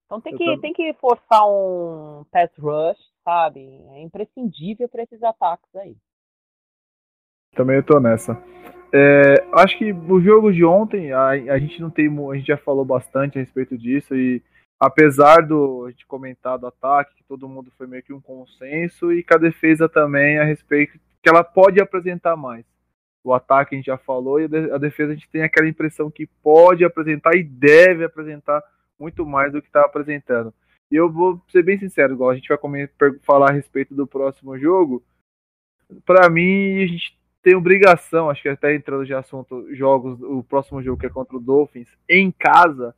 Então 0.05 0.21
tem 0.21 0.36
que, 0.36 0.57
tem 0.59 0.74
que 0.74 0.93
forçar 0.93 1.47
um 1.47 2.24
pass 2.32 2.51
rush, 2.57 2.99
sabe? 3.24 3.82
É 3.93 4.01
imprescindível 4.01 4.88
para 4.88 5.03
esses 5.03 5.21
ataques 5.24 5.76
aí. 5.76 5.95
Também 7.55 7.78
eu 7.78 7.84
tô 7.84 7.99
nessa. 7.99 8.38
É, 8.93 9.43
acho 9.53 9.78
que 9.78 9.91
o 9.91 10.21
jogo 10.21 10.51
de 10.51 10.63
ontem, 10.63 11.11
a, 11.11 11.30
a 11.30 11.59
gente 11.59 11.82
não 11.82 11.89
tem. 11.89 12.07
A 12.07 12.36
gente 12.36 12.47
já 12.47 12.57
falou 12.57 12.86
bastante 12.86 13.38
a 13.38 13.41
respeito 13.41 13.76
disso 13.78 14.15
e 14.15 14.43
apesar 14.80 15.47
do 15.47 15.86
a 15.86 15.91
gente 15.91 16.05
comentar 16.05 16.59
do 16.59 16.67
ataque, 16.67 17.15
que 17.15 17.24
todo 17.24 17.47
mundo 17.47 17.71
foi 17.78 17.88
meio 17.88 18.03
que 18.03 18.13
um 18.13 18.21
consenso, 18.21 19.11
e 19.11 19.24
com 19.24 19.34
a 19.34 19.38
defesa 19.38 19.88
também 19.88 20.38
a 20.38 20.43
respeito 20.43 20.99
que 21.24 21.30
ela 21.30 21.43
pode 21.43 21.82
apresentar 21.82 22.36
mais. 22.36 22.65
O 23.24 23.34
ataque 23.34 23.74
a 23.74 23.78
gente 23.78 23.86
já 23.86 23.97
falou 23.97 24.41
e 24.41 24.43
a 24.43 24.78
defesa 24.78 25.13
a 25.13 25.15
gente 25.15 25.30
tem 25.30 25.41
aquela 25.41 25.67
impressão 25.67 26.11
que 26.11 26.28
pode 26.43 26.84
apresentar 26.84 27.36
e 27.36 27.43
deve 27.43 28.03
apresentar 28.03 28.61
muito 28.99 29.26
mais 29.26 29.53
do 29.53 29.61
que 29.61 29.69
está 29.69 29.82
apresentando. 29.82 30.53
E 30.91 30.95
eu 30.95 31.09
vou 31.09 31.41
ser 31.47 31.63
bem 31.63 31.80
sincero, 31.80 32.13
igual 32.13 32.30
a 32.30 32.36
gente 32.36 32.49
vai 32.49 32.59
falar 33.21 33.49
a 33.49 33.53
respeito 33.53 33.95
do 33.95 34.05
próximo 34.05 34.57
jogo. 34.59 35.01
Para 36.05 36.30
mim, 36.30 36.84
a 36.84 36.88
gente 36.88 37.17
tem 37.41 37.55
obrigação, 37.55 38.30
acho 38.30 38.41
que 38.41 38.49
até 38.49 38.76
entrando 38.76 39.05
de 39.05 39.13
assunto, 39.13 39.74
jogos, 39.74 40.21
o 40.21 40.43
próximo 40.43 40.84
jogo 40.84 40.99
que 40.99 41.05
é 41.05 41.09
contra 41.09 41.38
o 41.38 41.39
Dolphins, 41.39 41.89
em 42.09 42.30
casa. 42.30 42.93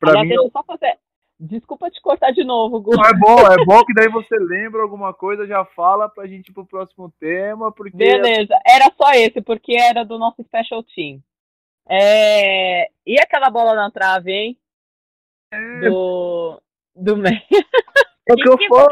Para 0.00 0.22
mim, 0.22 0.28
deixa 0.28 0.42
eu 0.42 0.50
só 0.50 0.62
fazer, 0.64 0.98
Desculpa 1.40 1.88
te 1.88 2.00
cortar 2.00 2.32
de 2.32 2.42
novo, 2.42 2.80
Gu. 2.80 2.94
é 2.94 3.14
bom, 3.14 3.38
é 3.38 3.64
bom 3.64 3.84
que 3.84 3.94
daí 3.94 4.08
você 4.08 4.36
lembra 4.36 4.82
alguma 4.82 5.14
coisa, 5.14 5.46
já 5.46 5.64
fala 5.64 6.08
pra 6.08 6.26
gente 6.26 6.48
ir 6.48 6.52
pro 6.52 6.66
próximo 6.66 7.12
tema, 7.20 7.70
porque... 7.70 7.96
Beleza, 7.96 8.58
era 8.66 8.92
só 8.96 9.12
esse, 9.12 9.40
porque 9.40 9.76
era 9.76 10.04
do 10.04 10.18
nosso 10.18 10.42
special 10.42 10.82
team. 10.82 11.22
É... 11.88 12.88
E 13.06 13.20
aquela 13.20 13.50
bola 13.50 13.74
na 13.74 13.88
trave, 13.88 14.32
hein? 14.32 14.58
É... 15.52 15.88
Do... 15.88 16.60
Do. 16.96 17.14
É 17.24 18.34
que 18.34 18.48
eu 18.48 18.58
for... 18.68 18.88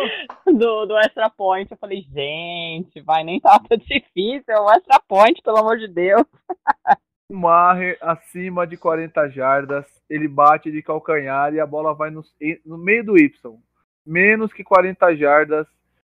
do, 0.47 0.87
do 0.87 0.97
extra 0.99 1.29
point. 1.29 1.71
Eu 1.71 1.77
falei, 1.77 2.03
gente, 2.03 3.01
vai, 3.01 3.25
nem 3.25 3.41
tá 3.41 3.59
tão 3.59 3.77
difícil. 3.85 4.45
É 4.49 4.61
um 4.61 4.71
extra 4.71 5.01
point, 5.01 5.43
pelo 5.43 5.59
amor 5.59 5.79
de 5.79 5.89
Deus. 5.89 6.25
Maher 7.31 7.99
acima 8.01 8.67
de 8.67 8.77
40 8.77 9.29
jardas, 9.31 9.87
ele 10.09 10.29
bate 10.29 10.71
de 10.71 10.83
calcanhar 10.83 11.53
e 11.53 11.61
a 11.61 11.67
bola 11.67 11.95
vai 11.95 12.11
no, 12.11 12.23
no 12.65 12.79
meio 12.79 13.05
do 13.05 13.19
Y. 13.19 13.59
Menos 14.05 14.53
que 14.53 14.63
40 14.63 15.17
jardas, 15.17 15.67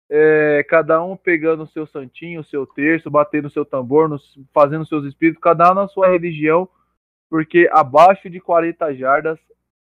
é, 0.09 0.65
cada 0.69 1.03
um 1.03 1.17
pegando 1.17 1.63
o 1.63 1.67
seu 1.67 1.85
santinho, 1.85 2.41
o 2.41 2.45
seu 2.45 2.65
terço, 2.65 3.11
batendo 3.11 3.47
o 3.47 3.51
seu 3.51 3.65
tambor, 3.65 4.07
nos, 4.07 4.39
fazendo 4.53 4.85
seus 4.85 5.05
espíritos, 5.05 5.41
cada 5.41 5.71
um 5.71 5.75
na 5.75 5.87
sua 5.87 6.07
religião, 6.07 6.67
porque 7.29 7.69
abaixo 7.71 8.29
de 8.29 8.39
40 8.39 8.93
jardas 8.95 9.39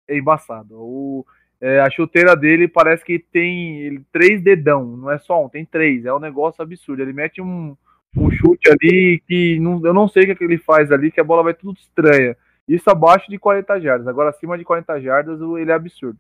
é 0.08 0.18
embaçado. 0.18 0.76
O, 0.76 1.26
É, 1.60 1.80
a 1.80 1.90
chuteira 1.90 2.36
dele 2.36 2.68
parece 2.68 3.04
que 3.04 3.18
tem 3.18 3.80
ele, 3.82 4.06
três 4.12 4.42
dedão, 4.44 4.96
não 4.96 5.10
é 5.10 5.18
só 5.18 5.44
um, 5.44 5.50
tem 5.50 5.66
três. 5.66 6.06
É 6.06 6.14
um 6.14 6.20
negócio 6.20 6.62
absurdo. 6.62 7.02
Ele 7.02 7.14
mete 7.14 7.42
um, 7.42 7.76
um 8.20 8.32
chute 8.32 8.70
ali 8.70 9.22
que 9.28 9.60
não, 9.60 9.86
eu 9.86 9.94
não 9.94 10.08
sei 10.08 10.24
o 10.24 10.26
que, 10.26 10.32
é 10.32 10.36
que 10.36 10.44
ele 10.44 10.58
faz 10.58 10.92
ali, 10.92 11.12
que 11.12 11.20
a 11.20 11.24
bola 11.24 11.44
vai 11.44 11.54
tudo 11.54 11.78
estranha. 11.78 12.36
Isso 12.68 12.90
abaixo 12.90 13.30
de 13.30 13.38
40 13.38 13.80
jardas. 13.80 14.08
Agora, 14.08 14.30
acima 14.30 14.58
de 14.58 14.66
40 14.66 15.00
jardas, 15.00 15.40
ele 15.40 15.72
é 15.72 15.74
absurdo. 15.74 16.20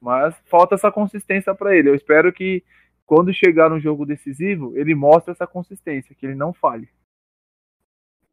Mas 0.00 0.34
falta 0.46 0.74
essa 0.74 0.90
consistência 0.90 1.54
para 1.54 1.76
ele. 1.76 1.90
Eu 1.90 1.94
espero 1.94 2.32
que 2.32 2.64
quando 3.04 3.34
chegar 3.34 3.68
no 3.68 3.80
jogo 3.80 4.06
decisivo, 4.06 4.72
ele 4.76 4.94
mostre 4.94 5.32
essa 5.32 5.46
consistência, 5.46 6.14
que 6.14 6.24
ele 6.24 6.34
não 6.34 6.52
falhe. 6.52 6.88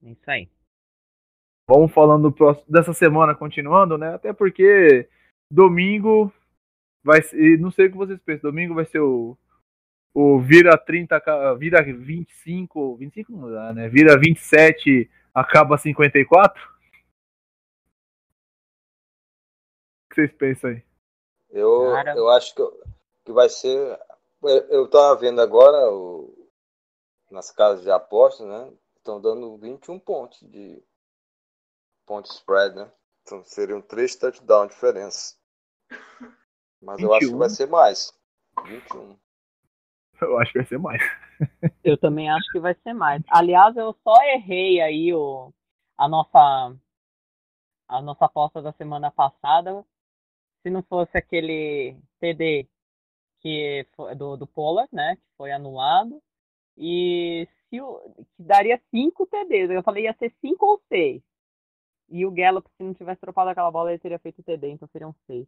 Isso 0.01 0.29
aí. 0.29 0.47
Vamos 1.67 1.91
falando 1.91 2.33
dessa 2.69 2.93
semana, 2.93 3.35
continuando, 3.35 3.97
né? 3.97 4.13
Até 4.13 4.31
porque 4.31 5.09
domingo 5.51 6.31
vai 7.03 7.21
ser, 7.21 7.59
não 7.59 7.71
sei 7.71 7.87
o 7.87 7.91
que 7.91 7.97
vocês 7.97 8.19
pensam, 8.21 8.49
domingo 8.49 8.73
vai 8.73 8.85
ser 8.85 8.99
o, 8.99 9.37
o 10.13 10.39
vira 10.39 10.77
30, 10.77 11.55
vira 11.55 11.83
25, 11.83 12.95
25 12.97 13.31
não 13.31 13.51
dá, 13.51 13.73
né? 13.73 13.87
Vira 13.87 14.17
27, 14.19 15.09
acaba 15.33 15.77
54? 15.77 16.61
O 20.05 20.09
que 20.09 20.15
vocês 20.15 20.31
pensam 20.33 20.71
aí? 20.71 20.83
Eu, 21.49 21.95
eu 22.15 22.29
acho 22.29 22.55
que, 22.55 22.63
que 23.25 23.31
vai 23.31 23.49
ser. 23.49 23.99
Eu 24.69 24.87
tava 24.89 25.19
vendo 25.19 25.41
agora 25.41 25.91
o, 25.91 26.49
nas 27.29 27.51
casas 27.51 27.83
de 27.83 27.91
apostas, 27.91 28.47
né? 28.47 28.73
Estão 28.97 29.21
dando 29.21 29.57
21 29.57 29.99
pontos 29.99 30.39
de 30.41 30.83
ponto 32.05 32.29
spread, 32.31 32.75
né? 32.75 32.91
Então 33.21 33.43
seriam 33.43 33.81
três 33.81 34.15
touchdowns 34.15 34.69
de 34.69 34.73
diferença. 34.73 35.35
Mas 36.81 36.97
21. 36.97 37.07
eu 37.07 37.13
acho 37.13 37.27
que 37.27 37.35
vai 37.35 37.49
ser 37.49 37.67
mais. 37.67 38.13
21. 38.65 39.17
Eu 40.21 40.39
acho 40.39 40.51
que 40.51 40.59
vai 40.59 40.67
ser 40.67 40.79
mais. 40.79 41.01
eu 41.83 41.97
também 41.97 42.29
acho 42.29 42.51
que 42.51 42.59
vai 42.59 42.75
ser 42.83 42.93
mais. 42.93 43.21
Aliás, 43.29 43.75
eu 43.77 43.95
só 44.03 44.15
errei 44.23 44.81
aí 44.81 45.13
o, 45.13 45.53
a 45.97 46.07
nossa 46.07 46.75
a 47.87 48.01
nossa 48.01 48.25
aposta 48.25 48.61
da 48.61 48.73
semana 48.73 49.11
passada 49.11 49.85
se 50.61 50.69
não 50.69 50.83
fosse 50.83 51.17
aquele 51.17 51.97
TD 52.19 52.67
que 53.39 53.85
foi, 53.95 54.15
do, 54.15 54.35
do 54.35 54.45
Pollard, 54.45 54.89
né, 54.93 55.15
que 55.15 55.37
foi 55.37 55.51
anulado, 55.51 56.21
e 56.77 57.47
se 57.69 57.79
o, 57.81 57.99
que 58.35 58.43
daria 58.43 58.81
5 58.91 59.25
TDs. 59.27 59.69
Eu 59.69 59.83
falei 59.83 60.03
ia 60.03 60.15
ser 60.19 60.33
5 60.41 60.65
ou 60.65 60.81
6. 60.89 61.21
E 62.09 62.25
o 62.25 62.31
Gallup, 62.31 62.65
se 62.77 62.83
não 62.83 62.93
tivesse 62.93 63.19
tropado 63.19 63.49
aquela 63.49 63.69
bola, 63.69 63.91
ele 63.91 63.99
teria 63.99 64.17
feito 64.17 64.41
TD, 64.41 64.69
então 64.69 64.87
seriam 64.87 65.13
6. 65.27 65.45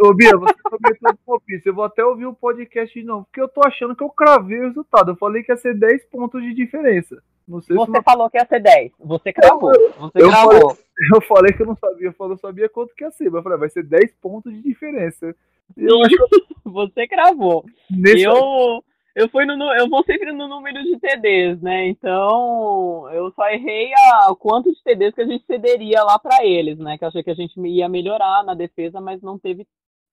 Ô, 0.00 0.14
Bia, 0.14 0.36
você 0.36 0.54
comentou 0.62 1.18
palpite. 1.26 1.66
Eu 1.66 1.74
vou 1.74 1.84
até 1.84 2.04
ouvir 2.04 2.26
o 2.26 2.34
podcast 2.34 2.98
de 2.98 3.04
novo, 3.04 3.24
porque 3.24 3.40
eu 3.40 3.48
tô 3.48 3.60
achando 3.66 3.96
que 3.96 4.02
eu 4.02 4.10
cravei 4.10 4.60
o 4.60 4.68
resultado. 4.68 5.10
Eu 5.10 5.16
falei 5.16 5.42
que 5.42 5.50
ia 5.50 5.56
ser 5.56 5.76
10 5.76 6.06
pontos 6.06 6.40
de 6.40 6.54
diferença. 6.54 7.20
Você 7.48 7.74
falou 8.04 8.30
que 8.30 8.38
ia 8.38 8.46
ser 8.46 8.60
10. 8.60 8.92
Você 9.00 9.32
cravou. 9.32 9.72
Você 9.98 10.22
eu 10.22 10.28
cravou. 10.28 10.60
Falei, 10.60 10.76
eu 11.14 11.20
falei 11.22 11.52
que 11.52 11.62
eu 11.62 11.66
não 11.66 11.76
sabia. 11.76 12.14
Eu 12.18 12.28
não 12.28 12.36
sabia 12.36 12.68
quanto 12.68 12.94
que 12.94 13.02
ia 13.02 13.10
ser. 13.10 13.24
Mas 13.24 13.34
eu 13.34 13.42
falei, 13.42 13.58
vai 13.58 13.68
ser 13.68 13.82
10 13.82 14.14
pontos 14.20 14.52
de 14.52 14.62
diferença. 14.62 15.34
Eu 15.76 16.00
acho 16.02 16.16
que... 16.16 16.42
Você 16.70 17.08
cravou. 17.08 17.64
Nesse... 17.90 18.22
Eu, 18.22 18.84
eu, 19.14 19.28
fui 19.28 19.44
no, 19.44 19.54
eu 19.74 19.88
vou 19.88 20.04
sempre 20.04 20.32
no 20.32 20.48
número 20.48 20.82
de 20.82 20.98
TDs, 20.98 21.60
né? 21.60 21.88
Então, 21.88 23.08
eu 23.12 23.30
só 23.32 23.48
errei 23.48 23.92
a, 23.94 24.34
quanto 24.38 24.72
de 24.72 24.82
TDs 24.82 25.14
que 25.14 25.22
a 25.22 25.26
gente 25.26 25.44
cederia 25.46 26.02
lá 26.02 26.18
para 26.18 26.44
eles, 26.44 26.78
né? 26.78 26.96
Que 26.96 27.04
eu 27.04 27.08
achei 27.08 27.22
que 27.22 27.30
a 27.30 27.34
gente 27.34 27.58
ia 27.60 27.88
melhorar 27.88 28.42
na 28.44 28.54
defesa, 28.54 29.00
mas 29.00 29.20
não 29.22 29.38
teve 29.38 29.66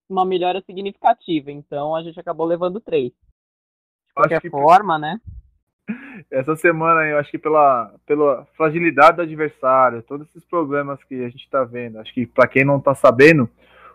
uma 0.09 0.25
melhora 0.25 0.61
significativa. 0.65 1.51
Então, 1.51 1.95
a 1.95 2.03
gente 2.03 2.19
acabou 2.19 2.45
levando 2.45 2.79
3. 2.79 3.11
De 3.11 3.13
qualquer 4.13 4.41
que... 4.41 4.49
forma, 4.49 4.97
né? 4.97 5.19
essa 6.29 6.55
semana 6.55 7.05
eu 7.05 7.17
acho 7.17 7.31
que 7.31 7.37
pela, 7.37 7.93
pela 8.05 8.45
fragilidade 8.55 9.17
do 9.17 9.23
adversário, 9.23 10.03
todos 10.03 10.27
esses 10.29 10.45
problemas 10.45 11.03
que 11.03 11.15
a 11.23 11.29
gente 11.29 11.43
está 11.43 11.63
vendo, 11.63 11.99
acho 11.99 12.13
que 12.13 12.25
para 12.25 12.47
quem 12.47 12.63
não 12.63 12.77
está 12.77 12.93
sabendo, 12.93 13.49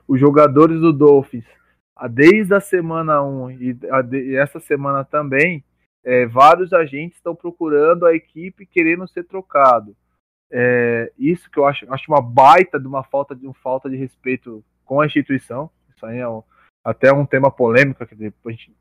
os 0.07 0.19
jogadores 0.19 0.81
do 0.81 0.93
Dolphins, 0.93 1.45
desde 2.11 2.55
a 2.55 2.61
semana 2.61 3.23
1 3.23 3.51
e, 3.53 3.79
a, 3.91 4.17
e 4.17 4.37
essa 4.37 4.61
semana 4.61 5.05
também, 5.05 5.65
é, 6.05 6.27
vários 6.27 6.73
agentes 6.73 7.17
estão 7.17 7.35
procurando 7.35 8.05
a 8.05 8.15
equipe 8.15 8.67
querendo 8.67 9.09
ser 9.09 9.25
trocado. 9.25 9.97
É, 10.51 11.13
isso 11.19 11.51
que 11.51 11.59
eu 11.59 11.67
acho, 11.67 11.91
acho 11.93 12.11
uma 12.11 12.21
baita 12.21 12.79
de 12.79 12.87
uma 12.87 13.03
falta 13.03 13.35
de 13.35 13.47
uma 13.47 13.55
falta 13.55 13.89
de 13.89 13.97
respeito 13.97 14.65
com 14.85 15.01
a 15.01 15.07
instituição. 15.07 15.71
Isso 15.95 16.05
aí 16.05 16.19
é 16.19 16.29
um, 16.29 16.43
até 16.85 17.13
um 17.13 17.25
tema 17.25 17.51
polêmico 17.51 18.07
que 18.07 18.15
depois 18.15 18.57
gente 18.57 18.75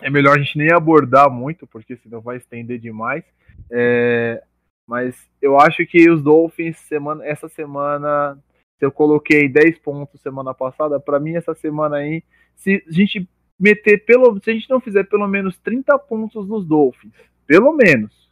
é 0.00 0.10
melhor 0.10 0.36
a 0.36 0.38
gente 0.40 0.58
nem 0.58 0.72
abordar 0.72 1.30
muito, 1.30 1.66
porque 1.66 1.96
senão 1.96 2.20
vai 2.20 2.36
estender 2.36 2.78
demais. 2.78 3.24
É, 3.70 4.42
mas 4.86 5.28
eu 5.40 5.58
acho 5.58 5.86
que 5.86 6.10
os 6.10 6.22
Dolphins, 6.22 6.76
semana, 6.78 7.24
essa 7.24 7.48
semana, 7.48 8.38
se 8.78 8.84
eu 8.84 8.92
coloquei 8.92 9.48
10 9.48 9.78
pontos 9.78 10.20
semana 10.20 10.52
passada, 10.52 10.98
para 10.98 11.20
mim 11.20 11.36
essa 11.36 11.54
semana 11.54 11.96
aí, 11.96 12.22
se 12.56 12.82
a 12.86 12.92
gente 12.92 13.28
meter 13.58 14.04
pelo. 14.04 14.40
Se 14.42 14.50
a 14.50 14.54
gente 14.54 14.68
não 14.68 14.80
fizer 14.80 15.04
pelo 15.04 15.26
menos 15.28 15.56
30 15.58 15.98
pontos 16.00 16.48
nos 16.48 16.66
Dolphins, 16.66 17.14
pelo 17.46 17.72
menos. 17.72 18.30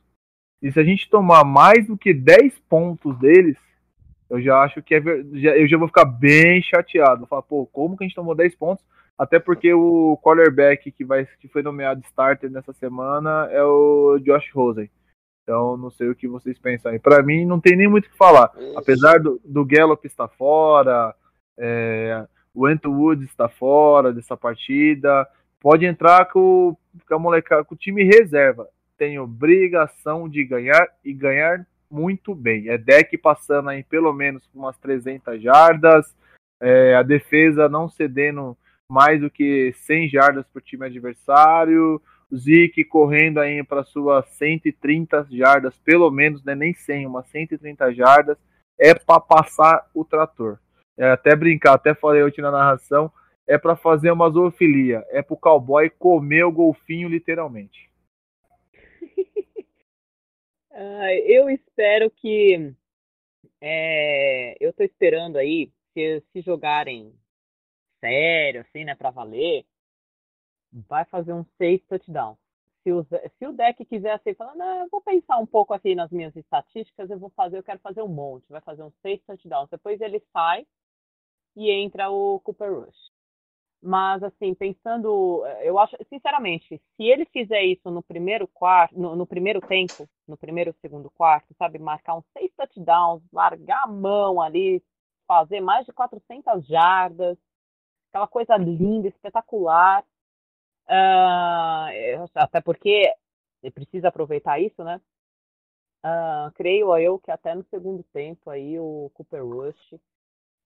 E 0.60 0.70
se 0.70 0.78
a 0.78 0.84
gente 0.84 1.10
tomar 1.10 1.44
mais 1.44 1.86
do 1.86 1.96
que 1.96 2.14
10 2.14 2.58
pontos 2.68 3.18
deles, 3.18 3.56
eu 4.30 4.40
já 4.40 4.60
acho 4.60 4.82
que 4.82 4.94
é, 4.94 5.00
eu 5.00 5.66
já 5.66 5.76
vou 5.76 5.88
ficar 5.88 6.04
bem 6.04 6.62
chateado. 6.62 7.26
Falar, 7.26 7.42
pô, 7.42 7.66
como 7.66 7.96
que 7.96 8.04
a 8.04 8.06
gente 8.06 8.14
tomou 8.14 8.34
10 8.34 8.54
pontos? 8.54 8.84
Até 9.18 9.38
porque 9.38 9.72
o 9.72 10.18
quarterback 10.22 10.90
que, 10.90 11.04
vai, 11.04 11.26
que 11.38 11.48
foi 11.48 11.62
nomeado 11.62 12.00
starter 12.06 12.50
nessa 12.50 12.72
semana 12.72 13.48
é 13.50 13.62
o 13.62 14.18
Josh 14.18 14.50
Rosen. 14.52 14.88
Então, 15.42 15.76
não 15.76 15.90
sei 15.90 16.08
o 16.08 16.14
que 16.14 16.28
vocês 16.28 16.58
pensam 16.58 16.92
aí. 16.92 16.98
Para 16.98 17.22
mim, 17.22 17.44
não 17.44 17.60
tem 17.60 17.76
nem 17.76 17.88
muito 17.88 18.06
o 18.06 18.10
que 18.10 18.16
falar. 18.16 18.52
Isso. 18.56 18.78
Apesar 18.78 19.18
do, 19.18 19.40
do 19.44 19.64
Gallup 19.64 20.06
estar 20.06 20.28
fora, 20.28 21.14
é, 21.58 22.26
o 22.54 22.66
Anto 22.66 22.90
Woods 22.90 23.28
está 23.28 23.48
fora 23.48 24.12
dessa 24.12 24.36
partida, 24.36 25.26
pode 25.60 25.84
entrar 25.84 26.26
com, 26.26 26.76
com 27.06 27.14
a 27.14 27.18
molecada, 27.18 27.64
com 27.64 27.74
o 27.74 27.78
time 27.78 28.04
reserva. 28.04 28.68
Tem 28.96 29.18
obrigação 29.18 30.28
de 30.28 30.44
ganhar 30.44 30.86
e 31.04 31.12
ganhar 31.12 31.66
muito 31.90 32.34
bem. 32.34 32.68
É 32.68 32.78
deck 32.78 33.18
passando 33.18 33.68
aí 33.68 33.82
pelo 33.82 34.12
menos 34.12 34.48
umas 34.54 34.76
300 34.78 35.42
jardas, 35.42 36.14
é, 36.60 36.94
a 36.94 37.02
defesa 37.02 37.68
não 37.68 37.88
cedendo 37.88 38.56
mais 38.88 39.20
do 39.20 39.30
que 39.30 39.72
100 39.72 40.08
jardas 40.08 40.46
para 40.46 40.60
o 40.60 40.62
time 40.62 40.86
adversário. 40.86 42.00
Zeke 42.34 42.84
correndo 42.84 43.38
aí 43.38 43.62
para 43.62 43.84
suas 43.84 44.26
130 44.30 45.26
jardas, 45.30 45.76
pelo 45.78 46.10
menos, 46.10 46.42
né, 46.44 46.54
nem 46.54 46.72
100, 46.72 47.06
umas 47.06 47.28
130 47.28 47.92
jardas, 47.92 48.38
é 48.78 48.94
para 48.94 49.20
passar 49.20 49.90
o 49.94 50.04
trator. 50.04 50.58
É 50.96 51.10
até 51.10 51.36
brincar, 51.36 51.74
até 51.74 51.94
falei 51.94 52.22
hoje 52.22 52.40
na 52.40 52.50
narração, 52.50 53.12
é 53.46 53.58
para 53.58 53.76
fazer 53.76 54.10
uma 54.10 54.30
zoofilia, 54.30 55.04
é 55.10 55.22
para 55.22 55.34
o 55.34 55.38
cowboy 55.38 55.90
comer 55.90 56.44
o 56.44 56.52
golfinho 56.52 57.08
literalmente. 57.08 57.90
eu 61.26 61.50
espero 61.50 62.10
que 62.10 62.74
é, 63.60 64.56
eu 64.60 64.70
estou 64.70 64.84
esperando 64.84 65.36
aí 65.36 65.70
que 65.94 66.22
se 66.32 66.40
jogarem 66.40 67.12
sério, 68.00 68.62
assim, 68.62 68.84
né, 68.84 68.94
para 68.94 69.10
valer, 69.10 69.64
vai 70.72 71.04
fazer 71.04 71.32
um 71.32 71.44
seis 71.58 71.82
touchdown. 71.86 72.36
Se 72.82 72.92
o, 72.92 73.04
se 73.04 73.46
o 73.46 73.52
deck 73.52 73.84
quiser 73.84 74.12
assim, 74.12 74.34
falar, 74.34 74.56
eu 74.80 74.88
vou 74.90 75.00
pensar 75.00 75.38
um 75.38 75.46
pouco 75.46 75.72
aqui 75.72 75.94
nas 75.94 76.10
minhas 76.10 76.34
estatísticas, 76.34 77.10
eu 77.10 77.18
vou 77.18 77.30
fazer, 77.30 77.58
eu 77.58 77.62
quero 77.62 77.78
fazer 77.78 78.02
um 78.02 78.08
monte, 78.08 78.48
vai 78.48 78.60
fazer 78.60 78.82
um 78.82 78.92
seis 79.02 79.22
touchdowns. 79.24 79.68
Depois 79.70 80.00
ele 80.00 80.20
sai 80.32 80.66
e 81.54 81.70
entra 81.70 82.10
o 82.10 82.40
Cooper 82.40 82.72
Rush. 82.72 83.12
Mas, 83.84 84.22
assim, 84.22 84.54
pensando, 84.54 85.44
eu 85.62 85.76
acho, 85.76 85.96
sinceramente, 86.08 86.80
se 86.96 87.02
ele 87.02 87.24
fizer 87.26 87.64
isso 87.64 87.90
no 87.90 88.00
primeiro 88.00 88.46
quarto, 88.46 88.96
no, 88.96 89.16
no, 89.16 89.26
primeiro 89.26 89.60
tempo, 89.60 90.08
no 90.26 90.36
primeiro, 90.36 90.72
segundo 90.80 91.10
quarto, 91.10 91.52
sabe, 91.58 91.80
marcar 91.80 92.16
uns 92.16 92.24
seis 92.32 92.52
touchdowns, 92.56 93.22
largar 93.32 93.82
a 93.82 93.88
mão 93.88 94.40
ali, 94.40 94.80
fazer 95.26 95.60
mais 95.60 95.84
de 95.84 95.92
400 95.92 96.64
jardas, 96.64 97.36
aquela 98.10 98.28
coisa 98.28 98.56
linda, 98.56 99.08
espetacular. 99.08 100.04
Uh, 100.88 102.28
até 102.34 102.60
porque 102.60 103.12
precisa 103.74 104.08
aproveitar 104.08 104.60
isso, 104.60 104.82
né? 104.84 105.00
Uh, 106.04 106.50
creio 106.54 106.96
eu 106.98 107.18
que 107.18 107.30
até 107.30 107.54
no 107.54 107.64
segundo 107.70 108.02
tempo 108.12 108.50
aí 108.50 108.78
o 108.78 109.10
Cooper 109.14 109.44
Rush 109.46 109.94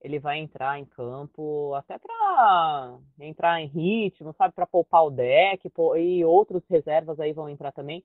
ele 0.00 0.18
vai 0.18 0.38
entrar 0.38 0.78
em 0.78 0.84
campo 0.84 1.74
até 1.74 1.98
para 1.98 2.98
entrar 3.20 3.60
em 3.60 3.66
ritmo, 3.66 4.34
sabe, 4.34 4.54
para 4.54 4.66
poupar 4.66 5.04
o 5.04 5.10
deck 5.10 5.70
e 5.98 6.24
outros 6.24 6.62
reservas 6.68 7.18
aí 7.20 7.32
vão 7.32 7.48
entrar 7.48 7.72
também. 7.72 8.04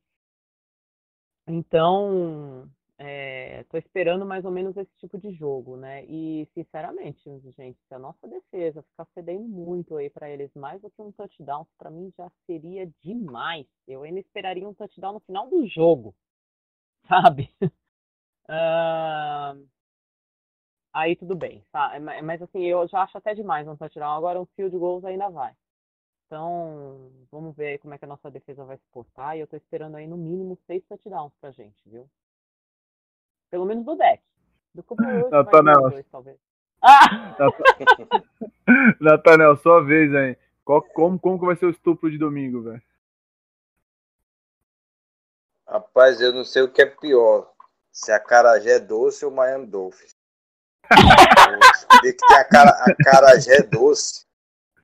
Então, 1.47 2.69
é, 3.03 3.63
tô 3.63 3.77
esperando 3.77 4.25
mais 4.27 4.45
ou 4.45 4.51
menos 4.51 4.77
esse 4.77 4.91
tipo 4.97 5.17
de 5.17 5.31
jogo, 5.33 5.75
né? 5.75 6.05
E, 6.05 6.47
sinceramente, 6.53 7.19
gente, 7.57 7.79
se 7.87 7.93
a 7.95 7.99
nossa 7.99 8.27
defesa 8.27 8.83
ficar 8.83 9.07
cedendo 9.15 9.47
muito 9.47 9.97
aí 9.97 10.07
para 10.09 10.29
eles, 10.29 10.53
mais 10.53 10.79
do 10.81 10.89
que 10.91 11.01
um 11.01 11.11
touchdown, 11.11 11.65
para 11.79 11.89
mim 11.89 12.13
já 12.15 12.29
seria 12.45 12.85
demais. 13.01 13.65
Eu 13.87 14.03
ainda 14.03 14.19
esperaria 14.19 14.67
um 14.69 14.73
touchdown 14.75 15.13
no 15.13 15.19
final 15.21 15.49
do 15.49 15.65
jogo, 15.67 16.13
sabe? 17.07 17.49
uh... 18.49 19.65
Aí 20.93 21.15
tudo 21.15 21.35
bem, 21.35 21.63
tá? 21.71 21.93
Mas 22.23 22.41
assim, 22.41 22.63
eu 22.65 22.87
já 22.87 23.01
acho 23.03 23.17
até 23.17 23.33
demais 23.33 23.67
um 23.67 23.75
touchdown. 23.77 24.11
Agora 24.17 24.39
um 24.41 24.45
field 24.55 24.77
goals 24.77 25.05
ainda 25.05 25.29
vai. 25.29 25.53
Então, 26.27 27.11
vamos 27.31 27.55
ver 27.55 27.79
como 27.79 27.93
é 27.93 27.97
que 27.97 28.05
a 28.05 28.07
nossa 28.07 28.31
defesa 28.31 28.65
vai 28.65 28.77
se 28.77 28.85
portar. 28.91 29.37
E 29.37 29.41
eu 29.41 29.47
tô 29.47 29.55
esperando 29.57 29.95
aí 29.97 30.07
no 30.07 30.17
mínimo 30.17 30.57
seis 30.67 30.83
touchdowns 30.87 31.33
pra 31.41 31.51
gente, 31.51 31.77
viu? 31.89 32.09
Pelo 33.51 33.65
menos 33.65 33.85
do 33.85 33.95
deck. 33.95 34.23
Do 34.73 34.81
Cooper 34.81 35.05
Natanel. 35.29 35.89
Dois, 35.89 36.05
talvez. 36.11 36.37
Ah! 36.83 37.37
Natanel, 38.99 39.55
sua 39.61 39.83
vez 39.83 40.15
aí. 40.15 40.35
Qual, 40.65 40.81
como, 40.81 41.19
como 41.19 41.39
que 41.39 41.45
vai 41.45 41.55
ser 41.55 41.67
o 41.67 41.69
estupro 41.69 42.09
de 42.09 42.17
domingo, 42.17 42.63
velho? 42.63 42.81
Rapaz, 45.67 46.19
eu 46.19 46.33
não 46.33 46.43
sei 46.43 46.63
o 46.63 46.71
que 46.71 46.81
é 46.81 46.87
pior. 46.87 47.53
Se 47.91 48.11
a 48.11 48.19
Carajé 48.19 48.77
é 48.77 48.79
doce 48.79 49.23
ou 49.23 49.29
Miami 49.29 49.67
Dolphins. 49.67 50.15
que 52.01 52.13
tem 52.13 52.37
a, 52.37 52.43
cara, 52.45 52.71
a 52.71 52.95
Carajé 53.03 53.61
doce. 53.61 54.25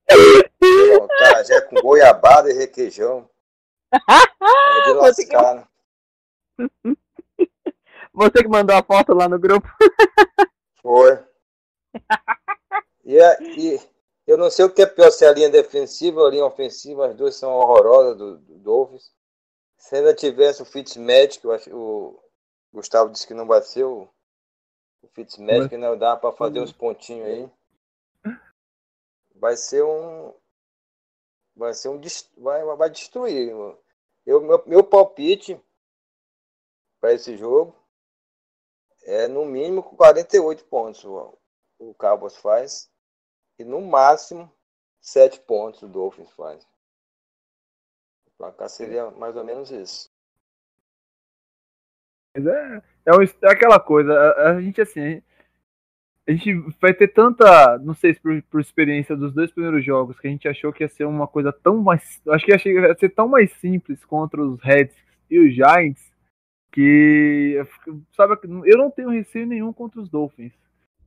O 0.08 1.08
Carajé 1.18 1.60
com 1.62 1.80
goiabada 1.80 2.48
e 2.48 2.56
requeijão. 2.56 3.28
É 3.92 4.84
de 4.84 4.92
lascar, 4.92 5.54
né? 5.54 5.64
Você 8.18 8.42
que 8.42 8.48
mandou 8.48 8.74
a 8.74 8.82
foto 8.82 9.14
lá 9.14 9.28
no 9.28 9.38
grupo. 9.38 9.68
Foi. 10.82 11.24
E, 13.04 13.16
e 13.56 13.80
eu 14.26 14.36
não 14.36 14.50
sei 14.50 14.64
o 14.64 14.70
que 14.70 14.82
é 14.82 14.86
pior, 14.86 15.12
se 15.12 15.24
é 15.24 15.28
a 15.28 15.32
linha 15.32 15.48
defensiva 15.48 16.20
ou 16.20 16.26
a 16.26 16.30
linha 16.30 16.44
ofensiva, 16.44 17.06
as 17.06 17.14
duas 17.14 17.36
são 17.36 17.52
horrorosas 17.52 18.18
do, 18.18 18.38
do 18.38 18.58
Dolphins. 18.58 19.12
Se 19.76 19.94
ainda 19.94 20.12
tivesse 20.12 20.60
o 20.60 20.64
Fitzmagic, 20.64 21.44
eu 21.44 21.52
acho, 21.52 21.70
o 21.72 22.20
Gustavo 22.72 23.12
disse 23.12 23.24
que 23.24 23.34
não 23.34 23.46
vai 23.46 23.62
ser 23.62 23.84
o, 23.84 24.08
o 25.00 25.08
Fitzmagic, 25.14 25.76
não 25.76 25.96
dá 25.96 26.16
para 26.16 26.32
fazer 26.32 26.58
uns 26.58 26.72
pontinhos 26.72 27.24
aí. 27.24 27.50
Vai 29.36 29.56
ser 29.56 29.84
um. 29.84 30.34
Vai 31.54 31.72
ser 31.72 31.88
um. 31.88 32.00
Vai, 32.36 32.64
vai 32.64 32.90
destruir. 32.90 33.50
Eu, 34.26 34.40
meu, 34.40 34.62
meu 34.66 34.82
palpite 34.82 35.58
para 37.00 37.12
esse 37.12 37.36
jogo 37.36 37.77
é 39.08 39.26
no 39.26 39.46
mínimo 39.46 39.82
48 39.82 40.64
pontos 40.66 41.02
o, 41.02 41.38
o 41.78 41.94
Cowboys 41.94 42.36
faz 42.36 42.90
e 43.58 43.64
no 43.64 43.80
máximo 43.80 44.52
7 45.00 45.40
pontos 45.40 45.82
o 45.82 45.88
Dolphins 45.88 46.30
faz. 46.32 46.62
O 48.26 48.30
placar 48.36 48.68
seria 48.68 49.10
mais 49.12 49.34
ou 49.34 49.44
menos 49.44 49.70
isso. 49.70 50.10
Mas 52.36 52.46
é, 52.46 52.82
é, 53.06 53.12
um, 53.14 53.22
é 53.22 53.50
aquela 53.50 53.80
coisa, 53.80 54.12
a, 54.12 54.50
a, 54.50 54.60
gente 54.60 54.80
assim, 54.82 55.22
a 56.28 56.32
gente 56.32 56.54
vai 56.78 56.92
ter 56.92 57.08
tanta, 57.08 57.78
não 57.78 57.94
sei 57.94 58.12
se 58.12 58.20
por, 58.20 58.42
por, 58.42 58.60
experiência 58.60 59.16
dos 59.16 59.32
dois 59.32 59.50
primeiros 59.50 59.82
jogos, 59.82 60.20
que 60.20 60.28
a 60.28 60.30
gente 60.30 60.46
achou 60.46 60.70
que 60.70 60.84
ia 60.84 60.88
ser 60.88 61.06
uma 61.06 61.26
coisa 61.26 61.50
tão 61.50 61.78
mais, 61.78 62.20
acho 62.28 62.44
que 62.44 62.52
ia 62.52 62.94
ser 62.98 63.08
tão 63.08 63.26
mais 63.26 63.50
simples 63.54 64.04
contra 64.04 64.42
os 64.42 64.60
Reds 64.62 64.94
e 65.30 65.38
os 65.38 65.54
Giants, 65.54 66.12
que 66.70 67.60
sabe 68.14 68.38
eu 68.64 68.78
não 68.78 68.90
tenho 68.90 69.10
receio 69.10 69.46
nenhum 69.46 69.72
contra 69.72 70.00
os 70.00 70.08
Dolphins 70.08 70.52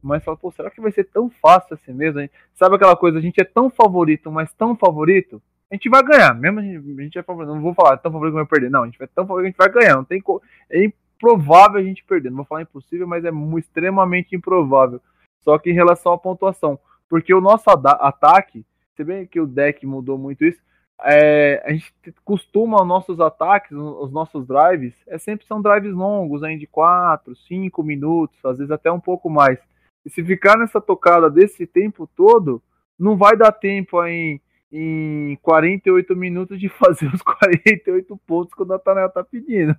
mas 0.02 0.24
fala, 0.24 0.36
pô, 0.36 0.52
será 0.52 0.70
que 0.72 0.82
vai 0.82 0.92
ser 0.92 1.06
tão 1.06 1.30
fácil 1.30 1.76
assim 1.76 1.94
mesmo? 1.94 2.28
Sabe 2.54 2.76
aquela 2.76 2.96
coisa, 2.96 3.20
a 3.20 3.22
gente 3.22 3.40
é 3.40 3.44
tão 3.44 3.70
favorito, 3.70 4.32
mas 4.32 4.52
tão 4.54 4.76
favorito, 4.76 5.42
a 5.70 5.76
gente 5.76 5.90
vai 5.90 6.04
ganhar, 6.04 6.34
mesmo 6.34 6.60
a 6.60 6.64
gente, 6.64 6.78
a 6.78 7.04
gente 7.04 7.20
é 7.20 7.24
favorito, 7.24 7.54
não 7.54 7.62
vou 7.62 7.74
falar 7.74 7.98
tão 7.98 8.12
favorito 8.12 8.34
que 8.34 8.40
vai 8.40 8.46
perder, 8.46 8.72
não, 8.72 8.84
a 8.84 8.86
gente 8.88 8.98
vai 8.98 9.08
tão 9.08 9.28
favorito 9.28 9.56
que 9.56 9.62
a 9.62 9.66
gente 9.66 9.74
vai 9.74 9.84
ganhar, 9.84 9.96
não 9.96 10.04
tem 10.04 10.22
é 10.70 10.84
improvável 10.84 11.80
a 11.80 11.84
gente 11.84 12.04
perder, 12.04 12.30
não 12.30 12.38
vou 12.38 12.46
falar 12.46 12.64
impossível, 12.64 13.08
mas 13.08 13.24
é 13.24 13.32
extremamente 13.58 14.36
improvável, 14.36 15.00
só 15.42 15.58
que 15.58 15.70
em 15.70 15.74
relação 15.74 16.14
à 16.14 16.18
pontuação, 16.18 16.80
porque 17.08 17.34
o 17.34 17.42
nosso 17.42 17.70
ataque, 17.70 18.66
você 18.94 19.04
vê 19.04 19.26
que 19.28 19.40
o 19.40 19.48
deck 19.48 19.86
mudou 19.86 20.18
muito 20.18 20.44
isso, 20.44 20.60
é, 21.04 21.62
a 21.66 21.72
gente 21.72 21.94
costuma 22.24 22.82
os 22.82 22.88
nossos 22.88 23.20
ataques, 23.20 23.72
os 23.72 24.12
nossos 24.12 24.46
drives, 24.46 24.94
é 25.08 25.18
sempre 25.18 25.46
são 25.46 25.62
drives 25.62 25.94
longos, 25.94 26.44
hein, 26.44 26.58
de 26.58 26.68
4, 26.68 27.36
5 27.36 27.84
minutos, 27.84 28.38
às 28.46 28.58
vezes 28.58 28.72
até 28.72 28.92
um 28.92 29.00
pouco 29.00 29.30
mais. 29.30 29.60
E 30.06 30.10
se 30.10 30.24
ficar 30.24 30.58
nessa 30.58 30.80
tocada 30.80 31.30
desse 31.30 31.66
tempo 31.66 32.10
todo, 32.16 32.62
não 32.98 33.18
vai 33.18 33.36
dar 33.36 33.52
tempo 33.52 34.04
em, 34.06 34.40
em 34.72 35.38
48 35.42 36.16
minutos 36.16 36.60
de 36.60 36.70
fazer 36.70 37.08
os 37.14 37.22
48 37.22 38.20
pontos 38.26 38.54
que 38.54 38.62
o 38.62 38.66
Nathaniel 38.66 39.10
tá 39.10 39.24
pedindo. 39.24 39.76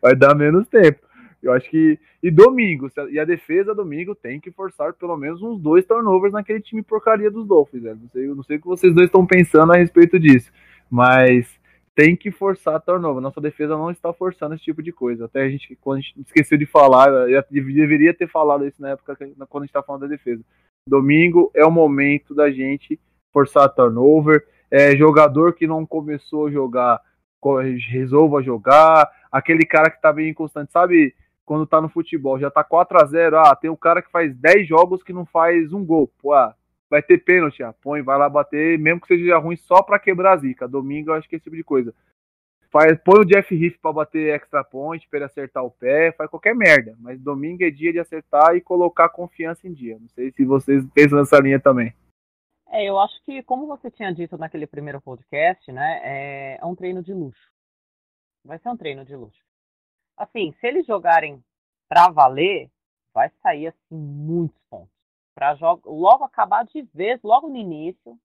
Vai 0.00 0.16
dar 0.16 0.34
menos 0.34 0.66
tempo. 0.68 1.07
Eu 1.42 1.52
acho 1.52 1.68
que. 1.70 1.98
E 2.22 2.30
domingo, 2.30 2.88
e 3.10 3.18
a 3.18 3.24
defesa 3.24 3.74
domingo 3.74 4.14
tem 4.14 4.40
que 4.40 4.50
forçar 4.50 4.92
pelo 4.92 5.16
menos 5.16 5.40
uns 5.40 5.60
dois 5.60 5.86
turnovers 5.86 6.32
naquele 6.32 6.60
time 6.60 6.82
porcaria 6.82 7.30
dos 7.30 7.46
Dolphins. 7.46 7.82
Né? 7.82 7.96
Não, 8.00 8.08
sei, 8.08 8.26
não 8.26 8.42
sei 8.42 8.56
o 8.56 8.60
que 8.60 8.66
vocês 8.66 8.94
dois 8.94 9.06
estão 9.06 9.24
pensando 9.24 9.72
a 9.72 9.76
respeito 9.76 10.18
disso. 10.18 10.50
Mas 10.90 11.48
tem 11.94 12.14
que 12.14 12.30
forçar 12.30 12.80
turnover. 12.80 13.20
Nossa 13.20 13.40
defesa 13.40 13.76
não 13.76 13.90
está 13.90 14.12
forçando 14.12 14.54
esse 14.54 14.62
tipo 14.62 14.80
de 14.80 14.92
coisa. 14.92 15.24
Até 15.24 15.42
a 15.42 15.48
gente, 15.48 15.76
quando 15.80 15.98
a 15.98 16.00
gente 16.00 16.20
esqueceu 16.20 16.56
de 16.56 16.64
falar, 16.64 17.08
eu 17.28 17.42
deveria 17.50 18.14
ter 18.14 18.28
falado 18.28 18.64
isso 18.64 18.80
na 18.80 18.90
época 18.90 19.16
quando 19.48 19.62
a 19.62 19.66
gente 19.66 19.70
está 19.70 19.82
falando 19.82 20.02
da 20.02 20.06
defesa. 20.06 20.42
Domingo 20.86 21.50
é 21.54 21.64
o 21.64 21.70
momento 21.70 22.34
da 22.34 22.50
gente 22.50 23.00
forçar 23.32 23.68
turnover. 23.68 24.46
É, 24.70 24.96
jogador 24.96 25.54
que 25.54 25.66
não 25.66 25.84
começou 25.84 26.46
a 26.46 26.50
jogar, 26.50 27.00
resolva 27.90 28.42
jogar. 28.42 29.10
Aquele 29.30 29.64
cara 29.64 29.90
que 29.90 29.96
está 29.96 30.12
bem 30.12 30.30
inconstante, 30.30 30.70
sabe? 30.70 31.14
Quando 31.48 31.66
tá 31.66 31.80
no 31.80 31.88
futebol, 31.88 32.38
já 32.38 32.50
tá 32.50 32.62
4 32.62 32.98
a 33.02 33.06
0 33.06 33.38
ah, 33.38 33.56
tem 33.56 33.70
um 33.70 33.76
cara 33.76 34.02
que 34.02 34.10
faz 34.10 34.36
10 34.36 34.68
jogos 34.68 35.02
que 35.02 35.14
não 35.14 35.24
faz 35.24 35.72
um 35.72 35.82
gol. 35.82 36.12
Pô, 36.20 36.34
ah, 36.34 36.54
vai 36.90 37.02
ter 37.02 37.16
pênalti, 37.24 37.62
ah, 37.62 37.72
põe, 37.72 38.02
vai 38.02 38.18
lá 38.18 38.28
bater, 38.28 38.78
mesmo 38.78 39.00
que 39.00 39.06
seja 39.06 39.38
ruim 39.38 39.56
só 39.56 39.82
pra 39.82 39.98
quebrar 39.98 40.34
a 40.34 40.36
zica. 40.36 40.68
Domingo 40.68 41.10
eu 41.10 41.14
acho 41.14 41.26
que 41.26 41.34
é 41.34 41.38
esse 41.38 41.44
tipo 41.44 41.56
de 41.56 41.64
coisa. 41.64 41.94
Faz, 42.70 43.00
põe 43.02 43.20
o 43.20 43.24
Jeff 43.24 43.56
Riff 43.56 43.78
pra 43.78 43.94
bater 43.94 44.34
extra 44.34 44.62
point, 44.62 45.08
pra 45.08 45.20
ele 45.20 45.24
acertar 45.24 45.64
o 45.64 45.70
pé, 45.70 46.12
faz 46.12 46.28
qualquer 46.28 46.54
merda. 46.54 46.94
Mas 46.98 47.18
domingo 47.18 47.64
é 47.64 47.70
dia 47.70 47.94
de 47.94 47.98
acertar 47.98 48.54
e 48.54 48.60
colocar 48.60 49.08
confiança 49.08 49.66
em 49.66 49.72
dia. 49.72 49.96
Não 49.98 50.08
sei 50.08 50.30
se 50.30 50.44
vocês 50.44 50.84
pensam 50.92 51.18
nessa 51.18 51.40
linha 51.40 51.58
também. 51.58 51.94
É, 52.68 52.84
eu 52.84 52.98
acho 52.98 53.24
que, 53.24 53.42
como 53.44 53.66
você 53.66 53.90
tinha 53.90 54.12
dito 54.12 54.36
naquele 54.36 54.66
primeiro 54.66 55.00
podcast, 55.00 55.72
né, 55.72 56.00
é, 56.04 56.58
é 56.60 56.66
um 56.66 56.74
treino 56.74 57.02
de 57.02 57.14
luxo. 57.14 57.50
Vai 58.44 58.58
ser 58.58 58.68
um 58.68 58.76
treino 58.76 59.02
de 59.02 59.16
luxo 59.16 59.47
assim, 60.18 60.52
se 60.60 60.66
eles 60.66 60.86
jogarem 60.86 61.42
para 61.88 62.10
valer, 62.10 62.70
vai 63.12 63.30
sair 63.42 63.68
assim 63.68 63.96
muitos 63.96 64.60
pontos. 64.68 64.92
Para 65.34 65.56
logo 65.84 66.24
acabar 66.24 66.64
de 66.64 66.82
vez, 66.94 67.20
logo 67.22 67.48
no 67.48 67.56
início, 67.56 68.18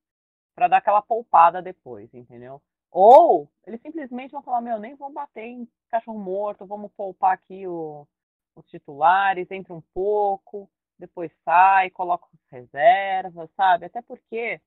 para 0.55 0.67
dar 0.67 0.77
aquela 0.77 1.01
poupada 1.01 1.61
depois, 1.61 2.13
entendeu? 2.13 2.61
Ou 2.91 3.49
eles 3.65 3.81
simplesmente 3.81 4.31
vão 4.31 4.41
falar, 4.41 4.61
meu, 4.61 4.79
nem 4.79 4.95
vão 4.95 5.11
bater 5.11 5.45
em 5.45 5.67
cachorro 5.89 6.19
morto, 6.19 6.65
vamos 6.65 6.91
poupar 6.93 7.33
aqui 7.33 7.67
o, 7.67 8.07
os 8.55 8.65
titulares, 8.67 9.49
entra 9.49 9.73
um 9.73 9.81
pouco, 9.93 10.69
depois 10.97 11.31
sai, 11.43 11.89
coloca 11.89 12.27
as 12.33 12.51
reservas, 12.51 13.49
sabe? 13.55 13.85
Até 13.85 14.01
porque 14.01 14.61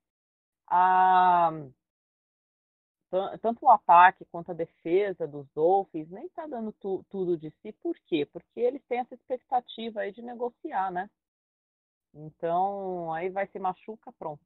a, 0.69 1.53
tanto 3.41 3.65
o 3.65 3.71
ataque 3.71 4.25
quanto 4.27 4.51
a 4.51 4.55
defesa 4.55 5.27
dos 5.27 5.47
Dolphins 5.55 6.11
nem 6.11 6.27
está 6.27 6.47
dando 6.47 6.73
tu, 6.73 7.05
tudo 7.11 7.37
de 7.37 7.51
si. 7.63 7.73
Por 7.73 7.97
quê? 8.07 8.27
Porque 8.27 8.61
eles 8.61 8.83
têm 8.89 9.01
essa 9.01 9.15
expectativa 9.15 10.01
aí 10.01 10.13
de 10.13 10.23
negociar, 10.23 10.91
né? 10.91 11.09
Então, 12.15 13.13
aí 13.13 13.29
vai 13.29 13.47
se 13.49 13.59
machuca, 13.59 14.13
pronto. 14.19 14.41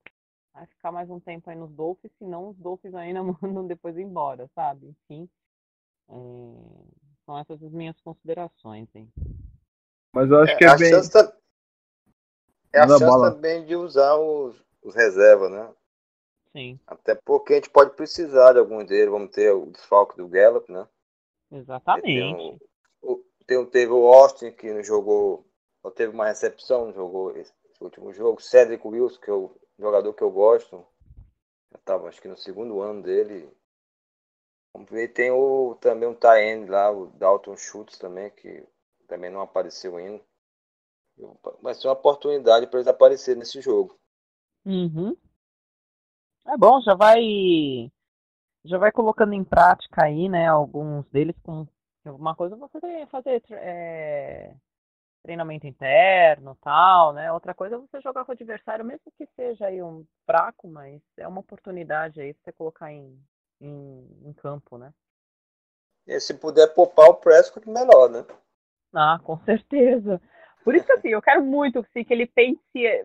Vai 0.53 0.67
ficar 0.67 0.91
mais 0.91 1.09
um 1.09 1.21
tempo 1.21 1.49
aí 1.49 1.57
nos 1.57 1.71
Dolphins, 1.73 2.13
senão 2.19 2.49
os 2.49 2.57
Dolphins 2.57 2.95
ainda 2.95 3.23
mandam 3.41 3.67
depois 3.67 3.97
embora, 3.97 4.51
sabe? 4.55 4.89
Enfim, 4.89 5.29
é... 6.09 6.15
são 7.25 7.39
essas 7.39 7.63
as 7.63 7.73
minhas 7.73 7.99
considerações, 8.01 8.89
hein? 8.95 9.11
Mas 10.13 10.29
eu 10.31 10.41
acho 10.41 10.53
é, 10.53 10.57
que 10.57 10.65
é 10.65 10.77
bem... 10.77 10.91
Chance 10.91 11.13
tá... 11.13 11.37
É 12.73 12.81
a 12.81 12.89
chance 12.89 13.35
também 13.35 13.65
de 13.65 13.75
usar 13.75 14.17
os, 14.17 14.61
os 14.83 14.95
reservas, 14.95 15.51
né? 15.51 15.75
Sim. 16.53 16.79
Até 16.87 17.15
porque 17.15 17.53
a 17.53 17.57
gente 17.57 17.71
pode 17.71 17.95
precisar 17.95 18.53
de 18.53 18.59
alguns 18.59 18.87
deles. 18.87 19.11
Vamos 19.11 19.31
ter 19.31 19.53
o 19.53 19.67
desfalque 19.67 20.17
do 20.17 20.29
Gallup, 20.29 20.71
né? 20.71 20.87
Exatamente. 21.51 22.09
Tem, 22.09 22.61
o, 23.03 23.25
tem, 23.47 23.67
teve 23.67 23.93
o 23.93 24.07
Austin, 24.07 24.53
que 24.53 24.73
não 24.73 24.83
jogou, 24.83 25.47
ou 25.83 25.91
teve 25.91 26.13
uma 26.13 26.27
recepção, 26.27 26.87
não 26.87 26.93
jogou 26.93 27.37
esse, 27.37 27.53
esse 27.71 27.83
último 27.83 28.13
jogo. 28.13 28.41
Cedric 28.41 28.87
Wilson, 28.87 29.21
que 29.21 29.31
é 29.31 29.35
o 29.35 29.55
jogador 29.79 30.13
que 30.13 30.23
eu 30.23 30.31
gosto. 30.31 30.85
Estava 31.75 32.09
acho 32.09 32.21
que 32.21 32.29
no 32.29 32.37
segundo 32.37 32.81
ano 32.81 33.03
dele. 33.03 33.49
Vamos 34.73 34.91
ver, 34.91 35.09
tem 35.09 35.31
o, 35.31 35.77
também 35.81 36.09
um 36.09 36.15
Taend 36.15 36.71
lá, 36.71 36.91
o 36.91 37.07
Dalton 37.07 37.57
Schultz 37.57 37.99
também, 37.99 38.31
que 38.31 38.65
também 39.09 39.31
não 39.31 39.41
apareceu 39.41 39.97
ainda. 39.97 40.23
Vai 41.61 41.75
ser 41.75 41.89
uma 41.89 41.95
oportunidade 41.95 42.67
para 42.67 42.79
eles 42.79 42.89
aparecerem 42.89 43.41
nesse 43.41 43.61
jogo. 43.61 43.99
Uhum. 44.65 45.17
É 46.47 46.57
bom, 46.57 46.81
já 46.81 46.95
vai 46.95 47.91
já 48.65 48.77
vai 48.79 48.93
colocando 48.93 49.33
em 49.33 49.45
prática 49.45 50.05
aí, 50.05 50.29
né, 50.29 50.47
alguns 50.47 51.07
deles 51.11 51.35
com 51.43 51.67
alguma 52.05 52.35
coisa 52.35 52.57
você 52.57 53.07
fazer 53.07 53.43
é, 53.53 54.55
treinamento 55.23 55.67
interno, 55.67 56.57
tal, 56.63 57.13
né? 57.13 57.33
Outra 57.33 57.55
coisa 57.55 57.77
é 57.77 57.79
você 57.79 58.01
jogar 58.01 58.25
com 58.25 58.33
o 58.33 58.35
adversário, 58.35 58.85
mesmo 58.85 59.13
que 59.17 59.27
seja 59.37 59.67
aí 59.67 59.83
um 59.83 60.05
fraco, 60.27 60.69
mas 60.69 61.01
é 61.19 61.27
uma 61.29 61.41
oportunidade 61.41 62.21
aí 62.21 62.33
você 62.33 62.53
colocar 62.53 62.93
em, 62.93 63.19
em, 63.61 64.07
em 64.25 64.33
campo, 64.35 64.79
né? 64.79 64.93
E 66.07 66.19
se 66.19 66.35
puder 66.35 66.75
poupar 66.75 67.09
o 67.11 67.15
Prescott, 67.15 67.69
melhor, 67.69 68.11
né? 68.11 68.25
Ah, 68.95 69.21
com 69.23 69.39
certeza. 69.45 70.21
Por 70.65 70.75
isso 70.75 70.87
que 70.87 70.93
assim, 70.93 71.09
eu 71.09 71.23
quero 71.23 71.43
muito 71.43 71.79
assim, 71.79 72.05
que 72.05 72.13
ele 72.13 72.27
pense, 72.27 72.61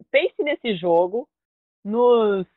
pense 0.10 0.36
nesse 0.44 0.76
jogo, 0.76 1.28
nos 1.84 2.48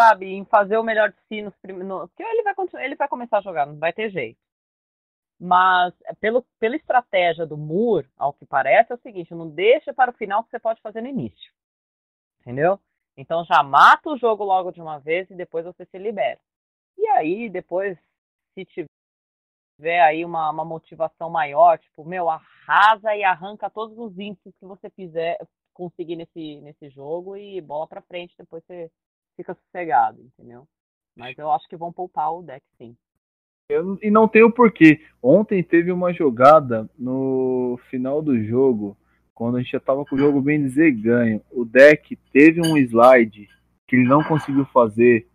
sabe, 0.00 0.32
em 0.32 0.44
fazer 0.46 0.78
o 0.78 0.82
melhor 0.82 1.10
de 1.10 1.18
si 1.28 1.42
nos 1.42 1.54
primeiros. 1.56 2.08
Porque 2.08 2.22
ele 2.22 2.42
vai, 2.42 2.54
ele 2.84 2.96
vai 2.96 3.08
começar 3.08 3.38
a 3.38 3.42
jogar, 3.42 3.66
não 3.66 3.78
vai 3.78 3.92
ter 3.92 4.10
jeito. 4.10 4.38
Mas 5.38 5.94
pelo, 6.20 6.42
pela 6.58 6.76
estratégia 6.76 7.46
do 7.46 7.56
Moore, 7.56 8.08
ao 8.16 8.32
que 8.32 8.46
parece, 8.46 8.92
é 8.92 8.94
o 8.94 9.00
seguinte, 9.00 9.34
não 9.34 9.48
deixa 9.48 9.92
para 9.92 10.10
o 10.10 10.14
final 10.14 10.42
que 10.42 10.50
você 10.50 10.58
pode 10.58 10.80
fazer 10.80 11.02
no 11.02 11.08
início. 11.08 11.52
Entendeu? 12.40 12.78
Então 13.16 13.44
já 13.44 13.62
mata 13.62 14.08
o 14.08 14.16
jogo 14.16 14.44
logo 14.44 14.70
de 14.70 14.80
uma 14.80 14.98
vez 14.98 15.30
e 15.30 15.34
depois 15.34 15.64
você 15.64 15.84
se 15.84 15.98
libera. 15.98 16.40
E 16.96 17.06
aí, 17.08 17.48
depois, 17.50 17.98
se 18.54 18.66
tiver 19.78 20.00
aí 20.00 20.24
uma, 20.24 20.50
uma 20.50 20.64
motivação 20.64 21.30
maior, 21.30 21.78
tipo, 21.78 22.04
meu, 22.04 22.28
arrasa 22.28 23.14
e 23.14 23.24
arranca 23.24 23.70
todos 23.70 23.98
os 23.98 24.18
índices 24.18 24.54
que 24.58 24.66
você 24.66 24.90
fizer, 24.90 25.38
conseguir 25.72 26.16
nesse, 26.16 26.60
nesse 26.60 26.90
jogo 26.90 27.36
e 27.36 27.60
bola 27.60 27.86
para 27.86 28.02
frente, 28.02 28.34
depois 28.36 28.62
você 28.64 28.90
fica 29.40 29.54
sossegado, 29.54 30.20
entendeu? 30.20 30.66
Mas 31.16 31.36
eu 31.38 31.50
acho 31.50 31.68
que 31.68 31.76
vão 31.76 31.92
poupar 31.92 32.32
o 32.32 32.42
deck 32.42 32.62
sim. 32.76 32.96
Eu, 33.70 33.98
e 34.02 34.10
não 34.10 34.28
tem 34.28 34.42
o 34.42 34.52
porquê. 34.52 35.00
Ontem 35.22 35.62
teve 35.62 35.90
uma 35.90 36.12
jogada 36.12 36.88
no 36.98 37.78
final 37.88 38.20
do 38.20 38.42
jogo, 38.42 38.96
quando 39.34 39.56
a 39.56 39.60
gente 39.60 39.72
já 39.72 39.80
tava 39.80 40.04
com 40.04 40.14
o 40.14 40.18
jogo 40.18 40.40
bem 40.40 40.62
dizer 40.62 40.90
ganho. 40.92 41.40
O 41.50 41.64
deck 41.64 42.16
teve 42.32 42.60
um 42.60 42.76
slide 42.76 43.48
que 43.88 43.96
ele 43.96 44.04
não 44.04 44.22
conseguiu 44.22 44.64
fazer. 44.66 45.28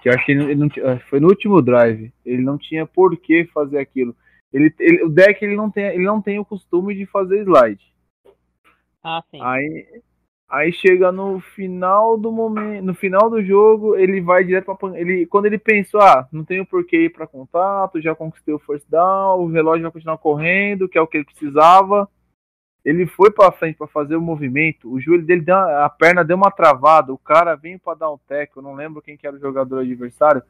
Que 0.00 0.08
eu 0.08 0.14
acho 0.14 0.24
que 0.24 0.32
ele, 0.32 0.44
ele 0.44 0.54
não 0.54 0.68
foi 1.08 1.20
no 1.20 1.28
último 1.28 1.60
drive. 1.60 2.12
Ele 2.24 2.42
não 2.42 2.56
tinha 2.56 2.86
por 2.86 3.16
que 3.16 3.44
fazer 3.46 3.78
aquilo. 3.78 4.16
Ele, 4.52 4.72
ele, 4.78 5.04
o 5.04 5.08
deck 5.08 5.42
ele 5.44 5.56
não, 5.56 5.70
tem, 5.70 5.84
ele 5.86 6.04
não 6.04 6.20
tem 6.20 6.38
o 6.38 6.44
costume 6.44 6.94
de 6.94 7.06
fazer 7.06 7.42
slide. 7.42 7.92
Ah, 9.02 9.22
sim. 9.30 9.38
Aí, 9.40 10.02
Aí 10.52 10.70
chega 10.70 11.10
no 11.10 11.40
final 11.40 12.18
do 12.18 12.30
momento, 12.30 12.84
no 12.84 12.94
final 12.94 13.30
do 13.30 13.42
jogo, 13.42 13.96
ele 13.96 14.20
vai 14.20 14.44
direto 14.44 14.76
para 14.76 15.00
ele 15.00 15.24
quando 15.24 15.46
ele 15.46 15.56
pensou, 15.56 15.98
ah, 15.98 16.28
não 16.30 16.44
tenho 16.44 16.66
por 16.66 16.84
que 16.84 17.04
ir 17.04 17.08
para 17.08 17.26
contato, 17.26 18.02
já 18.02 18.14
conquistei 18.14 18.52
o 18.52 18.58
first 18.58 18.86
down, 18.86 19.40
o 19.40 19.50
relógio 19.50 19.84
vai 19.84 19.90
continuar 19.90 20.18
correndo, 20.18 20.90
que 20.90 20.98
é 20.98 21.00
o 21.00 21.06
que 21.06 21.16
ele 21.16 21.24
precisava. 21.24 22.06
Ele 22.84 23.06
foi 23.06 23.30
para 23.30 23.50
frente 23.50 23.78
para 23.78 23.86
fazer 23.86 24.14
o 24.14 24.20
movimento, 24.20 24.92
o 24.92 25.00
joelho 25.00 25.24
dele 25.24 25.40
deu, 25.40 25.56
a 25.56 25.88
perna 25.88 26.22
deu 26.22 26.36
uma 26.36 26.50
travada, 26.50 27.14
o 27.14 27.18
cara 27.18 27.54
veio 27.54 27.80
para 27.80 27.96
dar 27.96 28.12
um 28.12 28.18
teco, 28.18 28.58
eu 28.58 28.62
não 28.62 28.74
lembro 28.74 29.00
quem 29.00 29.16
que 29.16 29.26
era 29.26 29.34
o 29.34 29.40
jogador 29.40 29.78
adversário, 29.78 30.42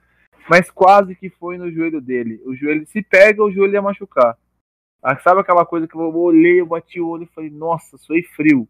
mas 0.51 0.69
quase 0.69 1.15
que 1.15 1.31
foi 1.31 1.57
no 1.57 1.71
joelho 1.71 2.01
dele. 2.01 2.43
O 2.45 2.57
joelho 2.57 2.85
se 2.89 3.03
pega, 3.03 3.41
o 3.45 3.53
joelho 3.53 3.75
ia 3.75 3.83
machucar. 3.83 4.37
Sabe 5.23 5.41
aquela 5.43 5.65
coisa 5.65 5.87
que 5.87 5.95
eu 5.95 6.01
olhei, 6.17 6.61
eu 6.61 6.67
bati 6.67 7.01
o 7.01 7.07
olho 7.07 7.23
e 7.23 7.33
falei, 7.33 7.51
nossa, 7.51 7.97
suei 7.97 8.25
frio. 8.25 8.69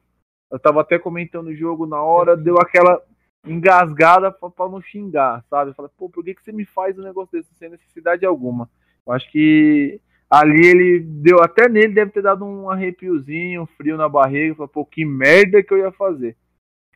Eu 0.53 0.59
tava 0.59 0.83
até 0.83 0.99
comentando 0.99 1.47
o 1.47 1.57
jogo 1.57 1.87
na 1.87 2.03
hora, 2.03 2.37
deu 2.37 2.59
aquela 2.59 3.03
engasgada 3.43 4.31
para 4.31 4.69
não 4.69 4.83
xingar, 4.83 5.43
sabe? 5.49 5.71
Eu 5.71 5.75
falei, 5.75 5.91
pô, 5.97 6.11
por 6.11 6.23
que, 6.23 6.35
que 6.35 6.45
você 6.45 6.53
me 6.53 6.67
faz 6.67 6.99
um 6.99 7.03
negócio 7.03 7.33
desse 7.33 7.55
sem 7.55 7.71
necessidade 7.71 8.27
alguma? 8.27 8.69
Eu 9.07 9.15
acho 9.15 9.33
que 9.33 9.99
ali 10.29 10.67
ele 10.67 11.01
deu, 11.01 11.43
até 11.43 11.71
nele 11.71 11.95
deve 11.95 12.11
ter 12.11 12.23
dado 12.23 12.45
um 12.45 12.69
arrepiozinho, 12.69 13.63
um 13.63 13.67
frio 13.67 13.97
na 13.97 14.11
barriga, 14.11 14.55
falou, 14.55 14.69
pô, 14.69 14.85
que 14.85 15.07
merda 15.07 15.63
que 15.63 15.73
eu 15.73 15.79
ia 15.79 15.91
fazer. 15.91 16.37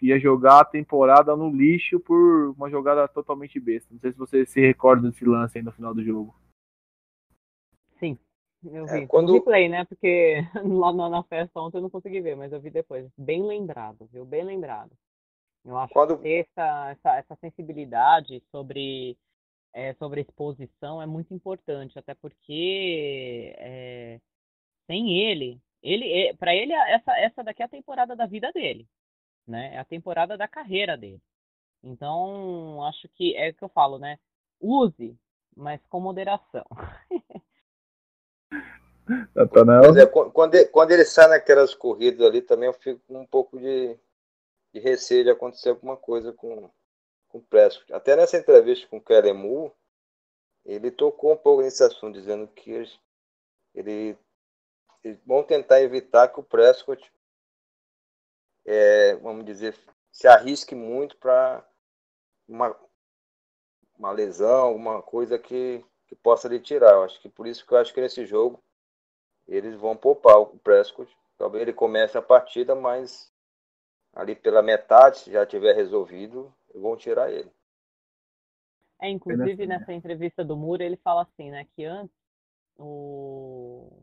Ia 0.02 0.20
jogar 0.20 0.60
a 0.60 0.64
temporada 0.64 1.34
no 1.34 1.50
lixo 1.50 1.98
por 1.98 2.50
uma 2.50 2.68
jogada 2.68 3.08
totalmente 3.08 3.58
besta. 3.58 3.88
Não 3.90 3.98
sei 3.98 4.12
se 4.12 4.18
você 4.18 4.44
se 4.44 4.60
recorda 4.60 5.08
desse 5.08 5.24
lance 5.24 5.56
aí 5.56 5.64
no 5.64 5.72
final 5.72 5.94
do 5.94 6.04
jogo. 6.04 6.34
Sim, 7.98 8.18
eu 8.72 8.86
é, 8.86 8.92
vi. 8.92 9.04
É, 9.04 9.06
quando... 9.06 9.32
replay, 9.32 9.68
né? 9.68 9.84
Porque 9.84 10.36
lá 10.64 10.92
na, 10.92 11.22
festa 11.24 11.60
ontem 11.60 11.78
eu 11.78 11.82
não 11.82 11.90
consegui 11.90 12.20
ver, 12.20 12.36
mas 12.36 12.52
eu 12.52 12.60
vi 12.60 12.70
depois. 12.70 13.10
Bem 13.16 13.42
lembrado, 13.42 14.08
viu? 14.12 14.24
Bem 14.24 14.44
lembrado. 14.44 14.92
Eu 15.64 15.76
acho 15.78 15.92
quando... 15.92 16.16
que 16.16 16.22
ter 16.22 16.48
essa, 16.48 16.90
essa, 16.90 17.16
essa 17.16 17.36
sensibilidade 17.36 18.42
sobre, 18.50 19.16
é, 19.72 19.94
sobre 19.94 20.20
exposição 20.20 21.02
é 21.02 21.06
muito 21.06 21.34
importante, 21.34 21.98
até 21.98 22.14
porque 22.14 23.54
é, 23.58 24.20
sem 24.86 25.18
ele, 25.18 25.60
ele 25.82 26.12
é, 26.12 26.34
para 26.34 26.54
ele 26.54 26.72
essa, 26.72 27.18
essa 27.18 27.44
daqui 27.44 27.62
é 27.62 27.66
a 27.66 27.68
temporada 27.68 28.14
da 28.14 28.26
vida 28.26 28.52
dele, 28.52 28.86
né? 29.46 29.74
É 29.74 29.78
a 29.78 29.84
temporada 29.84 30.36
da 30.36 30.46
carreira 30.46 30.96
dele. 30.96 31.20
Então, 31.82 32.82
acho 32.84 33.08
que 33.10 33.36
é 33.36 33.50
o 33.50 33.54
que 33.54 33.64
eu 33.64 33.68
falo, 33.68 33.98
né? 33.98 34.18
Use, 34.60 35.16
mas 35.56 35.80
com 35.88 36.00
moderação. 36.00 36.64
Mas 39.06 39.96
é, 39.96 40.06
quando, 40.06 40.54
ele, 40.54 40.66
quando 40.66 40.90
ele 40.90 41.04
sai 41.04 41.28
naquelas 41.28 41.74
corridas 41.74 42.26
ali, 42.26 42.42
também 42.42 42.66
eu 42.66 42.72
fico 42.72 43.00
com 43.06 43.20
um 43.20 43.26
pouco 43.26 43.58
de, 43.58 43.96
de 44.72 44.80
receio 44.80 45.24
de 45.24 45.30
acontecer 45.30 45.70
alguma 45.70 45.96
coisa 45.96 46.32
com, 46.32 46.70
com 47.28 47.38
o 47.38 47.42
Prescott. 47.42 47.92
Até 47.92 48.16
nessa 48.16 48.36
entrevista 48.36 48.86
com 48.88 48.96
o 48.96 49.00
Kellen 49.00 49.34
Moore, 49.34 49.72
ele 50.64 50.90
tocou 50.90 51.32
um 51.32 51.36
pouco 51.36 51.62
nesse 51.62 51.82
assunto, 51.84 52.18
dizendo 52.18 52.48
que 52.48 52.72
eles, 52.72 52.98
ele, 53.74 54.18
eles 55.04 55.18
vão 55.24 55.44
tentar 55.44 55.80
evitar 55.80 56.28
que 56.28 56.40
o 56.40 56.44
Prescott, 56.44 57.12
é, 58.64 59.14
vamos 59.16 59.44
dizer, 59.44 59.78
se 60.10 60.26
arrisque 60.26 60.74
muito 60.74 61.16
para 61.18 61.64
uma, 62.48 62.76
uma 63.96 64.10
lesão, 64.10 64.64
alguma 64.64 65.00
coisa 65.00 65.38
que, 65.38 65.84
que 66.06 66.14
possa 66.14 66.48
lhe 66.48 66.60
tirar. 66.60 66.92
Eu 66.92 67.04
acho 67.04 67.20
que 67.20 67.28
por 67.28 67.46
isso 67.46 67.66
que 67.66 67.72
eu 67.72 67.78
acho 67.78 67.92
que 67.92 68.00
nesse 68.00 68.24
jogo 68.24 68.62
eles 69.46 69.74
vão 69.74 69.96
poupar 69.96 70.40
o 70.40 70.58
Prescott. 70.58 71.10
Talvez 71.38 71.62
ele 71.62 71.72
comece 71.72 72.16
a 72.16 72.22
partida, 72.22 72.74
mas 72.74 73.32
ali 74.14 74.34
pela 74.34 74.62
metade, 74.62 75.18
se 75.18 75.30
já 75.30 75.44
tiver 75.44 75.74
resolvido, 75.74 76.52
vão 76.74 76.96
tirar 76.96 77.30
ele. 77.30 77.50
É, 79.00 79.10
inclusive 79.10 79.66
nessa 79.66 79.92
entrevista 79.92 80.42
do 80.42 80.56
Muro, 80.56 80.82
ele 80.82 80.96
fala 80.96 81.22
assim, 81.22 81.50
né, 81.50 81.66
que 81.76 81.84
antes 81.84 82.16
o, 82.78 84.02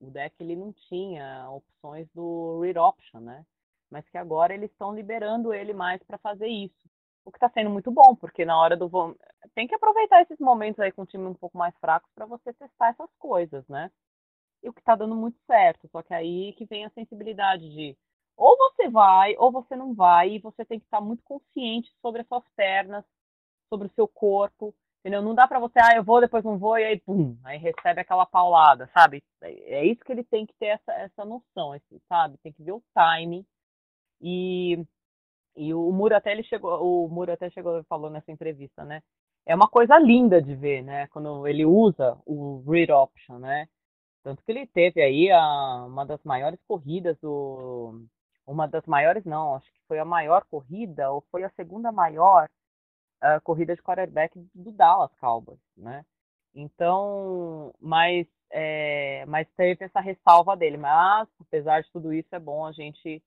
o 0.00 0.10
deck 0.10 0.34
ele 0.40 0.56
não 0.56 0.72
tinha 0.72 1.48
opções 1.50 2.08
do 2.12 2.60
read 2.60 2.78
option, 2.78 3.20
né? 3.20 3.46
Mas 3.88 4.08
que 4.08 4.18
agora 4.18 4.52
eles 4.52 4.70
estão 4.70 4.94
liberando 4.94 5.54
ele 5.54 5.72
mais 5.72 6.02
para 6.02 6.18
fazer 6.18 6.48
isso. 6.48 6.87
O 7.28 7.32
que 7.32 7.36
está 7.36 7.50
sendo 7.50 7.70
muito 7.70 7.90
bom, 7.90 8.16
porque 8.16 8.44
na 8.44 8.58
hora 8.58 8.76
do 8.76 8.88
tem 9.54 9.68
que 9.68 9.74
aproveitar 9.74 10.22
esses 10.22 10.38
momentos 10.38 10.80
aí 10.80 10.90
com 10.92 11.02
um 11.02 11.06
time 11.06 11.26
um 11.26 11.34
pouco 11.34 11.58
mais 11.58 11.76
fraco 11.78 12.08
para 12.14 12.26
você 12.26 12.52
testar 12.54 12.88
essas 12.90 13.10
coisas, 13.18 13.66
né? 13.68 13.90
e 14.62 14.68
o 14.68 14.72
que 14.72 14.80
está 14.80 14.94
dando 14.94 15.14
muito 15.14 15.38
certo. 15.46 15.88
Só 15.90 16.02
que 16.02 16.14
aí 16.14 16.52
que 16.54 16.64
vem 16.66 16.84
a 16.84 16.90
sensibilidade 16.90 17.68
de 17.70 17.96
ou 18.36 18.56
você 18.56 18.88
vai 18.88 19.34
ou 19.38 19.50
você 19.50 19.74
não 19.76 19.94
vai, 19.94 20.30
e 20.34 20.38
você 20.38 20.64
tem 20.64 20.78
que 20.78 20.86
estar 20.86 21.00
muito 21.00 21.22
consciente 21.24 21.90
sobre 22.00 22.22
as 22.22 22.28
suas 22.28 22.44
pernas, 22.56 23.04
sobre 23.68 23.88
o 23.88 23.92
seu 23.94 24.06
corpo, 24.06 24.74
entendeu? 25.00 25.22
Não 25.22 25.34
dá 25.34 25.46
para 25.48 25.58
você, 25.58 25.78
ah, 25.80 25.96
eu 25.96 26.04
vou, 26.04 26.20
depois 26.20 26.44
não 26.44 26.58
vou, 26.58 26.78
e 26.78 26.84
aí, 26.84 27.00
pum, 27.00 27.36
aí 27.44 27.58
recebe 27.58 28.00
aquela 28.00 28.26
paulada, 28.26 28.88
sabe? 28.94 29.22
É 29.42 29.84
isso 29.84 30.04
que 30.04 30.12
ele 30.12 30.24
tem 30.24 30.46
que 30.46 30.54
ter 30.54 30.66
essa, 30.66 30.92
essa 30.92 31.24
noção, 31.24 31.74
esse, 31.74 32.00
sabe? 32.08 32.38
Tem 32.38 32.52
que 32.52 32.62
ver 32.62 32.72
o 32.72 32.82
timing. 32.94 33.44
E, 34.20 34.84
e 35.58 35.74
o 35.74 35.90
Muro 35.92 36.14
até 36.16 36.32
ele 36.32 36.42
chegou, 36.44 37.06
o 37.06 37.08
Muro 37.08 37.32
até 37.32 37.50
chegou 37.50 37.82
falou 37.84 38.10
nessa 38.10 38.30
entrevista, 38.30 38.84
né? 38.84 39.02
É 39.44 39.54
uma 39.54 39.68
coisa 39.68 39.98
linda 39.98 40.40
de 40.40 40.54
ver, 40.54 40.82
né? 40.82 41.06
Quando 41.08 41.46
ele 41.46 41.64
usa 41.64 42.18
o 42.26 42.62
read 42.70 42.92
option, 42.92 43.38
né? 43.38 43.68
Tanto 44.22 44.42
que 44.44 44.52
ele 44.52 44.66
teve 44.66 45.02
aí 45.02 45.30
a, 45.30 45.84
uma 45.86 46.04
das 46.06 46.22
maiores 46.24 46.60
corridas 46.68 47.18
do. 47.20 48.04
Uma 48.46 48.66
das 48.66 48.84
maiores, 48.86 49.24
não, 49.24 49.56
acho 49.56 49.66
que 49.72 49.80
foi 49.88 49.98
a 49.98 50.04
maior 50.04 50.44
corrida, 50.50 51.10
ou 51.10 51.22
foi 51.30 51.44
a 51.44 51.50
segunda 51.50 51.90
maior 51.92 52.48
uh, 53.22 53.40
corrida 53.42 53.74
de 53.74 53.82
quarterback 53.82 54.38
do 54.54 54.72
Dallas 54.72 55.14
Cowboys, 55.20 55.60
né? 55.76 56.04
Então, 56.54 57.72
mas, 57.80 58.26
é, 58.50 59.24
mas 59.26 59.48
teve 59.56 59.84
essa 59.84 60.00
ressalva 60.00 60.56
dele. 60.56 60.76
Mas, 60.76 61.28
apesar 61.40 61.82
de 61.82 61.90
tudo 61.92 62.12
isso, 62.12 62.28
é 62.34 62.38
bom 62.38 62.66
a 62.66 62.72
gente 62.72 63.22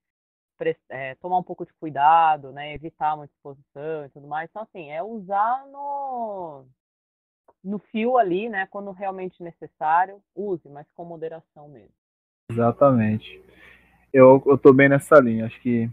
é, 0.90 1.16
tomar 1.16 1.38
um 1.38 1.44
pouco 1.44 1.66
de 1.66 1.74
cuidado, 1.74 2.52
né? 2.52 2.74
Evitar 2.74 3.16
uma 3.16 3.26
exposição 3.26 4.06
e 4.06 4.10
tudo 4.10 4.28
mais. 4.28 4.50
Então, 4.50 4.62
assim, 4.64 4.90
é 4.90 5.02
usar 5.02 5.66
no, 5.72 6.66
no 7.64 7.80
fio 7.80 8.18
ali, 8.18 8.50
né, 8.50 8.68
quando 8.70 8.92
realmente 8.92 9.42
necessário, 9.44 10.22
use, 10.36 10.68
mas 10.70 10.88
com 10.96 11.06
moderação 11.06 11.70
mesmo. 11.70 11.94
Exatamente. 12.52 13.42
Eu, 14.12 14.42
eu 14.46 14.58
tô 14.58 14.74
bem 14.74 14.90
nessa 14.90 15.20
linha. 15.20 15.46
Acho 15.46 15.60
que 15.62 15.90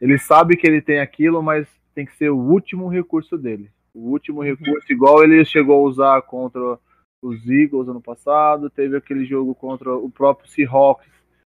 ele 0.00 0.18
sabe 0.18 0.56
que 0.56 0.66
ele 0.66 0.82
tem 0.82 1.00
aquilo, 1.00 1.42
mas 1.42 1.66
tem 1.94 2.04
que 2.04 2.16
ser 2.16 2.30
o 2.30 2.38
último 2.38 2.88
recurso 2.88 3.38
dele. 3.38 3.70
O 3.94 4.10
último 4.10 4.40
uhum. 4.40 4.44
recurso, 4.46 4.92
igual 4.92 5.22
ele 5.22 5.44
chegou 5.44 5.80
a 5.80 5.88
usar 5.88 6.22
contra 6.22 6.78
os 7.22 7.48
Eagles 7.48 7.88
ano 7.88 8.00
passado, 8.00 8.68
teve 8.68 8.96
aquele 8.96 9.24
jogo 9.24 9.54
contra 9.54 9.94
o 9.94 10.10
próprio 10.10 10.48
Seahawks 10.48 11.08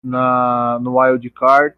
na, 0.04 0.78
no 0.82 1.00
Wild 1.00 1.30
Card. 1.30 1.74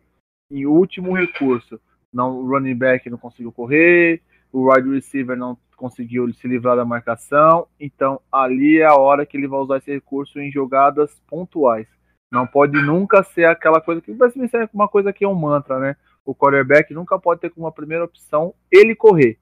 Em 0.51 0.65
último 0.67 1.15
recurso, 1.15 1.81
não, 2.13 2.39
o 2.39 2.49
running 2.49 2.75
back 2.75 3.09
não 3.11 3.19
conseguiu 3.19 3.53
correr, 3.53 4.23
o 4.53 4.73
wide 4.73 4.91
receiver 4.91 5.37
não 5.37 5.59
conseguiu 5.77 6.33
se 6.33 6.49
livrar 6.49 6.75
da 6.75 6.85
marcação, 6.85 7.67
então 7.79 8.21
ali 8.33 8.79
é 8.79 8.87
a 8.87 8.97
hora 8.97 9.27
que 9.27 9.37
ele 9.37 9.47
vai 9.47 9.61
usar 9.61 9.77
esse 9.77 9.93
recurso 9.93 10.41
em 10.41 10.51
jogadas 10.51 11.21
pontuais. 11.29 11.87
Não 12.31 12.47
pode 12.47 12.81
nunca 12.83 13.23
ser 13.23 13.45
aquela 13.45 13.81
coisa 13.81 14.01
que 14.01 14.13
vai 14.13 14.31
ser 14.31 14.69
uma 14.73 14.89
coisa 14.89 15.13
que 15.13 15.25
é 15.25 15.29
um 15.29 15.35
mantra, 15.35 15.79
né? 15.79 15.97
O 16.25 16.35
quarterback 16.35 16.93
nunca 16.93 17.19
pode 17.19 17.41
ter 17.41 17.51
como 17.51 17.71
primeira 17.73 18.05
opção 18.05 18.55
ele 18.71 18.95
correr. 18.95 19.39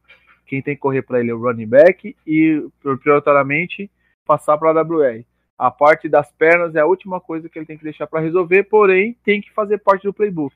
Quem 0.46 0.62
tem 0.62 0.74
que 0.74 0.80
correr 0.80 1.02
para 1.02 1.18
ele 1.18 1.30
é 1.30 1.34
o 1.34 1.40
running 1.40 1.66
back 1.66 2.16
e 2.26 2.64
prioritariamente 3.02 3.90
passar 4.24 4.56
para 4.58 4.70
a 4.70 4.82
WR. 4.82 5.24
A 5.58 5.70
parte 5.70 6.08
das 6.08 6.30
pernas 6.32 6.74
é 6.74 6.80
a 6.80 6.86
última 6.86 7.20
coisa 7.20 7.48
que 7.48 7.58
ele 7.58 7.66
tem 7.66 7.78
que 7.78 7.84
deixar 7.84 8.06
para 8.06 8.20
resolver, 8.20 8.64
porém 8.64 9.16
tem 9.24 9.40
que 9.40 9.52
fazer 9.52 9.78
parte 9.78 10.04
do 10.04 10.12
playbook, 10.12 10.54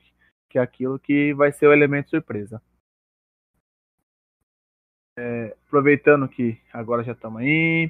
que 0.51 0.59
é 0.59 0.61
aquilo 0.61 0.99
que 0.99 1.33
vai 1.33 1.49
ser 1.51 1.67
o 1.67 1.73
elemento 1.73 2.09
surpresa. 2.09 2.61
É, 5.17 5.55
aproveitando 5.65 6.27
que 6.27 6.59
agora 6.73 7.03
já 7.03 7.13
estamos 7.13 7.41
aí, 7.41 7.89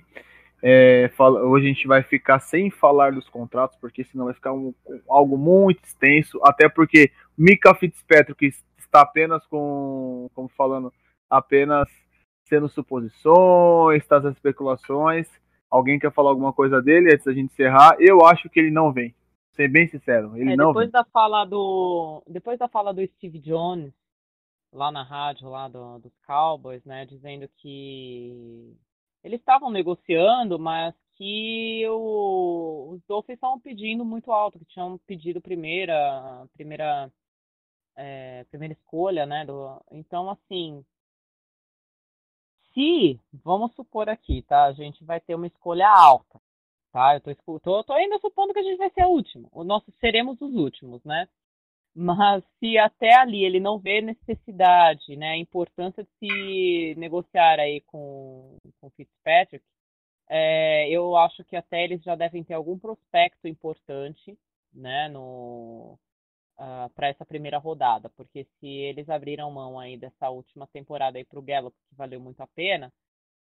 é, 0.62 1.10
fala, 1.16 1.44
hoje 1.44 1.66
a 1.66 1.70
gente 1.70 1.88
vai 1.88 2.04
ficar 2.04 2.40
sem 2.40 2.70
falar 2.70 3.14
dos 3.14 3.28
contratos, 3.28 3.76
porque 3.78 4.04
senão 4.04 4.26
vai 4.26 4.34
ficar 4.36 4.54
um, 4.54 4.74
algo 5.10 5.38
muito 5.38 5.84
extenso, 5.84 6.40
até 6.44 6.70
porque 6.70 7.12
Mika 7.36 7.74
Fitzpatrick 7.74 8.54
está 8.78 9.02
apenas 9.02 9.44
com, 9.48 10.30
como 10.36 10.48
falando, 10.50 10.94
apenas 11.28 11.90
sendo 12.44 12.70
suposições, 12.70 14.04
está 14.04 14.18
as 14.18 14.26
especulações. 14.26 15.28
Alguém 15.70 15.98
quer 15.98 16.12
falar 16.12 16.30
alguma 16.30 16.54
coisa 16.54 16.80
dele 16.82 17.12
antes 17.12 17.26
da 17.26 17.34
gente 17.34 17.54
encerrar? 17.54 17.96
Eu 17.98 18.24
acho 18.24 18.50
que 18.50 18.60
ele 18.60 18.70
não 18.70 18.92
vem. 18.92 19.16
Ser 19.62 19.68
bem 19.68 19.88
sincero, 19.88 20.36
ele 20.36 20.54
é, 20.54 20.56
não 20.56 20.70
depois 20.70 20.92
da 20.92 21.04
fala 21.06 21.46
do 21.46 22.24
depois 22.28 22.58
da 22.58 22.68
fala 22.68 22.94
do 22.94 23.06
Steve 23.06 23.40
Jones 23.40 23.94
lá 24.74 24.92
na 24.92 25.04
rádio 25.04 25.50
lá 25.50 25.68
do, 25.68 26.00
dos 26.00 26.14
Cowboys, 26.26 26.84
né, 26.84 27.06
dizendo 27.06 27.48
que 27.58 28.76
eles 29.24 29.40
estavam 29.40 29.70
negociando, 29.70 30.58
mas 30.58 30.96
que 31.16 31.88
o, 31.88 32.94
os 32.94 33.02
Dolphins 33.08 33.36
estavam 33.36 33.60
pedindo 33.60 34.04
muito 34.04 34.32
alto, 34.32 34.58
que 34.58 34.66
tinham 34.66 34.98
pedido 35.06 35.40
primeira, 35.40 36.48
primeira, 36.54 37.12
é, 37.96 38.44
primeira 38.46 38.74
escolha, 38.74 39.26
né? 39.28 39.46
Do, 39.46 39.80
então, 39.92 40.32
assim, 40.32 40.84
se, 42.74 43.20
vamos 43.32 43.74
supor 43.76 44.10
aqui, 44.10 44.42
tá? 44.42 44.66
A 44.66 44.74
gente 44.74 45.04
vai 45.04 45.20
ter 45.20 45.36
uma 45.36 45.46
escolha 45.46 45.88
alta, 45.88 46.42
tá? 46.92 47.16
Eu 47.16 47.22
tô, 47.22 47.60
tô, 47.60 47.84
tô 47.84 47.94
ainda 47.94 48.20
supondo 48.20 48.54
que 48.54 48.60
a 48.60 48.64
gente 48.64 48.78
vai 48.78 48.90
ser 48.92 49.02
a 49.02 49.08
última. 49.08 49.48
O 49.52 49.64
seremos 50.00 50.40
os 50.42 50.54
últimos, 50.56 51.04
né? 51.04 51.28
Mas 51.94 52.44
se 52.60 52.78
até 52.78 53.16
ali 53.16 53.44
ele 53.44 53.60
não 53.60 53.78
vê 53.80 54.02
necessidade, 54.02 55.16
né, 55.18 55.32
a 55.32 55.38
importância 55.38 56.04
de 56.04 56.10
se 56.20 56.96
negociar 56.98 57.60
aí 57.60 57.82
com 57.82 58.56
o 58.82 58.90
Fitzpatrick, 58.92 59.64
é, 60.30 60.90
eu 60.90 61.18
acho 61.18 61.44
que 61.44 61.56
até 61.58 61.84
eles 61.84 62.02
já 62.04 62.16
devem 62.16 62.44
ter 62.44 62.54
algum 62.54 62.80
prospecto 62.80 63.48
importante, 63.48 64.38
né, 64.74 65.10
no 65.10 65.98
uh, 66.58 66.86
ah, 66.86 66.90
para 66.96 67.08
essa 67.10 67.26
primeira 67.26 67.58
rodada, 67.58 68.10
porque 68.12 68.46
se 68.60 68.68
eles 68.68 69.10
abriram 69.10 69.52
mão 69.52 69.78
aí 69.80 69.98
dessa 69.98 70.30
última 70.30 70.68
temporada 70.68 71.18
aí 71.18 71.26
para 71.26 71.40
o 71.40 71.42
Gallup, 71.42 71.76
que 71.90 71.96
valeu 71.96 72.22
muito 72.22 72.40
a 72.42 72.48
pena, 72.48 72.92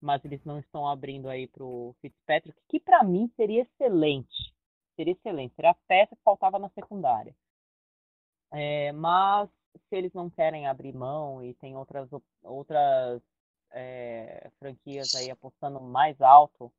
mas 0.02 0.24
eles 0.26 0.44
não 0.46 0.60
estão 0.60 0.88
abrindo 0.88 1.30
aí 1.30 1.48
para 1.48 1.64
o 1.64 1.96
Fitzpatrick, 2.02 2.58
que 2.68 2.80
para 2.80 3.04
mim 3.04 3.32
seria 3.36 3.64
excelente, 3.64 4.54
seria 4.96 5.14
excelente, 5.14 5.56
seria 5.56 5.72
a 5.72 5.78
peça 5.88 6.16
que 6.16 6.24
faltava 6.24 6.60
na 6.60 6.70
secundária. 6.70 7.36
É, 8.52 8.92
mas 8.92 9.50
se 9.90 9.96
eles 9.96 10.14
não 10.14 10.30
querem 10.30 10.68
abrir 10.68 10.94
mão 10.94 11.44
e 11.44 11.54
tem 11.56 11.76
outras, 11.76 12.10
outras 12.44 13.22
é, 13.72 14.50
franquias 14.60 15.14
aí 15.16 15.30
apostando 15.30 15.82
mais 15.82 16.20
alto, 16.22 16.72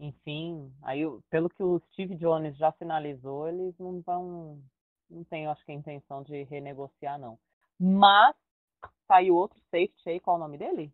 enfim, 0.00 0.72
aí 0.82 1.02
pelo 1.30 1.48
que 1.48 1.62
o 1.62 1.80
Steve 1.92 2.16
Jones 2.16 2.56
já 2.56 2.72
finalizou, 2.72 3.48
eles 3.48 3.78
não 3.78 4.00
vão, 4.00 4.60
não 5.08 5.22
tem, 5.24 5.46
acho 5.46 5.64
que 5.64 5.70
a 5.70 5.76
intenção 5.76 6.22
de 6.22 6.42
renegociar 6.44 7.18
não. 7.18 7.38
Mas 7.78 8.34
saiu 9.06 9.36
outro 9.36 9.60
safety 9.70 10.08
aí, 10.08 10.20
qual 10.20 10.36
o 10.36 10.40
nome 10.40 10.58
dele? 10.58 10.92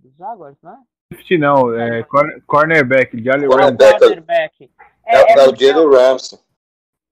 Dos 0.00 0.16
Jaguars, 0.16 0.56
né? 0.62 0.82
Safety 1.12 1.38
não, 1.38 1.74
é 1.74 2.04
cornerback, 2.46 3.22
Jalen 3.22 3.48
Ramsey. 3.48 3.98
Cornerback. 3.98 4.70
É, 5.04 5.16
é, 5.16 5.20
é, 5.20 5.44
é 5.44 5.48
o 5.48 5.56
Jalen 5.56 5.90
Ramsey. 5.90 6.38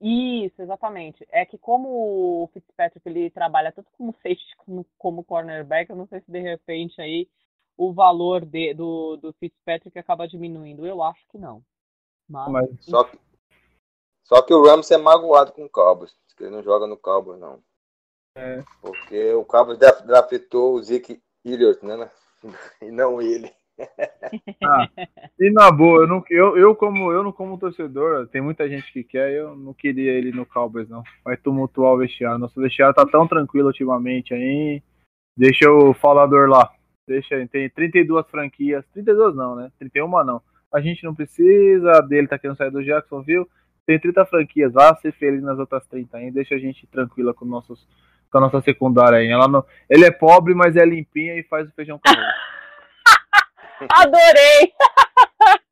Isso, 0.01 0.63
exatamente. 0.63 1.27
É 1.31 1.45
que 1.45 1.59
como 1.59 2.45
o 2.45 2.51
Fitzpatrick 2.53 3.09
ele 3.09 3.31
trabalha 3.31 3.73
tanto 3.73 3.91
como 3.97 4.13
safety 4.23 4.57
como, 4.59 4.87
como 4.97 5.25
cornerback, 5.25 5.91
eu 5.91 5.97
não 5.97 6.07
sei 6.07 6.21
se 6.21 6.31
de 6.31 6.39
repente 6.39 7.01
aí 7.01 7.29
o 7.77 7.93
valor 7.93 8.45
de, 8.45 8.75
do, 8.75 9.17
do 9.17 9.33
Fitzpatrick 9.35 9.99
acaba 9.99 10.29
diminuindo. 10.29 10.87
Eu 10.87 11.03
acho 11.03 11.21
que 11.29 11.39
não. 11.39 11.63
Mas, 12.29 12.51
Mas 12.51 12.85
só, 12.85 13.05
que, 13.05 13.19
só 14.25 14.43
que 14.43 14.55
o 14.55 14.65
Rams 14.65 14.91
é 14.91 14.99
magoado 14.99 15.53
com 15.53 15.65
o 15.65 15.71
Cowboys. 15.71 16.15
Que 16.37 16.45
ele 16.45 16.51
não 16.51 16.63
joga 16.63 16.87
no 16.87 16.97
Cowboys, 16.97 17.41
não. 17.41 17.61
É. 18.37 18.63
Porque 18.81 19.33
o 19.33 19.45
Cowboys 19.45 19.79
draftou 19.79 20.75
o 20.75 20.83
Zeke 20.83 21.21
Elliott, 21.45 21.85
né? 21.85 22.09
E 22.83 22.91
não 22.91 23.21
ele. 23.21 23.51
Ah, 24.65 24.89
e 25.39 25.51
na 25.51 25.71
boa, 25.71 26.03
eu, 26.03 26.07
não, 26.09 26.25
eu, 26.29 26.57
eu, 26.57 26.75
como, 26.75 27.13
eu 27.13 27.23
não 27.23 27.31
como 27.31 27.59
torcedor, 27.59 28.27
tem 28.29 28.41
muita 28.41 28.69
gente 28.69 28.93
que 28.93 29.05
quer, 29.05 29.33
eu 29.33 29.57
não 29.57 29.73
queria 29.73 30.13
ele 30.13 30.33
no 30.33 30.45
Cowboys, 30.45 30.89
não. 30.89 31.03
Vai 31.25 31.37
tumultuar 31.37 31.93
o 31.93 31.99
vestiário. 31.99 32.39
Nosso 32.39 32.61
vestiário 32.61 32.95
tá 32.95 33.07
tão 33.07 33.27
tranquilo 33.27 33.69
ultimamente 33.69 34.35
aí. 34.35 34.83
Deixa 35.37 35.71
o 35.71 35.95
falador 35.95 36.49
lá. 36.49 36.69
Deixa, 37.07 37.47
tem 37.47 37.71
32 37.71 38.27
franquias. 38.29 38.85
32 38.93 39.37
não, 39.37 39.55
né? 39.55 39.71
31 39.79 40.25
não. 40.25 40.43
A 40.73 40.81
gente 40.81 41.05
não 41.05 41.15
precisa 41.15 42.01
dele, 42.03 42.29
tá 42.29 42.39
querendo 42.39 42.57
sair 42.57 42.71
do 42.71 42.85
Jacksonville. 42.85 43.47
Tem 43.87 43.99
30 43.99 44.27
franquias, 44.27 44.73
vá 44.73 44.95
ser 44.97 45.13
feliz 45.13 45.43
nas 45.43 45.59
outras 45.59 45.87
30 45.87 46.19
aí. 46.19 46.31
Deixa 46.31 46.55
a 46.55 46.59
gente 46.59 46.87
tranquila 46.89 47.33
com, 47.33 47.47
nossos, 47.47 47.89
com 48.31 48.39
a 48.39 48.41
nossa 48.43 48.61
secundária 48.61 49.19
aí. 49.19 49.29
Ela 49.29 49.49
não, 49.49 49.65
ele 49.89 50.05
é 50.05 50.11
pobre, 50.11 50.55
mas 50.55 50.77
é 50.77 50.85
limpinha 50.85 51.35
e 51.39 51.43
faz 51.43 51.69
o 51.69 51.73
feijão 51.73 51.99
com 51.99 52.11
Adorei! 53.91 54.73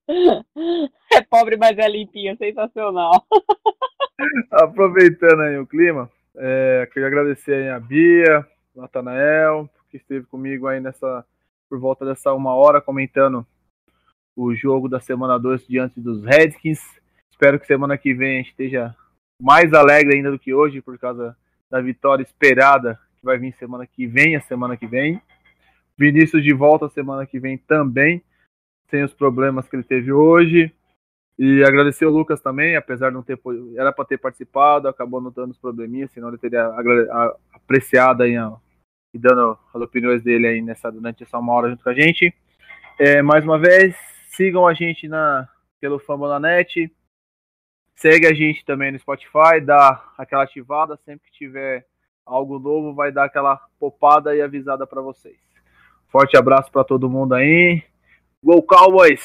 É 1.12 1.20
pobre, 1.22 1.56
mas 1.56 1.76
é 1.78 1.88
limpinho, 1.88 2.36
sensacional. 2.36 3.26
Aproveitando 4.50 5.42
aí 5.42 5.58
o 5.58 5.66
clima, 5.66 6.10
é, 6.36 6.88
queria 6.92 7.08
agradecer 7.08 7.54
aí 7.54 7.70
a 7.70 7.80
Bia, 7.80 8.46
Natanael, 8.74 9.68
que 9.90 9.96
esteve 9.96 10.26
comigo 10.26 10.66
aí 10.66 10.80
nessa, 10.80 11.24
por 11.68 11.78
volta 11.78 12.04
dessa 12.04 12.32
uma 12.32 12.54
hora, 12.54 12.80
comentando 12.80 13.46
o 14.36 14.54
jogo 14.54 14.88
da 14.88 15.00
semana 15.00 15.38
2 15.38 15.66
diante 15.66 16.00
dos 16.00 16.22
Redskins. 16.24 16.80
Espero 17.30 17.58
que 17.58 17.66
semana 17.66 17.96
que 17.96 18.14
vem 18.14 18.34
a 18.34 18.38
gente 18.38 18.50
esteja 18.50 18.94
mais 19.40 19.72
alegre 19.72 20.16
ainda 20.16 20.30
do 20.30 20.38
que 20.38 20.54
hoje, 20.54 20.80
por 20.80 20.98
causa 20.98 21.36
da 21.70 21.80
vitória 21.80 22.22
esperada 22.22 22.98
que 23.18 23.24
vai 23.24 23.38
vir 23.38 23.52
semana 23.54 23.86
que 23.86 24.06
vem, 24.06 24.36
a 24.36 24.40
semana 24.40 24.76
que 24.76 24.86
vem. 24.86 25.20
Vinícius 25.98 26.42
de 26.42 26.52
volta 26.52 26.88
semana 26.88 27.26
que 27.26 27.38
vem 27.38 27.56
também, 27.56 28.22
sem 28.90 29.02
os 29.02 29.14
problemas 29.14 29.68
que 29.68 29.76
ele 29.76 29.82
teve 29.82 30.12
hoje. 30.12 30.72
E 31.38 31.62
agradecer 31.64 32.06
o 32.06 32.10
Lucas 32.10 32.40
também, 32.40 32.76
apesar 32.76 33.10
de 33.10 33.14
não 33.14 33.22
ter 33.22 33.38
era 33.76 33.92
para 33.92 34.04
ter 34.04 34.18
participado, 34.18 34.88
acabou 34.88 35.20
não 35.20 35.30
dando 35.30 35.50
os 35.50 35.58
probleminhas, 35.58 36.10
senão 36.10 36.28
ele 36.28 36.38
teria 36.38 36.66
apreciado 37.52 38.22
aí, 38.22 38.34
e 39.12 39.18
dando 39.18 39.58
as 39.74 39.82
opiniões 39.82 40.22
dele 40.22 40.46
aí 40.46 40.62
nessa 40.62 40.90
durante 40.90 41.22
essa 41.22 41.38
uma 41.38 41.52
hora 41.52 41.68
junto 41.68 41.82
com 41.82 41.90
a 41.90 41.94
gente. 41.94 42.34
É, 42.98 43.20
mais 43.20 43.44
uma 43.44 43.58
vez, 43.58 43.94
sigam 44.30 44.66
a 44.66 44.72
gente 44.72 45.08
na 45.08 45.46
pelo 45.80 45.98
Fambonanet. 45.98 46.90
Segue 47.96 48.26
a 48.26 48.34
gente 48.34 48.64
também 48.64 48.92
no 48.92 48.98
Spotify, 48.98 49.60
dá 49.64 50.04
aquela 50.18 50.44
ativada 50.44 50.98
sempre 51.04 51.30
que 51.30 51.38
tiver 51.38 51.86
algo 52.26 52.58
novo, 52.58 52.94
vai 52.94 53.10
dar 53.10 53.24
aquela 53.24 53.56
popada 53.78 54.36
e 54.36 54.42
avisada 54.42 54.86
para 54.86 55.00
vocês. 55.00 55.38
Forte 56.08 56.36
abraço 56.36 56.70
para 56.70 56.84
todo 56.84 57.08
mundo 57.08 57.34
aí. 57.34 57.82
Go 58.42 58.62
Cowboys! 58.62 59.24